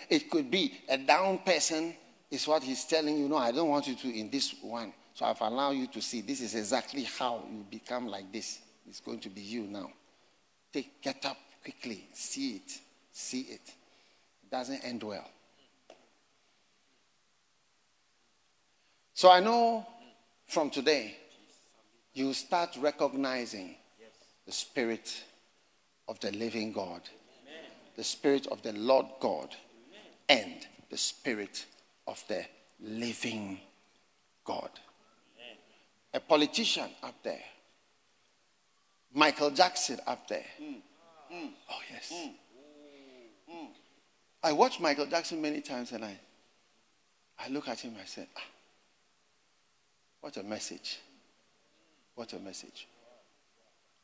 it 0.10 0.30
could 0.30 0.50
be 0.52 0.74
a 0.88 0.98
down 0.98 1.40
person 1.40 1.96
is 2.30 2.48
what 2.48 2.64
he's 2.64 2.86
telling 2.86 3.18
you. 3.18 3.28
No, 3.28 3.38
I 3.38 3.52
don't 3.52 3.70
want 3.70 3.88
you 3.88 3.96
to 3.96 4.20
in 4.20 4.30
this 4.30 4.56
one. 4.62 4.94
So 5.14 5.26
I've 5.26 5.42
allowed 5.42 5.72
you 5.72 5.88
to 5.88 6.02
see 6.02 6.22
this 6.22 6.42
is 6.42 6.56
exactly 6.56 7.04
how 7.04 7.44
you 7.52 7.66
become 7.70 8.08
like 8.08 8.32
this. 8.32 8.60
It's 8.88 9.00
going 9.00 9.20
to 9.20 9.30
be 9.30 9.42
you 9.42 9.64
now. 9.64 9.92
Take, 10.72 11.02
get 11.02 11.26
up 11.26 11.38
quickly. 11.64 12.08
See 12.14 12.56
it. 12.58 12.80
See 13.12 13.42
it. 13.42 13.62
It 14.44 14.52
doesn't 14.52 14.84
end 14.84 15.04
well. 15.04 15.30
So 19.14 19.32
I 19.32 19.40
know 19.40 19.86
from 20.48 20.70
today, 20.70 21.18
you 22.14 22.34
start 22.34 22.78
recognizing 22.80 23.76
the 24.46 24.52
Spirit 24.52 25.24
of 26.08 26.20
the 26.20 26.32
living 26.32 26.72
God, 26.74 27.02
the 27.96 28.04
Spirit 28.04 28.48
of 28.48 28.62
the 28.62 28.74
Lord 28.74 29.06
God, 29.20 29.56
and 30.28 30.68
the 30.90 30.98
Spirit 30.98 31.66
of 32.08 32.24
the 32.28 32.44
living 32.82 33.60
God. 34.44 34.70
A 36.14 36.20
politician 36.20 36.90
up 37.02 37.16
there, 37.24 37.44
Michael 39.14 39.52
Jackson 39.52 40.00
up 40.06 40.28
there. 40.28 40.46
Oh, 41.34 41.82
yes. 41.92 42.14
I 44.44 44.52
watched 44.52 44.80
Michael 44.82 45.06
Jackson 45.06 45.42
many 45.42 45.62
times 45.62 45.92
and 45.92 46.04
I, 46.04 46.18
I 47.40 47.48
look 47.50 47.68
at 47.68 47.80
him, 47.80 47.96
I 48.00 48.06
said, 48.06 48.28
ah, 48.36 48.42
what 50.22 50.38
a 50.38 50.44
message. 50.44 51.00
What 52.16 52.34
a 52.34 52.40
message. 52.40 52.88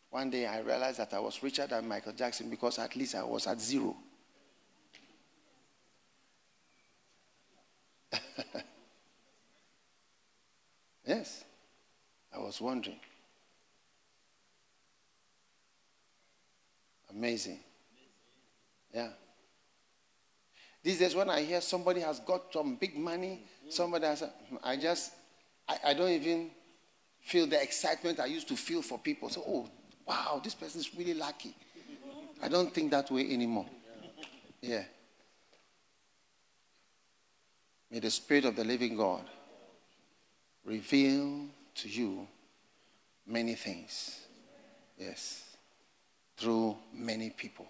One 0.09 0.29
day 0.29 0.45
I 0.47 0.59
realized 0.61 0.99
that 0.99 1.13
I 1.13 1.19
was 1.19 1.43
richer 1.43 1.67
than 1.67 1.87
Michael 1.87 2.13
Jackson 2.13 2.49
because 2.49 2.79
at 2.79 2.95
least 2.95 3.13
I 3.15 3.23
was 3.23 3.45
at 3.45 3.61
zero. 3.61 3.95
yes. 11.05 11.43
I 12.33 12.39
was 12.39 12.59
wondering. 12.59 12.99
Amazing. 17.09 17.59
Yeah. 18.93 19.09
These 20.83 20.99
days, 20.99 21.15
when 21.15 21.29
I 21.29 21.41
hear 21.41 21.61
somebody 21.61 22.01
has 22.01 22.19
got 22.19 22.53
some 22.53 22.75
big 22.75 22.97
money, 22.97 23.43
somebody 23.69 24.05
has, 24.05 24.23
I 24.63 24.77
just, 24.77 25.11
I, 25.67 25.77
I 25.87 25.93
don't 25.93 26.09
even 26.09 26.51
feel 27.21 27.47
the 27.47 27.61
excitement 27.61 28.19
I 28.19 28.25
used 28.27 28.47
to 28.47 28.55
feel 28.55 28.81
for 28.81 28.97
people. 28.97 29.29
So, 29.29 29.43
oh, 29.45 29.69
wow, 30.07 30.39
this 30.43 30.55
person 30.55 30.79
is 30.79 30.95
really 30.95 31.13
lucky. 31.13 31.55
I 32.41 32.47
don't 32.47 32.73
think 32.73 32.91
that 32.91 33.11
way 33.11 33.31
anymore. 33.31 33.65
Yeah. 34.61 34.83
May 37.91 37.99
the 37.99 38.11
Spirit 38.11 38.45
of 38.45 38.55
the 38.55 38.63
living 38.63 38.95
God 38.95 39.23
reveal 40.63 41.47
to 41.75 41.89
you 41.89 42.27
many 43.25 43.55
things. 43.55 44.19
Yes. 44.97 45.48
Through 46.39 46.77
many 46.93 47.31
people. 47.31 47.67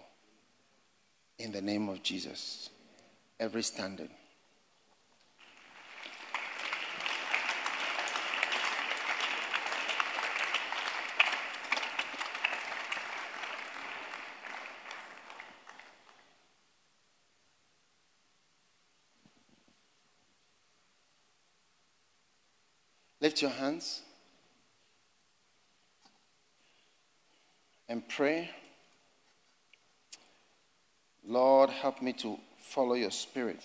In 1.40 1.50
the 1.50 1.60
name 1.60 1.88
of 1.88 2.04
Jesus. 2.04 2.70
Every 3.40 3.64
standard. 3.64 4.10
Lift 23.20 23.42
your 23.42 23.50
hands 23.50 24.02
and 27.88 28.08
pray. 28.08 28.48
Lord, 31.30 31.70
help 31.70 32.02
me 32.02 32.12
to 32.14 32.36
follow 32.58 32.94
your 32.94 33.12
spirit. 33.12 33.62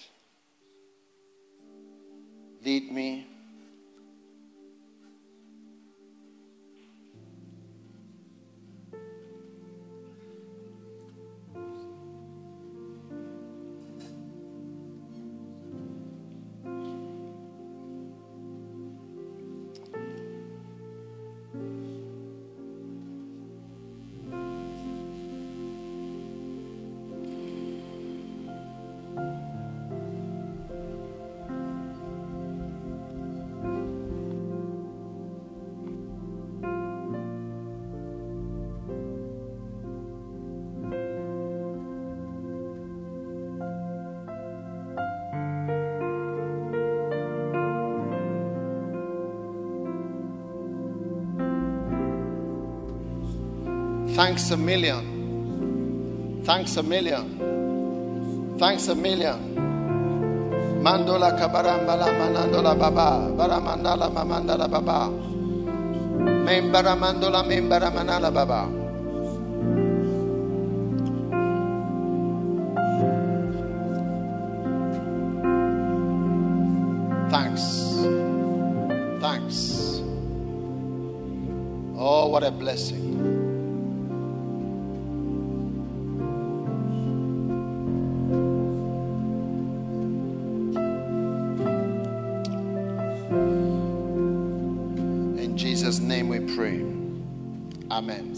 Lead 2.64 2.92
me. 2.92 3.28
Thanks 54.16 54.50
a 54.52 54.56
million. 54.56 56.40
Thanks 56.46 56.78
a 56.78 56.84
million. 56.84 58.56
Thanks 58.58 58.88
a 58.88 58.96
million. 58.96 59.56
Mandola 60.80 61.36
kabarambala 61.36 62.08
manandola 62.16 62.80
baba. 62.80 63.28
Baramandala 63.36 64.08
mamandala 64.08 64.72
baba. 64.72 65.12
Membara 66.48 66.96
mandola 66.96 67.44
membara 67.44 67.92
manala 67.92 68.32
baba. 68.32 68.85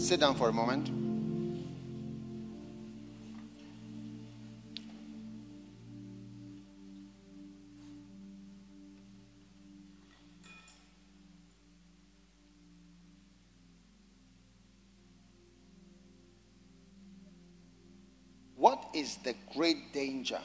Sit 0.08 0.20
down 0.20 0.36
for 0.36 0.48
a 0.48 0.52
moment. 0.54 0.88
What 18.56 18.82
is 18.94 19.18
the 19.18 19.34
great 19.54 19.92
danger 19.92 20.40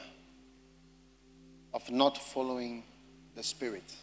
of 1.74 1.90
not 1.90 2.18
following 2.18 2.84
the 3.34 3.44
Spirit? 3.44 3.96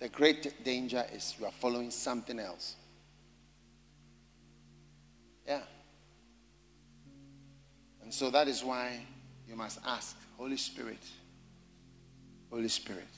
The 0.00 0.08
great 0.08 0.64
danger 0.64 1.06
is 1.14 1.36
you 1.38 1.46
are 1.46 1.52
following 1.52 1.92
something 1.92 2.40
else. 2.40 2.74
Yeah. 5.48 5.60
And 8.02 8.12
so 8.12 8.30
that 8.30 8.48
is 8.48 8.62
why 8.62 9.00
you 9.48 9.56
must 9.56 9.80
ask, 9.86 10.14
Holy 10.36 10.58
Spirit, 10.58 11.02
Holy 12.50 12.68
Spirit, 12.68 13.08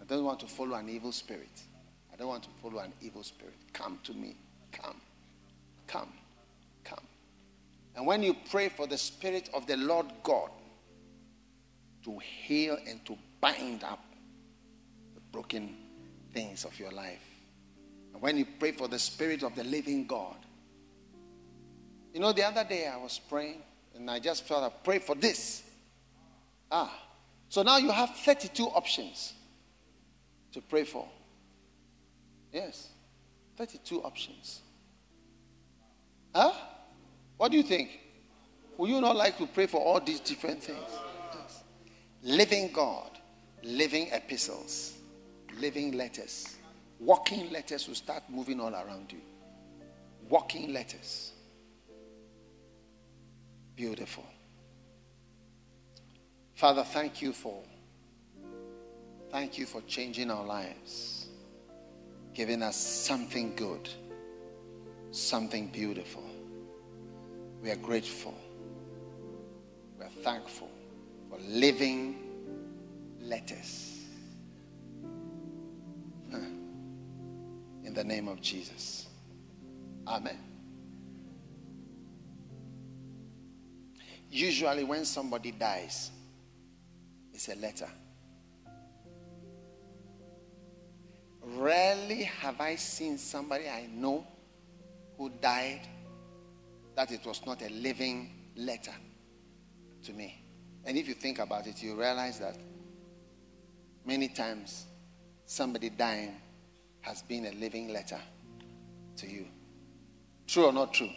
I 0.00 0.04
don't 0.04 0.24
want 0.24 0.38
to 0.40 0.46
follow 0.46 0.76
an 0.76 0.88
evil 0.88 1.10
spirit. 1.10 1.50
I 2.12 2.16
don't 2.16 2.28
want 2.28 2.44
to 2.44 2.48
follow 2.62 2.78
an 2.78 2.92
evil 3.02 3.24
spirit. 3.24 3.56
Come 3.72 3.98
to 4.04 4.14
me. 4.14 4.36
Come. 4.70 5.00
Come. 5.88 6.12
Come. 6.84 7.04
And 7.96 8.06
when 8.06 8.22
you 8.22 8.36
pray 8.50 8.68
for 8.68 8.86
the 8.86 8.96
Spirit 8.96 9.50
of 9.52 9.66
the 9.66 9.76
Lord 9.76 10.06
God 10.22 10.50
to 12.04 12.18
heal 12.18 12.78
and 12.86 13.04
to 13.06 13.18
bind 13.40 13.82
up 13.82 14.04
the 15.14 15.20
broken 15.32 15.76
things 16.32 16.64
of 16.64 16.78
your 16.78 16.92
life, 16.92 17.24
and 18.12 18.22
when 18.22 18.36
you 18.38 18.46
pray 18.60 18.70
for 18.72 18.86
the 18.86 18.98
Spirit 18.98 19.42
of 19.42 19.56
the 19.56 19.64
living 19.64 20.06
God, 20.06 20.36
you 22.16 22.22
know, 22.22 22.32
the 22.32 22.46
other 22.46 22.64
day 22.64 22.86
I 22.86 22.96
was 22.96 23.20
praying 23.28 23.58
and 23.94 24.10
I 24.10 24.18
just 24.20 24.44
felt 24.44 24.64
I 24.64 24.70
pray 24.82 25.00
for 25.00 25.14
this. 25.14 25.62
Ah, 26.72 26.90
so 27.50 27.62
now 27.62 27.76
you 27.76 27.90
have 27.90 28.08
32 28.08 28.64
options 28.64 29.34
to 30.52 30.62
pray 30.62 30.84
for. 30.84 31.06
Yes, 32.54 32.88
32 33.58 34.02
options. 34.02 34.62
Huh? 36.34 36.54
What 37.36 37.50
do 37.50 37.58
you 37.58 37.62
think? 37.62 37.90
Would 38.78 38.88
you 38.88 39.02
not 39.02 39.14
like 39.14 39.36
to 39.36 39.46
pray 39.46 39.66
for 39.66 39.82
all 39.82 40.00
these 40.00 40.20
different 40.20 40.62
things? 40.62 40.88
Yes. 41.34 41.64
Living 42.22 42.70
God, 42.72 43.10
living 43.62 44.08
epistles, 44.10 44.94
living 45.60 45.92
letters, 45.92 46.56
walking 46.98 47.52
letters 47.52 47.86
will 47.86 47.94
start 47.94 48.22
moving 48.30 48.58
all 48.58 48.72
around 48.72 49.12
you. 49.12 49.20
Walking 50.30 50.72
letters. 50.72 51.32
Beautiful. 53.76 54.24
Father, 56.54 56.82
thank 56.82 57.20
you 57.20 57.32
for 57.34 57.62
thank 59.30 59.58
you 59.58 59.66
for 59.66 59.82
changing 59.82 60.30
our 60.30 60.44
lives, 60.44 61.28
giving 62.32 62.62
us 62.62 62.76
something 62.76 63.54
good, 63.54 63.88
something 65.10 65.68
beautiful. 65.68 66.24
We 67.62 67.70
are 67.70 67.76
grateful. 67.76 68.34
We 69.98 70.06
are 70.06 70.10
thankful 70.22 70.70
for 71.28 71.38
living 71.40 72.16
letters. 73.20 73.92
In 77.84 77.92
the 77.94 78.04
name 78.04 78.28
of 78.28 78.40
Jesus. 78.40 79.06
Amen. 80.06 80.45
Usually, 84.30 84.84
when 84.84 85.04
somebody 85.04 85.52
dies, 85.52 86.10
it's 87.32 87.48
a 87.48 87.54
letter. 87.54 87.88
Rarely 91.42 92.24
have 92.24 92.60
I 92.60 92.74
seen 92.74 93.18
somebody 93.18 93.68
I 93.68 93.86
know 93.86 94.26
who 95.16 95.30
died 95.40 95.86
that 96.96 97.12
it 97.12 97.24
was 97.24 97.44
not 97.46 97.62
a 97.62 97.68
living 97.68 98.32
letter 98.56 98.94
to 100.04 100.12
me. 100.12 100.42
And 100.84 100.96
if 100.96 101.08
you 101.08 101.14
think 101.14 101.38
about 101.38 101.66
it, 101.66 101.82
you 101.82 101.94
realize 101.94 102.38
that 102.40 102.56
many 104.04 104.28
times 104.28 104.86
somebody 105.44 105.90
dying 105.90 106.34
has 107.00 107.22
been 107.22 107.46
a 107.46 107.52
living 107.52 107.92
letter 107.92 108.20
to 109.16 109.28
you. 109.28 109.46
True 110.46 110.66
or 110.66 110.72
not 110.72 110.94
true? 110.94 111.10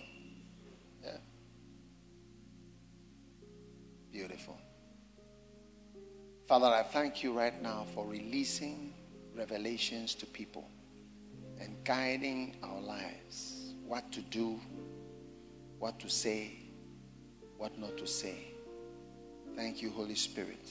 Beautiful. 4.11 4.57
Father, 6.47 6.67
I 6.67 6.81
thank 6.83 7.23
you 7.23 7.31
right 7.31 7.61
now 7.61 7.85
for 7.93 8.05
releasing 8.05 8.93
revelations 9.35 10.15
to 10.15 10.25
people 10.25 10.67
and 11.59 11.75
guiding 11.83 12.57
our 12.63 12.81
lives 12.81 13.75
what 13.85 14.11
to 14.11 14.21
do, 14.21 14.59
what 15.77 15.99
to 15.99 16.09
say, 16.09 16.53
what 17.57 17.77
not 17.77 17.97
to 17.97 18.07
say. 18.07 18.47
Thank 19.55 19.81
you, 19.81 19.91
Holy 19.91 20.15
Spirit. 20.15 20.69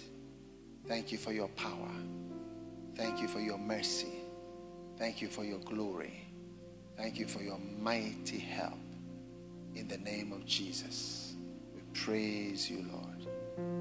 Thank 0.87 1.13
you 1.13 1.19
for 1.19 1.33
your 1.33 1.49
power. 1.49 1.91
Thank 2.97 3.21
you 3.21 3.29
for 3.29 3.41
your 3.41 3.59
mercy. 3.59 4.15
Thank 4.97 5.21
you 5.23 5.29
for 5.29 5.45
your 5.45 5.59
glory. 5.61 6.25
Thank 6.97 7.19
you 7.19 7.27
for 7.29 7.41
your 7.43 7.59
mighty 7.79 8.39
help. 8.39 8.79
In 9.75 9.87
the 9.87 9.99
name 9.99 10.33
of 10.33 10.45
Jesus, 10.45 11.35
we 11.75 11.83
praise 11.93 12.69
you, 12.69 12.85
Lord. 12.91 13.18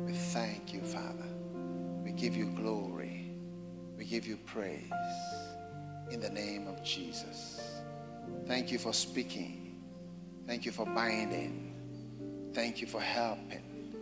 We 0.05 0.13
thank 0.13 0.73
you, 0.73 0.81
Father. 0.81 1.27
We 2.03 2.11
give 2.11 2.35
you 2.35 2.47
glory. 2.47 3.31
We 3.97 4.05
give 4.05 4.25
you 4.25 4.37
praise. 4.37 4.91
In 6.09 6.19
the 6.19 6.29
name 6.29 6.67
of 6.67 6.83
Jesus. 6.83 7.81
Thank 8.45 8.71
you 8.71 8.79
for 8.79 8.93
speaking. 8.93 9.81
Thank 10.47 10.65
you 10.65 10.71
for 10.71 10.85
binding. 10.85 11.75
Thank 12.53 12.81
you 12.81 12.87
for 12.87 13.01
helping. 13.01 13.93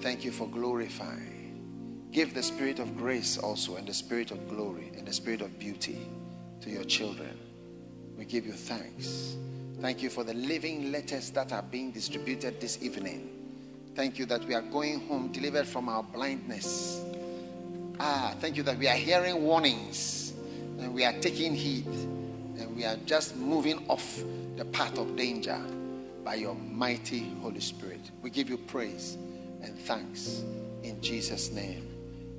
Thank 0.00 0.24
you 0.24 0.32
for 0.32 0.48
glorifying. 0.48 2.08
Give 2.10 2.34
the 2.34 2.42
spirit 2.42 2.78
of 2.78 2.96
grace 2.96 3.38
also 3.38 3.76
and 3.76 3.86
the 3.86 3.94
spirit 3.94 4.30
of 4.30 4.48
glory 4.48 4.90
and 4.96 5.06
the 5.06 5.12
spirit 5.12 5.40
of 5.40 5.58
beauty 5.58 6.08
to 6.60 6.70
your 6.70 6.84
children. 6.84 7.38
We 8.16 8.24
give 8.24 8.46
you 8.46 8.52
thanks. 8.52 9.36
Thank 9.80 10.02
you 10.02 10.10
for 10.10 10.24
the 10.24 10.34
living 10.34 10.90
letters 10.90 11.30
that 11.30 11.52
are 11.52 11.62
being 11.62 11.92
distributed 11.92 12.60
this 12.60 12.82
evening. 12.82 13.37
Thank 13.98 14.16
you 14.16 14.26
that 14.26 14.44
we 14.44 14.54
are 14.54 14.62
going 14.62 15.00
home 15.08 15.32
delivered 15.32 15.66
from 15.66 15.88
our 15.88 16.04
blindness. 16.04 17.04
Ah, 17.98 18.32
thank 18.38 18.56
you 18.56 18.62
that 18.62 18.78
we 18.78 18.86
are 18.86 18.94
hearing 18.94 19.42
warnings 19.42 20.34
and 20.78 20.94
we 20.94 21.04
are 21.04 21.14
taking 21.14 21.52
heed 21.52 21.84
and 21.88 22.76
we 22.76 22.84
are 22.84 22.94
just 23.06 23.34
moving 23.34 23.84
off 23.88 24.22
the 24.54 24.64
path 24.66 24.96
of 24.98 25.16
danger 25.16 25.60
by 26.24 26.36
your 26.36 26.54
mighty 26.54 27.28
Holy 27.42 27.58
Spirit. 27.58 27.98
We 28.22 28.30
give 28.30 28.48
you 28.48 28.56
praise 28.56 29.18
and 29.62 29.76
thanks 29.76 30.44
in 30.84 31.02
Jesus' 31.02 31.50
name. 31.50 31.84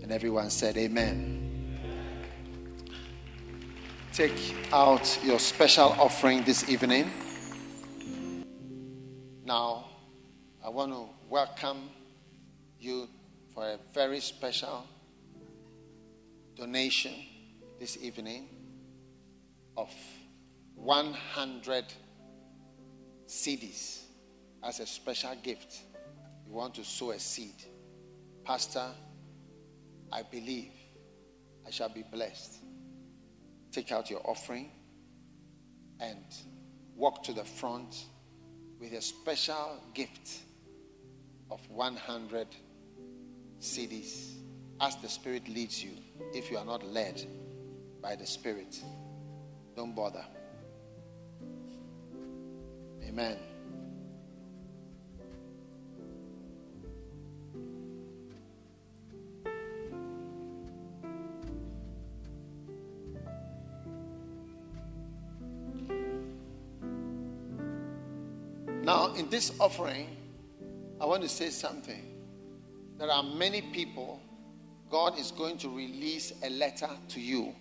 And 0.02 0.14
everyone 0.14 0.52
said, 0.52 0.78
Amen. 0.78 1.76
Take 4.14 4.56
out 4.72 5.20
your 5.26 5.40
special 5.40 5.90
offering 6.00 6.42
this 6.44 6.70
evening. 6.70 7.12
Now, 9.44 9.89
I 10.62 10.68
want 10.68 10.92
to 10.92 11.06
welcome 11.30 11.90
you 12.82 13.08
for 13.54 13.64
a 13.64 13.80
very 13.94 14.20
special 14.20 14.86
donation 16.54 17.14
this 17.80 17.98
evening 18.02 18.50
of 19.78 19.90
100 20.76 21.86
cedis 23.26 24.02
as 24.62 24.82
a 24.82 24.86
special 24.86 25.34
gift. 25.42 25.80
You 26.46 26.52
want 26.52 26.76
to 26.76 26.84
sow 26.84 27.12
a 27.12 27.20
seed. 27.20 27.56
Pastor, 28.44 28.90
I 30.12 30.24
believe 30.24 30.74
I 31.66 31.72
shall 31.72 31.90
be 31.90 32.04
blessed. 32.04 32.58
Take 33.72 33.94
out 33.94 34.10
your 34.10 34.22
offering 34.26 34.72
and 36.02 36.26
walk 36.98 37.24
to 37.24 37.34
the 37.34 37.46
front 37.46 38.08
with 38.78 38.92
a 38.92 39.02
special 39.02 39.82
gift 39.94 40.49
of 41.52 41.60
100 41.70 42.48
cedis 43.60 44.36
as 44.82 44.96
the 44.98 45.10
Spirit 45.10 45.48
leads 45.48 45.84
you. 45.84 45.92
If 46.34 46.52
you 46.52 46.58
are 46.58 46.66
not 46.66 46.86
led 46.86 47.24
by 48.02 48.16
the 48.16 48.26
Spirit, 48.26 48.82
don't 49.76 49.96
bother. 49.96 50.26
Amen. 53.04 53.38
Now, 68.84 69.14
in 69.14 69.30
this 69.30 69.52
offering, 69.60 70.08
I 71.02 71.06
want 71.06 71.24
to 71.24 71.30
say 71.30 71.50
something. 71.50 72.18
There 72.98 73.10
are 73.10 73.24
many 73.24 73.62
people, 73.62 74.22
God 74.90 75.18
is 75.18 75.32
going 75.32 75.58
to 75.60 75.70
release 75.70 76.34
a 76.44 76.50
letter 76.50 76.90
to 77.10 77.22
you 77.22 77.56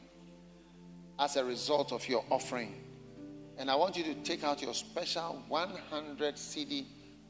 as 1.20 1.36
a 1.36 1.44
result 1.44 1.92
of 1.92 2.08
your 2.08 2.24
offering. 2.30 2.74
And 3.56 3.70
I 3.70 3.76
want 3.76 3.96
you 3.96 4.04
to 4.04 4.14
take 4.14 4.42
out 4.42 4.60
your 4.60 4.74
special 4.74 5.42
100 5.48 6.34
cedi 6.34 6.86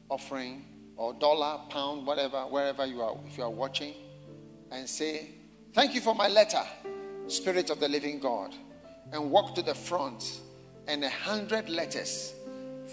offering 0.09 0.65
or 0.95 1.13
dollar, 1.13 1.59
pound, 1.69 2.05
whatever, 2.07 2.41
wherever 2.41 2.85
you 2.85 3.01
are, 3.01 3.15
if 3.27 3.37
you 3.37 3.43
are 3.43 3.49
watching, 3.49 3.93
and 4.71 4.89
say, 4.89 5.29
Thank 5.73 5.93
you 5.93 6.01
for 6.01 6.15
my 6.15 6.27
letter, 6.27 6.63
Spirit 7.27 7.69
of 7.69 7.79
the 7.79 7.87
Living 7.87 8.19
God. 8.19 8.55
And 9.11 9.31
walk 9.31 9.55
to 9.55 9.61
the 9.61 9.75
front, 9.75 10.41
and 10.87 11.03
a 11.03 11.09
hundred 11.09 11.69
letters 11.69 12.33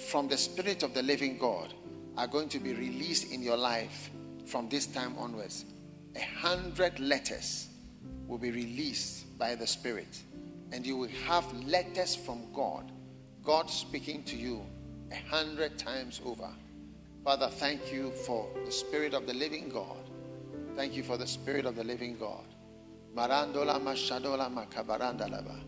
from 0.09 0.29
the 0.29 0.37
Spirit 0.37 0.83
of 0.83 0.93
the 0.95 1.03
living 1.03 1.39
God 1.39 1.73
are 2.17 2.27
going 2.27 2.49
to 2.49 2.59
be 2.59 2.73
released 2.73 3.33
in 3.33 3.43
your 3.43 3.57
life 3.57 4.11
from 4.47 4.69
this 4.69 4.87
time 4.87 5.15
onwards. 5.19 5.65
A 6.15 6.25
hundred 6.41 6.99
letters 6.99 7.69
will 8.27 8.39
be 8.39 8.51
released 8.51 9.39
by 9.39 9.55
the 9.55 9.67
Spirit, 9.67 10.23
and 10.73 10.87
you 10.87 10.97
will 10.97 11.11
have 11.27 11.45
letters 11.67 12.17
from 12.17 12.41
God, 12.55 12.91
God 13.45 13.71
speaking 13.71 14.23
to 14.25 14.37
you 14.37 14.65
a 15.13 15.29
hundred 15.29 15.79
times 15.79 16.21
over. 16.25 16.49
Father, 17.23 17.49
thank 17.49 17.93
you 17.93 18.13
for 18.25 18.49
the 18.65 18.73
Spirit 18.73 19.13
of 19.13 19.27
the 19.27 19.35
living 19.35 19.69
God. 19.69 20.11
Thank 20.77 20.95
you 20.95 21.03
for 21.03 21.17
the 21.17 21.27
Spirit 21.27 21.67
of 21.67 21.77
the 21.77 21.85
living 21.85 22.17
God. 22.17 22.45
Marandola 23.15 23.81
mashadola 23.81 24.49
makabarandalaba. 24.53 25.61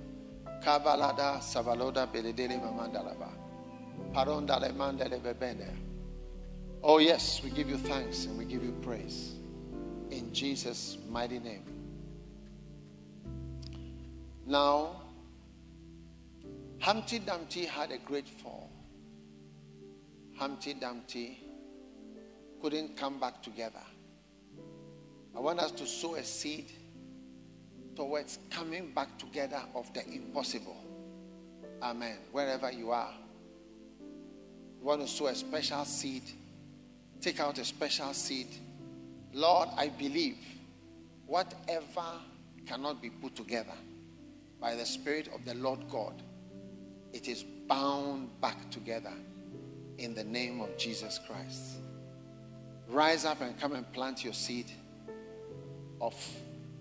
Kabalada 0.65 1.41
savaloda 1.41 2.07
beledele 2.07 2.59
mamandalaba. 2.61 3.33
Oh, 6.83 6.99
yes, 6.99 7.43
we 7.43 7.51
give 7.51 7.69
you 7.69 7.77
thanks 7.77 8.25
and 8.27 8.39
we 8.39 8.45
give 8.45 8.63
you 8.63 8.73
praise. 8.83 9.35
In 10.11 10.33
Jesus' 10.33 10.99
mighty 11.09 11.39
name. 11.39 11.65
Now, 14.47 15.03
Humpty 16.81 17.19
Dumpty 17.19 17.65
had 17.65 17.91
a 17.91 17.99
great 17.99 18.29
fall. 18.29 18.71
Humpty 20.37 20.75
Dumpty 20.75 21.43
couldn't 22.63 22.97
come 22.97 23.19
back 23.19 23.43
together. 23.43 23.83
I 25.37 25.41
want 25.41 25.59
us 25.59 25.73
to 25.73 25.87
sow 25.87 26.15
a 26.15 26.25
seed 26.25 26.71
towards 27.97 28.39
coming 28.51 28.93
back 28.93 29.19
together 29.19 29.61
of 29.75 29.93
the 29.93 30.07
impossible. 30.07 30.77
Amen. 31.83 32.19
Wherever 32.33 32.71
you 32.71 32.93
are 32.93 33.13
you 34.81 34.87
want 34.87 35.01
to 35.01 35.09
sow 35.09 35.27
a 35.27 35.35
special 35.35 35.85
seed, 35.85 36.23
take 37.21 37.41
out 37.41 37.59
a 37.59 37.65
special 37.65 38.13
seed. 38.13 38.49
Lord, 39.33 39.69
I 39.77 39.89
believe 39.89 40.39
whatever 41.27 42.05
cannot 42.67 43.03
be 43.03 43.11
put 43.11 43.35
together 43.35 43.75
by 44.61 44.75
the 44.75 44.87
Spirit 44.87 45.29
of 45.35 45.45
the 45.45 45.55
Lord 45.55 45.81
God, 45.91 46.23
it 47.13 47.29
is 47.29 47.45
bound 47.69 48.29
back 48.41 48.71
together 48.71 49.13
in 49.99 50.15
the 50.15 50.25
name 50.25 50.61
of 50.61 50.77
Jesus 50.77 51.21
Christ. 51.27 51.79
Rise 52.89 53.25
up 53.25 53.41
and 53.41 53.59
come 53.59 53.75
and 53.75 53.91
plant 53.93 54.25
your 54.25 54.33
seed 54.33 54.67
of 56.01 56.15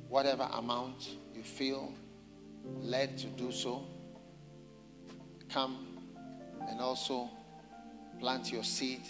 whatever 0.08 0.48
amount 0.54 1.10
you 1.36 1.44
feel 1.44 1.92
led 2.82 3.18
to 3.18 3.28
do 3.28 3.52
so, 3.52 3.84
come 5.50 6.00
and 6.70 6.80
also 6.80 7.30
plant 8.20 8.52
your 8.52 8.64
seed. 8.64 9.02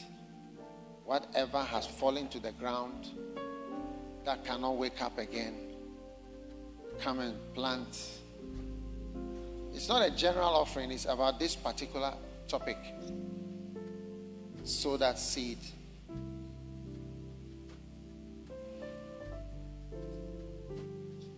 Whatever 1.07 1.59
has 1.59 1.87
fallen 1.87 2.27
to 2.27 2.39
the 2.39 2.51
ground 2.51 3.07
that 4.25 4.43
cannot 4.43 4.75
wake 4.75 5.01
up 5.01 5.17
again, 5.17 5.55
come 6.99 7.19
and 7.19 7.33
plant. 7.53 8.19
It's 9.73 9.87
not 9.87 10.05
a 10.05 10.11
general 10.11 10.49
offering, 10.49 10.91
it's 10.91 11.05
about 11.05 11.39
this 11.39 11.55
particular 11.55 12.13
topic. 12.49 12.77
Sow 14.65 14.97
that 14.97 15.17
seed. 15.17 15.59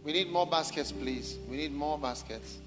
We 0.04 0.14
need 0.14 0.32
more 0.32 0.48
baskets, 0.48 0.92
please. 0.92 1.38
We 1.48 1.58
need 1.58 1.74
more 1.74 2.00
baskets. 2.00 2.58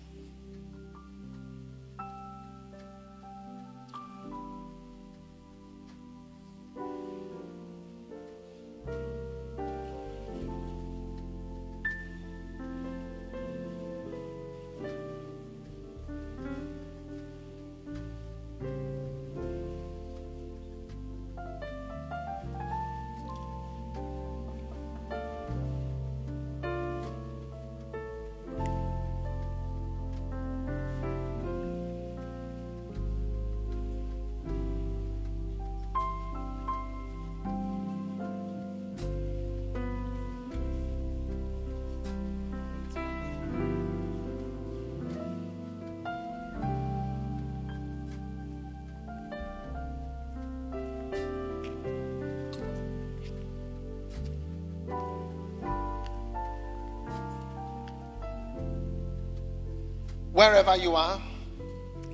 Wherever 60.42 60.74
you 60.74 60.96
are, 60.96 61.22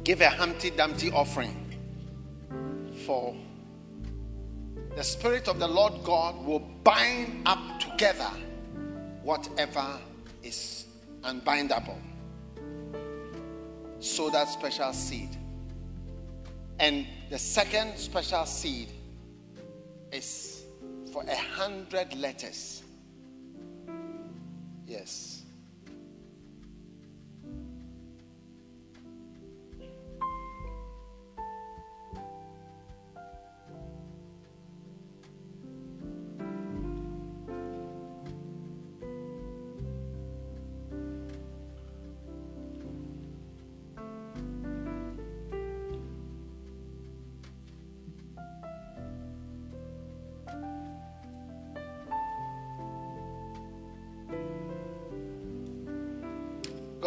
give 0.05 0.21
a 0.21 0.29
Humpty 0.29 0.69
Dumpty 0.69 1.11
offering. 1.11 1.57
For 3.07 3.35
the 4.95 5.03
Spirit 5.03 5.49
of 5.49 5.59
the 5.59 5.67
Lord 5.67 5.95
God 6.05 6.45
will 6.45 6.59
bind 6.85 7.49
up 7.49 7.81
together 7.81 8.29
whatever 9.23 9.99
is 10.43 10.85
unbindable. 11.23 11.97
Sow 13.99 14.29
that 14.29 14.51
special 14.51 14.93
seed. 14.93 15.31
And 16.79 17.07
the 17.31 17.39
second 17.39 17.97
special 17.97 18.45
seed 18.45 18.91
is 20.13 20.65
for 21.15 21.23
a 21.23 21.35
hundred 21.35 22.15
letters. 22.15 22.83
Yes. 24.87 25.28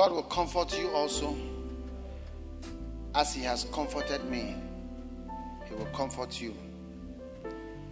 God 0.02 0.14
will 0.14 0.24
comfort 0.24 0.76
you 0.80 0.90
also 0.96 1.38
as 3.14 3.36
He 3.36 3.44
has 3.44 3.66
comforted 3.66 4.26
me. 4.26 4.56
He 5.70 5.76
will 5.76 5.86
comfort 5.94 6.42
you. 6.42 6.56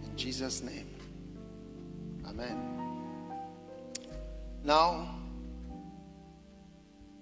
In 0.02 0.16
Jesus' 0.16 0.60
name. 0.60 0.88
Amen. 2.26 2.58
Now, 4.64 5.20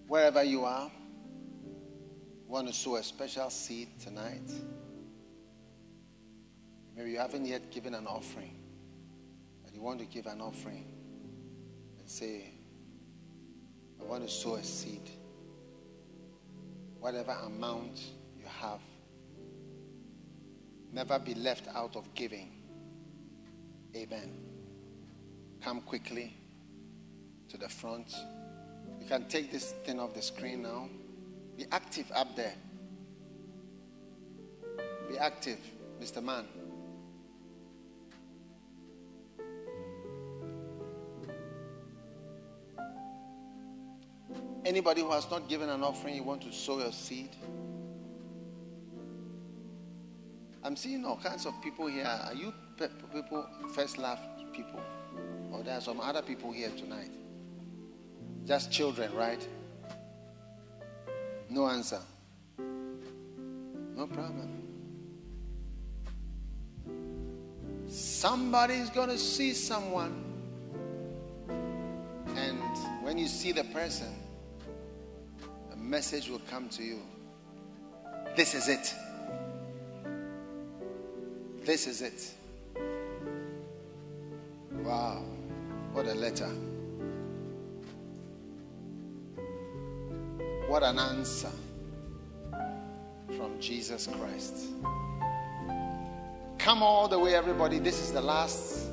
wherever 0.07 0.43
you 0.43 0.65
are, 0.65 0.91
want 2.47 2.69
to 2.69 2.73
sow 2.73 2.97
a 2.97 3.03
special 3.03 3.51
seed 3.51 3.89
tonight. 4.01 4.51
Maybe 6.97 7.11
you 7.11 7.19
haven't 7.19 7.45
yet 7.45 7.71
given 7.71 7.93
an 7.93 8.07
offering, 8.07 8.57
but 9.63 9.75
you 9.75 9.83
want 9.83 9.99
to 9.99 10.07
give 10.07 10.25
an 10.25 10.41
offering 10.41 10.87
and 11.99 12.09
say, 12.09 12.58
to 14.23 14.29
sow 14.29 14.55
a 14.55 14.63
seed. 14.63 15.11
Whatever 17.01 17.33
amount 17.47 18.01
you 18.37 18.45
have, 18.61 18.81
never 20.93 21.19
be 21.19 21.35
left 21.35 21.69
out 21.75 21.97
of 21.97 22.13
giving. 22.15 22.51
Amen. 23.95 24.33
Come 25.61 25.81
quickly 25.83 26.37
to 27.49 27.57
the 27.57 27.69
front. 27.69 28.15
You 29.01 29.07
can 29.07 29.27
take 29.29 29.51
this 29.53 29.73
thing 29.85 30.01
off 30.01 30.15
the 30.15 30.23
screen 30.23 30.63
now. 30.63 30.89
Be 31.57 31.67
active 31.73 32.11
up 32.15 32.37
there. 32.37 32.55
Be 35.09 35.19
active, 35.19 35.59
Mr. 36.01 36.23
Man. 36.23 36.45
Anybody 44.69 45.01
who 45.01 45.11
has 45.13 45.31
not 45.31 45.49
given 45.49 45.71
an 45.71 45.83
offering, 45.83 46.15
you 46.15 46.23
want 46.23 46.43
to 46.43 46.53
sow 46.53 46.79
your 46.79 46.93
seed? 46.93 47.31
I'm 50.63 50.77
seeing 50.77 51.07
all 51.07 51.17
kinds 51.17 51.47
of 51.47 51.55
people 51.63 51.87
here. 51.87 52.05
Are 52.05 52.35
you 52.35 52.53
pe- 52.77 52.91
people, 53.15 53.47
first 53.73 53.97
love 53.97 54.19
people? 54.53 54.79
Or 55.51 55.63
there 55.63 55.79
are 55.79 55.81
some 55.81 56.01
other 56.01 56.21
people 56.21 56.53
here 56.53 56.69
tonight? 56.77 57.13
Just 58.45 58.71
children, 58.71 59.11
right? 59.15 59.49
No 61.49 61.67
answer. 61.67 62.03
No 62.59 64.07
problem. 64.07 64.51
Somebody's 67.89 68.91
going 68.91 69.09
to 69.09 69.19
see 69.19 69.55
someone. 69.55 70.27
And 72.37 72.61
when 73.03 73.17
you 73.17 73.29
see 73.29 73.53
the 73.53 73.65
person, 73.65 74.15
message 75.89 76.29
will 76.29 76.43
come 76.51 76.69
to 76.69 76.83
you. 76.83 77.01
This 78.37 78.55
is 78.55 78.69
it. 78.69 78.95
This 81.65 81.87
is 81.87 82.03
it. 82.03 82.31
Wow. 84.85 85.25
What 85.93 86.07
a 86.07 86.15
letter. 86.15 86.51
What 90.69 90.83
an 90.83 90.99
answer 90.99 91.51
from 93.37 93.59
Jesus 93.59 94.07
Christ. 94.07 94.67
Come 96.59 96.83
all 96.83 97.09
the 97.09 97.19
way, 97.19 97.35
everybody. 97.35 97.79
This 97.79 97.99
is 98.03 98.13
the 98.13 98.21
last 98.21 98.91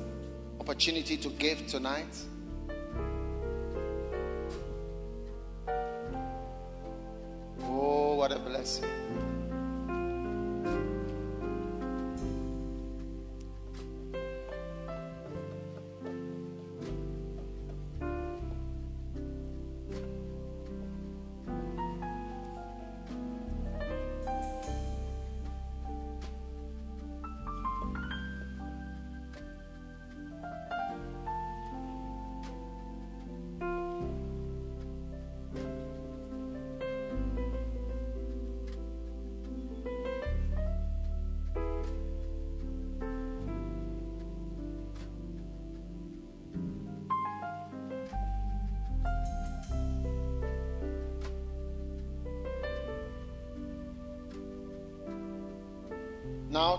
opportunity 0.60 1.18
to 1.18 1.28
give 1.28 1.66
tonight. 1.66 2.16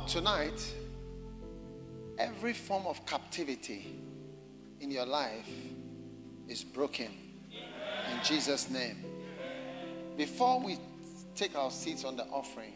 Tonight, 0.08 0.74
every 2.18 2.54
form 2.54 2.86
of 2.88 3.06
captivity 3.06 4.00
in 4.80 4.90
your 4.90 5.06
life 5.06 5.50
is 6.48 6.64
broken 6.64 7.12
in 7.52 8.24
Jesus' 8.24 8.70
name. 8.70 9.04
Before 10.16 10.62
we 10.62 10.78
take 11.36 11.58
our 11.58 11.70
seats 11.70 12.06
on 12.06 12.16
the 12.16 12.24
offering, 12.28 12.74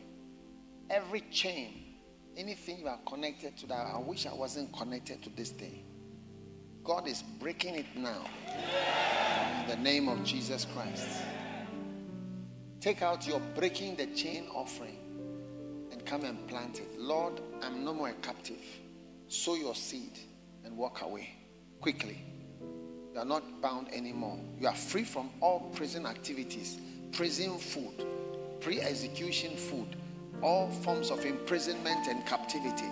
every 0.90 1.22
chain, 1.32 1.96
anything 2.36 2.80
you 2.80 2.88
are 2.88 3.00
connected 3.08 3.58
to 3.60 3.68
that, 3.68 3.88
I 3.96 3.98
wish 4.00 4.26
I 4.26 4.34
wasn't 4.34 4.76
connected 4.78 5.24
to 5.24 5.30
this 5.30 5.52
day. 5.52 5.84
God 6.84 7.08
is 7.08 7.24
breaking 7.40 7.76
it 7.76 7.86
now 7.96 8.26
in 9.62 9.70
the 9.70 9.78
name 9.78 10.10
of 10.10 10.22
Jesus 10.26 10.66
Christ. 10.74 11.08
Take 12.82 13.02
out 13.02 13.26
your 13.26 13.40
breaking 13.56 13.96
the 13.96 14.08
chain 14.08 14.48
offering 14.54 15.01
come 16.12 16.26
and 16.26 16.46
plant 16.50 16.80
it. 16.80 17.00
Lord, 17.00 17.40
I'm 17.62 17.86
no 17.86 17.94
more 17.94 18.10
a 18.10 18.14
captive. 18.16 18.62
Sow 19.30 19.56
your 19.56 19.74
seed 19.74 20.20
and 20.66 20.76
walk 20.76 21.04
away 21.04 21.30
quickly. 21.80 22.22
You 23.14 23.20
are 23.22 23.26
not 23.26 23.62
bound 23.62 23.88
anymore. 23.94 24.38
You 24.60 24.68
are 24.68 24.76
free 24.76 25.06
from 25.06 25.30
all 25.40 25.72
prison 25.74 26.06
activities, 26.06 26.80
prison 27.14 27.58
food, 27.58 28.06
pre 28.60 28.82
execution 28.82 29.56
food, 29.56 29.96
all 30.42 30.70
forms 30.70 31.12
of 31.12 31.24
imprisonment 31.24 32.06
and 32.10 32.26
captivity. 32.26 32.92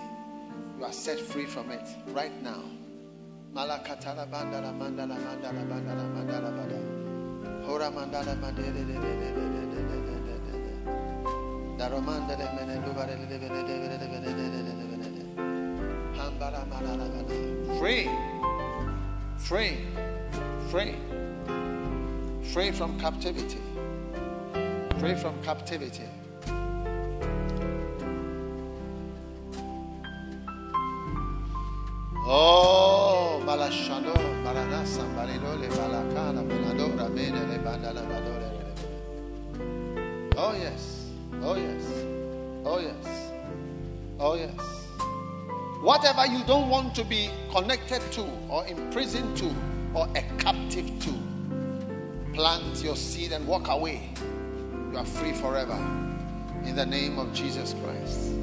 You 0.78 0.86
are 0.86 0.92
set 0.92 1.20
free 1.20 1.44
from 1.44 1.70
it 1.70 1.86
right 2.14 2.32
now. 2.42 2.62
Mandala 3.54 3.84
mandala 3.84 5.00
Free, 17.78 18.10
free, 19.38 19.78
free, 20.68 20.94
free 22.52 22.70
from 22.70 23.00
captivity, 23.00 23.62
free 24.98 25.14
from 25.14 25.40
captivity. 25.42 26.04
Oh, 32.26 33.42
Balashano, 33.46 34.14
Baranasa, 34.44 35.08
Barinole, 35.16 35.68
Balakana, 35.70 36.44
Baladora, 36.46 37.08
Mene, 37.10 37.58
Bandala, 37.64 38.04
Badore. 38.04 38.50
Oh, 40.36 40.52
yes. 40.52 40.99
Oh, 41.42 41.56
yes. 41.56 41.82
Oh, 42.64 42.78
yes. 42.78 43.30
Oh, 44.18 44.34
yes. 44.34 44.50
Whatever 45.82 46.26
you 46.26 46.44
don't 46.44 46.68
want 46.68 46.94
to 46.96 47.04
be 47.04 47.30
connected 47.50 48.02
to, 48.12 48.26
or 48.50 48.66
imprisoned 48.66 49.36
to, 49.38 49.50
or 49.94 50.06
a 50.14 50.22
captive 50.36 50.86
to, 51.00 51.14
plant 52.34 52.84
your 52.84 52.96
seed 52.96 53.32
and 53.32 53.46
walk 53.46 53.68
away. 53.68 54.10
You 54.92 54.98
are 54.98 55.06
free 55.06 55.32
forever. 55.32 55.78
In 56.64 56.76
the 56.76 56.84
name 56.84 57.18
of 57.18 57.32
Jesus 57.32 57.74
Christ. 57.82 58.34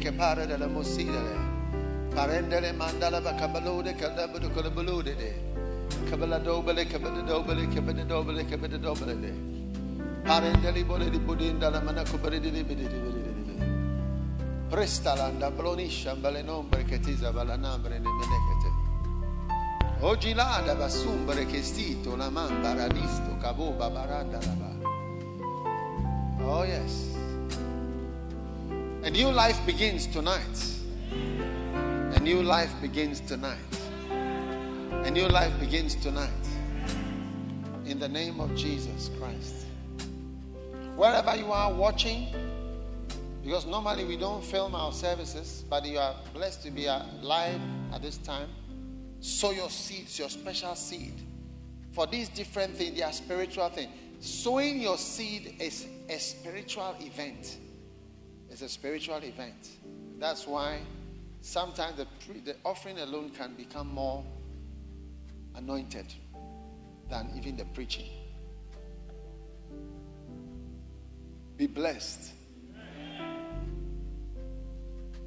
Che 0.00 0.12
pare 0.12 0.46
della. 0.46 0.68
Parendele 2.14 2.72
mandala 2.72 3.20
calabudu 3.20 4.48
kabaladobele 6.08 6.86
kabaladobele 6.86 7.68
kabaladobele 7.68 8.44
kabaladobele 8.44 9.32
parendeli 10.24 10.84
bole 10.84 11.10
di 11.10 11.18
budinda 11.18 11.70
la 11.70 11.80
mana 11.80 12.02
kubaridi 12.02 12.50
di 12.50 12.64
bidi 12.64 12.86
di 12.86 13.00
di 13.00 13.10
bidi 13.10 13.56
presta 14.68 15.14
landa 15.14 15.50
blonisha 15.50 16.14
bale 16.14 16.42
nombre 16.42 16.84
che 16.84 17.00
tisa 17.00 17.32
bala 17.32 17.56
nambre 17.56 17.98
ne 17.98 18.08
menekete 18.08 18.70
oggi 20.00 20.34
lada 20.34 20.74
bassumbre 20.74 21.46
che 21.46 21.62
stito 21.62 22.16
la 22.16 22.30
mambara 22.30 22.86
disto 22.88 23.36
caboba 23.40 23.88
baranda 23.90 24.38
la 24.38 24.54
ba 24.54 24.72
oh 26.46 26.64
yes. 26.64 27.12
A 29.04 29.10
new 29.10 29.30
life 29.30 29.60
begins 29.66 30.06
tonight. 30.06 30.56
A 32.16 32.20
new 32.20 32.42
life 32.42 32.72
begins 32.80 33.20
tonight. 33.20 33.83
A 35.04 35.10
new 35.10 35.28
life 35.28 35.52
begins 35.60 35.94
tonight. 35.96 36.30
In 37.84 37.98
the 37.98 38.08
name 38.08 38.40
of 38.40 38.56
Jesus 38.56 39.10
Christ. 39.18 39.66
Wherever 40.96 41.36
you 41.36 41.52
are 41.52 41.74
watching, 41.74 42.28
because 43.42 43.66
normally 43.66 44.06
we 44.06 44.16
don't 44.16 44.42
film 44.42 44.74
our 44.74 44.92
services, 44.92 45.62
but 45.68 45.84
you 45.84 45.98
are 45.98 46.14
blessed 46.32 46.62
to 46.62 46.70
be 46.70 46.86
live 47.20 47.60
at 47.92 48.00
this 48.00 48.16
time. 48.16 48.48
Sow 49.20 49.50
your 49.50 49.68
seeds, 49.68 50.18
your 50.18 50.30
special 50.30 50.74
seed. 50.74 51.20
For 51.92 52.06
these 52.06 52.30
different 52.30 52.74
things, 52.74 52.96
they 52.96 53.02
are 53.02 53.12
spiritual 53.12 53.68
things. 53.68 53.92
Sowing 54.20 54.80
your 54.80 54.96
seed 54.96 55.56
is 55.60 55.86
a 56.08 56.18
spiritual 56.18 56.96
event. 57.00 57.58
It's 58.48 58.62
a 58.62 58.70
spiritual 58.70 59.18
event. 59.18 59.68
That's 60.18 60.46
why 60.46 60.78
sometimes 61.42 61.98
the, 61.98 62.06
the 62.46 62.56
offering 62.64 63.00
alone 63.00 63.28
can 63.28 63.52
become 63.52 63.88
more 63.88 64.24
anointed 65.56 66.12
than 67.08 67.30
even 67.36 67.56
the 67.56 67.64
preaching. 67.66 68.08
Be 71.56 71.66
blessed. 71.66 72.32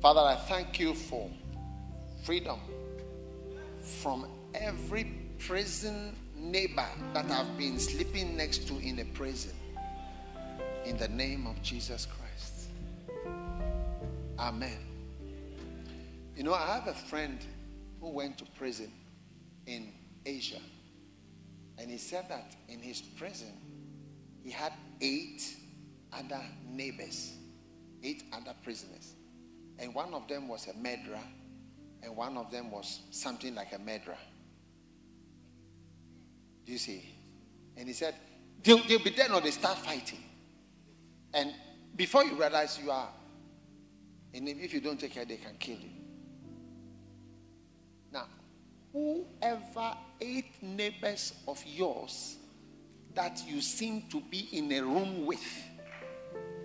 Father, 0.01 0.19
I 0.19 0.35
thank 0.35 0.79
you 0.79 0.93
for 0.93 1.29
freedom 2.23 2.59
from 4.01 4.27
every 4.53 5.05
prison 5.39 6.15
neighbor 6.35 6.85
that 7.13 7.29
I've 7.31 7.57
been 7.57 7.79
sleeping 7.79 8.37
next 8.37 8.67
to 8.67 8.77
in 8.79 8.99
a 8.99 9.05
prison. 9.05 9.53
In 10.85 10.97
the 10.97 11.07
name 11.07 11.47
of 11.47 11.61
Jesus 11.61 12.05
Christ. 12.05 12.69
Amen. 14.39 14.77
You 16.35 16.43
know, 16.43 16.53
I 16.53 16.75
have 16.75 16.87
a 16.87 16.93
friend 16.93 17.39
who 17.99 18.09
went 18.09 18.37
to 18.37 18.45
prison 18.57 18.91
in 19.65 19.91
Asia. 20.27 20.59
And 21.77 21.89
he 21.89 21.97
said 21.97 22.25
that 22.29 22.55
in 22.67 22.79
his 22.79 23.01
prison, 23.01 23.53
he 24.43 24.51
had 24.51 24.73
eight 25.01 25.41
other 26.11 26.41
neighbors, 26.67 27.33
eight 28.03 28.23
other 28.33 28.53
prisoners. 28.63 29.13
And 29.79 29.93
one 29.93 30.13
of 30.13 30.27
them 30.27 30.47
was 30.47 30.67
a 30.67 30.73
murderer, 30.73 31.23
and 32.03 32.15
one 32.15 32.37
of 32.37 32.51
them 32.51 32.71
was 32.71 33.01
something 33.11 33.55
like 33.55 33.73
a 33.73 33.79
murderer. 33.79 34.17
Do 36.65 36.71
you 36.71 36.77
see? 36.77 37.03
And 37.77 37.87
he 37.87 37.93
said, 37.93 38.15
they'll, 38.63 38.83
they'll 38.87 39.03
be 39.03 39.11
there 39.11 39.31
or 39.31 39.39
they 39.39 39.51
start 39.51 39.77
fighting. 39.77 40.23
And 41.33 41.53
before 41.95 42.23
you 42.23 42.35
realize 42.39 42.79
you 42.83 42.91
are, 42.91 43.09
and 44.33 44.49
if 44.49 44.73
you 44.73 44.81
don't 44.81 44.99
take 44.99 45.13
care, 45.13 45.25
they 45.25 45.37
can 45.37 45.55
kill 45.59 45.77
you. 45.77 45.96
Whoever 48.93 49.95
eight 50.19 50.61
neighbors 50.61 51.33
of 51.47 51.63
yours 51.65 52.37
that 53.13 53.41
you 53.47 53.61
seem 53.61 54.03
to 54.09 54.21
be 54.21 54.47
in 54.51 54.71
a 54.71 54.81
room 54.81 55.25
with, 55.25 55.45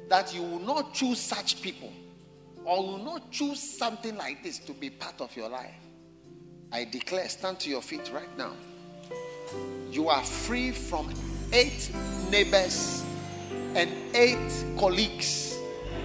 that 0.08 0.34
you 0.34 0.42
will 0.42 0.60
not 0.60 0.94
choose 0.94 1.18
such 1.18 1.62
people 1.62 1.92
or 2.64 2.86
will 2.86 3.04
not 3.04 3.30
choose 3.30 3.60
something 3.60 4.16
like 4.16 4.42
this 4.42 4.58
to 4.60 4.72
be 4.72 4.90
part 4.90 5.20
of 5.20 5.34
your 5.36 5.48
life. 5.48 5.74
I 6.70 6.84
declare, 6.84 7.28
stand 7.28 7.58
to 7.60 7.70
your 7.70 7.82
feet 7.82 8.10
right 8.14 8.38
now. 8.38 8.52
You 9.90 10.08
are 10.08 10.22
free 10.22 10.70
from 10.70 11.12
eight 11.52 11.90
neighbors 12.30 13.04
and 13.74 13.90
eight 14.14 14.64
colleagues 14.78 15.58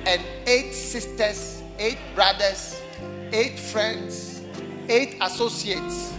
and 0.06 0.22
eight 0.46 0.74
sisters, 0.74 1.62
eight 1.80 2.00
brothers, 2.16 2.82
eight 3.32 3.60
friends, 3.60 4.27
eight 4.90 5.18
associates 5.22 6.14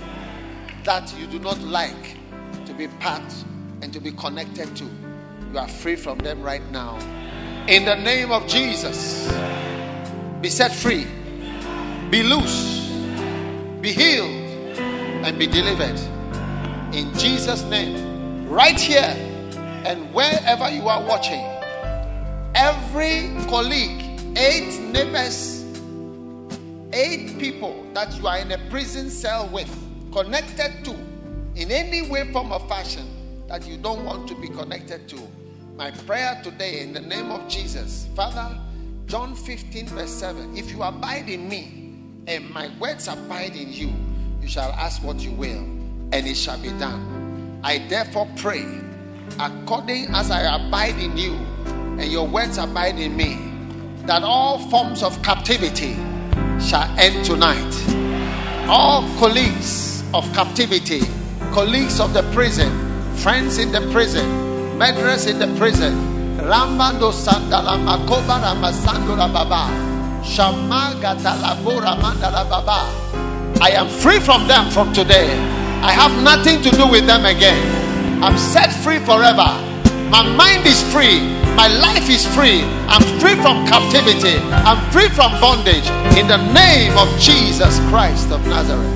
that 0.85 1.13
you 1.19 1.27
do 1.27 1.39
not 1.39 1.59
like 1.61 2.17
to 2.67 2.73
be 2.73 2.89
part 3.01 3.45
and 3.83 3.93
to 3.93 4.01
be 4.01 4.13
connected 4.13 4.75
to. 4.77 4.85
You 5.53 5.59
are 5.59 5.69
free 5.69 5.97
from 5.97 6.19
them 6.19 6.43
right 6.43 6.63
now. 6.71 6.99
In 7.69 7.85
the 7.85 7.97
name 7.97 8.33
of 8.33 8.47
Jesus, 8.47 9.31
be 10.41 10.49
set 10.49 10.75
free, 10.75 11.07
be 12.11 12.23
loose, 12.23 12.89
be 13.81 13.93
healed, 13.93 14.79
and 15.25 15.39
be 15.39 15.47
delivered. 15.47 15.99
In 16.95 17.13
Jesus' 17.19 17.63
name, 17.65 18.49
right 18.49 18.79
here 18.79 19.15
and 19.85 20.13
wherever 20.15 20.71
you 20.71 20.89
are 20.89 21.03
watching, 21.05 21.45
every 22.55 23.31
colleague, 23.49 24.03
eight 24.37 24.79
neighbors, 24.81 25.58
eight 26.93 27.39
people 27.39 27.87
that 27.95 28.17
you 28.19 28.27
are 28.27 28.39
in 28.39 28.53
a 28.53 28.59
prison 28.71 29.11
cell 29.11 29.49
with, 29.49 29.71
connected 30.13 30.85
to 30.85 30.97
in 31.55 31.73
any 31.73 32.09
way, 32.09 32.31
form, 32.33 32.53
or 32.53 32.61
fashion 32.69 33.07
that 33.49 33.67
you 33.67 33.77
don't 33.77 34.05
want 34.05 34.29
to 34.29 34.35
be 34.37 34.49
connected 34.49 35.09
to, 35.09 35.19
My 35.77 35.91
prayer 35.91 36.41
today 36.43 36.83
in 36.83 36.93
the 36.93 37.01
name 37.01 37.31
of 37.31 37.49
Jesus, 37.49 38.09
Father, 38.17 38.59
John 39.07 39.35
15, 39.35 39.87
verse 39.89 40.11
7 40.11 40.57
If 40.57 40.71
you 40.71 40.83
abide 40.83 41.29
in 41.29 41.49
me 41.49 41.95
and 42.27 42.51
my 42.51 42.71
words 42.79 43.09
abide 43.09 43.57
in 43.57 43.73
you, 43.73 43.93
you 44.41 44.49
shall 44.49 44.71
ask 44.73 45.03
what 45.03 45.21
you 45.21 45.33
will, 45.33 45.59
and 46.13 46.15
it 46.15 46.37
shall 46.37 46.61
be 46.61 46.71
done. 46.79 47.61
I 47.63 47.79
therefore 47.89 48.29
pray, 48.37 48.67
according 49.41 50.15
as 50.15 50.31
I 50.31 50.55
abide 50.57 50.99
in 50.99 51.17
you 51.17 51.33
and 51.33 52.05
your 52.05 52.27
words 52.27 52.59
abide 52.59 52.99
in 52.99 53.17
me, 53.17 53.37
that 54.07 54.23
all 54.23 54.59
forms 54.71 55.03
of 55.03 55.21
captivity 55.23 55.97
shall 56.61 56.89
end 56.99 57.25
tonight. 57.25 57.75
All 58.69 59.03
colleagues 59.19 60.03
of 60.15 60.25
captivity, 60.35 61.01
colleagues 61.53 62.01
of 62.01 62.13
the 62.13 62.23
prison, 62.33 62.71
friends 63.17 63.59
in 63.59 63.73
the 63.73 63.81
prison, 63.93 64.27
murderers 64.79 65.27
in 65.27 65.39
the 65.39 65.47
prison, 65.57 65.95
Rambando 66.39 67.13
Sandala 67.13 67.77
Makoba 67.77 68.41
Ramasandura 68.41 69.33
Baba, 69.33 69.69
Shamagata 70.23 71.35
Labora 71.43 71.97
Mandala 72.01 72.49
Baba. 72.49 72.87
I 73.61 73.71
am 73.71 73.89
free 73.89 74.21
from 74.21 74.47
them 74.47 74.71
from 74.71 74.93
today. 74.93 75.33
I 75.83 75.91
have 75.93 76.23
nothing 76.23 76.63
to 76.63 76.71
do 76.71 76.89
with 76.89 77.07
them 77.07 77.25
again. 77.27 78.23
I'm 78.23 78.39
set 78.39 78.73
free 78.73 78.99
forever. 78.99 79.68
My 80.11 80.23
mind 80.23 80.67
is 80.67 80.83
free. 80.91 81.21
My 81.55 81.69
life 81.69 82.09
is 82.09 82.25
free. 82.35 82.63
I'm 82.89 83.03
free 83.21 83.35
from 83.35 83.67
captivity. 83.67 84.39
I'm 84.65 84.91
free 84.91 85.09
from 85.11 85.33
bondage. 85.39 85.87
In 86.17 86.27
the 86.27 86.39
name 86.53 86.97
of 86.97 87.09
Jesus 87.21 87.79
Christ 87.91 88.31
of 88.31 88.41
Nazareth. 88.47 88.95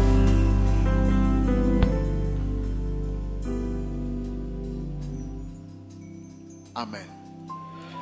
Amen. 6.75 7.07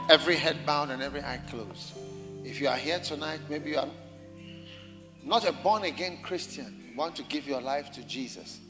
Every 0.08 0.36
head 0.36 0.64
bowed 0.64 0.90
and 0.90 1.02
every 1.02 1.22
eye 1.22 1.40
closed. 1.50 1.94
If 2.44 2.60
you 2.60 2.68
are 2.68 2.76
here 2.76 3.00
tonight, 3.00 3.40
maybe 3.48 3.70
you 3.70 3.78
are 3.78 3.88
not 5.24 5.48
a 5.48 5.52
born 5.52 5.82
again 5.82 6.18
Christian, 6.22 6.84
you 6.88 6.96
want 6.96 7.16
to 7.16 7.24
give 7.24 7.48
your 7.48 7.60
life 7.60 7.90
to 7.92 8.04
Jesus. 8.04 8.60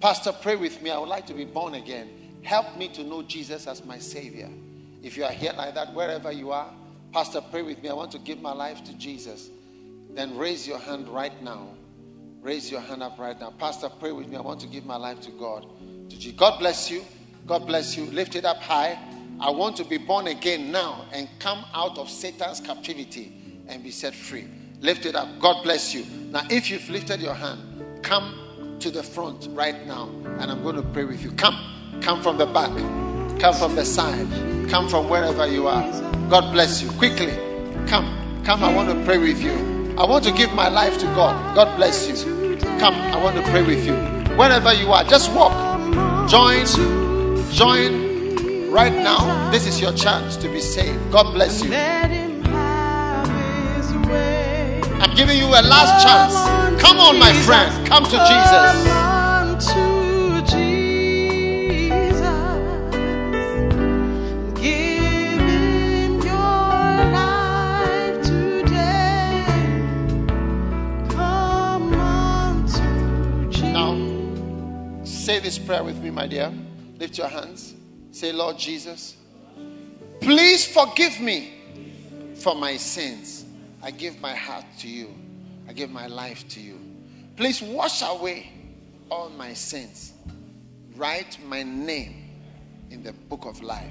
Pastor, 0.00 0.32
pray 0.32 0.56
with 0.56 0.82
me. 0.82 0.90
I 0.90 0.98
would 0.98 1.08
like 1.08 1.26
to 1.28 1.34
be 1.34 1.46
born 1.46 1.74
again. 1.74 2.25
Help 2.42 2.76
me 2.76 2.88
to 2.88 3.02
know 3.02 3.22
Jesus 3.22 3.66
as 3.66 3.84
my 3.84 3.98
Savior. 3.98 4.48
If 5.02 5.16
you 5.16 5.24
are 5.24 5.32
here 5.32 5.52
like 5.56 5.74
that, 5.74 5.94
wherever 5.94 6.32
you 6.32 6.52
are, 6.52 6.70
Pastor, 7.12 7.40
pray 7.40 7.62
with 7.62 7.82
me. 7.82 7.88
I 7.88 7.94
want 7.94 8.12
to 8.12 8.18
give 8.18 8.40
my 8.40 8.52
life 8.52 8.84
to 8.84 8.92
Jesus. 8.94 9.50
Then 10.10 10.36
raise 10.36 10.66
your 10.66 10.78
hand 10.78 11.08
right 11.08 11.42
now. 11.42 11.68
Raise 12.40 12.70
your 12.70 12.80
hand 12.80 13.02
up 13.02 13.18
right 13.18 13.38
now. 13.40 13.50
Pastor, 13.50 13.88
pray 13.88 14.12
with 14.12 14.28
me. 14.28 14.36
I 14.36 14.40
want 14.40 14.60
to 14.60 14.66
give 14.66 14.84
my 14.84 14.96
life 14.96 15.20
to 15.22 15.30
God. 15.32 15.66
To 16.10 16.16
Jesus. 16.16 16.38
God 16.38 16.58
bless 16.58 16.90
you. 16.90 17.04
God 17.46 17.66
bless 17.66 17.96
you. 17.96 18.06
Lift 18.06 18.36
it 18.36 18.44
up 18.44 18.58
high. 18.58 18.98
I 19.40 19.50
want 19.50 19.76
to 19.76 19.84
be 19.84 19.98
born 19.98 20.28
again 20.28 20.72
now 20.72 21.06
and 21.12 21.28
come 21.38 21.64
out 21.74 21.98
of 21.98 22.08
Satan's 22.08 22.60
captivity 22.60 23.62
and 23.68 23.82
be 23.82 23.90
set 23.90 24.14
free. 24.14 24.48
Lift 24.80 25.06
it 25.06 25.14
up. 25.14 25.28
God 25.40 25.62
bless 25.62 25.94
you. 25.94 26.04
Now, 26.30 26.42
if 26.50 26.70
you've 26.70 26.88
lifted 26.88 27.20
your 27.20 27.34
hand, 27.34 28.02
come 28.02 28.76
to 28.80 28.90
the 28.90 29.02
front 29.02 29.48
right 29.50 29.86
now 29.86 30.08
and 30.38 30.50
I'm 30.50 30.62
going 30.62 30.76
to 30.76 30.82
pray 30.82 31.04
with 31.04 31.22
you. 31.22 31.32
Come. 31.32 31.75
Come 32.02 32.22
from 32.22 32.38
the 32.38 32.46
back. 32.46 32.70
Come 33.40 33.54
from 33.54 33.74
the 33.74 33.84
side. 33.84 34.26
Come 34.68 34.88
from 34.88 35.08
wherever 35.08 35.46
you 35.46 35.66
are. 35.66 35.82
God 36.28 36.52
bless 36.52 36.82
you. 36.82 36.90
Quickly. 36.92 37.34
Come. 37.86 38.42
Come. 38.44 38.62
I 38.62 38.72
want 38.74 38.88
to 38.88 39.04
pray 39.04 39.18
with 39.18 39.42
you. 39.42 39.52
I 39.98 40.04
want 40.06 40.24
to 40.24 40.32
give 40.32 40.52
my 40.52 40.68
life 40.68 40.98
to 40.98 41.06
God. 41.06 41.54
God 41.54 41.76
bless 41.76 42.08
you. 42.08 42.14
Come. 42.78 42.94
I 42.94 43.22
want 43.22 43.36
to 43.36 43.42
pray 43.50 43.62
with 43.62 43.86
you. 43.86 43.94
Wherever 44.36 44.72
you 44.72 44.92
are, 44.92 45.04
just 45.04 45.32
walk. 45.32 45.52
Join. 46.28 46.66
Join 47.52 48.70
right 48.70 48.92
now. 48.92 49.50
This 49.50 49.66
is 49.66 49.80
your 49.80 49.92
chance 49.92 50.36
to 50.36 50.48
be 50.48 50.60
saved. 50.60 51.10
God 51.10 51.32
bless 51.32 51.62
you. 51.62 51.72
I'm 54.98 55.14
giving 55.14 55.38
you 55.38 55.46
a 55.46 55.62
last 55.62 56.04
chance. 56.04 56.34
Come 56.82 56.98
on, 56.98 57.18
my 57.18 57.32
friend. 57.44 57.86
Come 57.86 58.04
to 58.04 58.10
Jesus. 58.10 58.95
This 75.46 75.58
prayer 75.60 75.84
with 75.84 76.02
me, 76.02 76.10
my 76.10 76.26
dear. 76.26 76.52
Lift 76.98 77.18
your 77.18 77.28
hands. 77.28 77.76
Say, 78.10 78.32
Lord 78.32 78.58
Jesus, 78.58 79.16
please 80.20 80.66
forgive 80.66 81.20
me 81.20 81.52
for 82.34 82.56
my 82.56 82.76
sins. 82.76 83.44
I 83.80 83.92
give 83.92 84.20
my 84.20 84.34
heart 84.34 84.64
to 84.80 84.88
you. 84.88 85.14
I 85.68 85.72
give 85.72 85.88
my 85.88 86.08
life 86.08 86.48
to 86.48 86.60
you. 86.60 86.80
Please 87.36 87.62
wash 87.62 88.02
away 88.02 88.50
all 89.08 89.28
my 89.28 89.52
sins. 89.52 90.14
Write 90.96 91.38
my 91.44 91.62
name 91.62 92.28
in 92.90 93.04
the 93.04 93.12
book 93.12 93.44
of 93.44 93.62
life. 93.62 93.86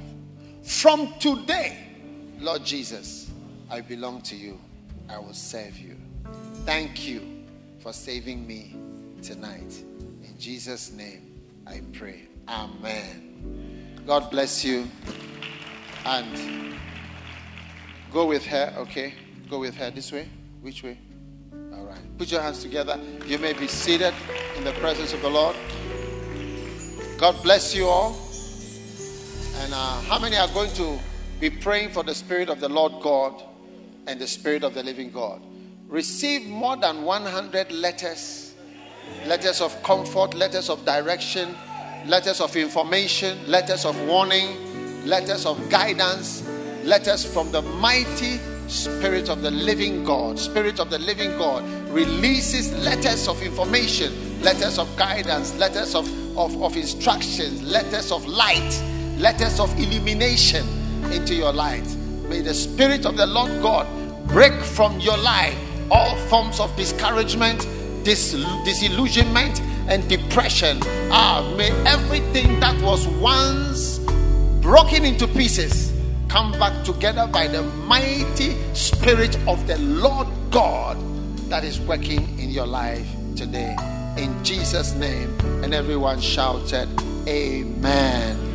From 0.61 1.13
today, 1.19 1.87
Lord 2.37 2.65
Jesus, 2.65 3.31
I 3.71 3.79
belong 3.79 4.19
to 4.23 4.35
you. 4.35 4.59
I 5.07 5.19
will 5.19 5.33
serve 5.33 5.79
you. 5.79 5.95
Thank 6.65 7.07
you 7.07 7.45
for 7.79 7.93
saving 7.93 8.45
me 8.45 8.75
tonight. 9.21 9.73
In 10.21 10.35
Jesus' 10.37 10.91
name, 10.91 11.34
I 11.67 11.81
pray. 11.93 12.27
Amen. 12.47 14.03
God 14.05 14.29
bless 14.29 14.63
you. 14.63 14.87
And 16.05 16.75
go 18.11 18.27
with 18.27 18.45
her, 18.45 18.73
okay? 18.77 19.15
Go 19.49 19.59
with 19.59 19.75
her 19.77 19.89
this 19.89 20.11
way. 20.11 20.27
Which 20.61 20.83
way? 20.83 20.97
All 21.73 21.85
right. 21.85 22.17
Put 22.17 22.31
your 22.31 22.41
hands 22.41 22.61
together. 22.61 22.99
You 23.25 23.39
may 23.39 23.53
be 23.53 23.67
seated 23.67 24.13
in 24.57 24.63
the 24.63 24.73
presence 24.73 25.13
of 25.13 25.21
the 25.21 25.29
Lord. 25.29 25.55
God 27.17 27.41
bless 27.41 27.73
you 27.73 27.87
all. 27.87 28.15
And 29.61 29.73
uh, 29.73 30.01
how 30.01 30.19
many 30.19 30.37
are 30.37 30.49
going 30.49 30.71
to 30.73 30.99
be 31.39 31.49
praying 31.49 31.91
for 31.91 32.03
the 32.03 32.13
Spirit 32.13 32.49
of 32.49 32.59
the 32.59 32.69
Lord 32.69 33.01
God 33.01 33.41
and 34.05 34.19
the 34.19 34.27
Spirit 34.27 34.63
of 34.63 34.75
the 34.75 34.83
living 34.83 35.09
God? 35.09 35.41
Receive 35.87 36.45
more 36.45 36.77
than 36.77 37.03
100 37.03 37.71
letters 37.71 38.44
letters 39.25 39.61
of 39.61 39.81
comfort, 39.83 40.33
letters 40.33 40.69
of 40.69 40.83
direction, 40.85 41.55
letters 42.05 42.41
of 42.41 42.55
information, 42.55 43.37
letters 43.47 43.85
of 43.85 43.99
warning, 44.07 45.05
letters 45.05 45.45
of 45.45 45.69
guidance, 45.69 46.47
letters 46.83 47.25
from 47.25 47.51
the 47.51 47.61
mighty 47.61 48.39
Spirit 48.67 49.29
of 49.29 49.43
the 49.43 49.51
living 49.51 50.03
God. 50.03 50.39
Spirit 50.39 50.79
of 50.79 50.89
the 50.89 50.97
living 50.97 51.37
God 51.37 51.63
releases 51.89 52.71
letters 52.83 53.27
of 53.27 53.41
information, 53.43 54.41
letters 54.41 54.79
of 54.79 54.95
guidance, 54.97 55.55
letters 55.55 55.93
of, 55.93 56.07
of, 56.37 56.61
of 56.63 56.75
instructions, 56.75 57.61
letters 57.61 58.11
of 58.11 58.25
light, 58.25 58.81
letters 59.17 59.59
of 59.59 59.71
illumination 59.79 60.65
into 61.11 61.35
your 61.35 61.53
light. 61.53 61.85
May 62.27 62.41
the 62.41 62.55
Spirit 62.55 63.05
of 63.05 63.17
the 63.17 63.27
Lord 63.27 63.61
God 63.61 63.87
break 64.27 64.53
from 64.63 64.99
your 64.99 65.17
life 65.17 65.55
all 65.91 66.15
forms 66.27 66.59
of 66.59 66.75
discouragement, 66.75 67.67
dis- 68.05 68.31
disillusionment, 68.63 69.61
and 69.87 70.07
depression. 70.07 70.79
Ah, 71.11 71.53
may 71.57 71.71
everything 71.85 72.59
that 72.59 72.79
was 72.81 73.07
once 73.07 73.99
broken 74.61 75.03
into 75.05 75.27
pieces 75.27 75.91
come 76.27 76.51
back 76.53 76.83
together 76.83 77.27
by 77.27 77.47
the 77.47 77.61
mighty 77.87 78.55
Spirit 78.73 79.37
of 79.47 79.67
the 79.67 79.77
Lord 79.79 80.27
God 80.49 80.97
that 81.49 81.63
is 81.63 81.79
working 81.81 82.39
in 82.39 82.49
your 82.49 82.65
life 82.65 83.07
today. 83.35 83.75
In 84.17 84.43
Jesus' 84.43 84.93
name. 84.93 85.35
And 85.63 85.73
everyone 85.73 86.19
shouted, 86.19 86.89
Amen. 87.27 88.54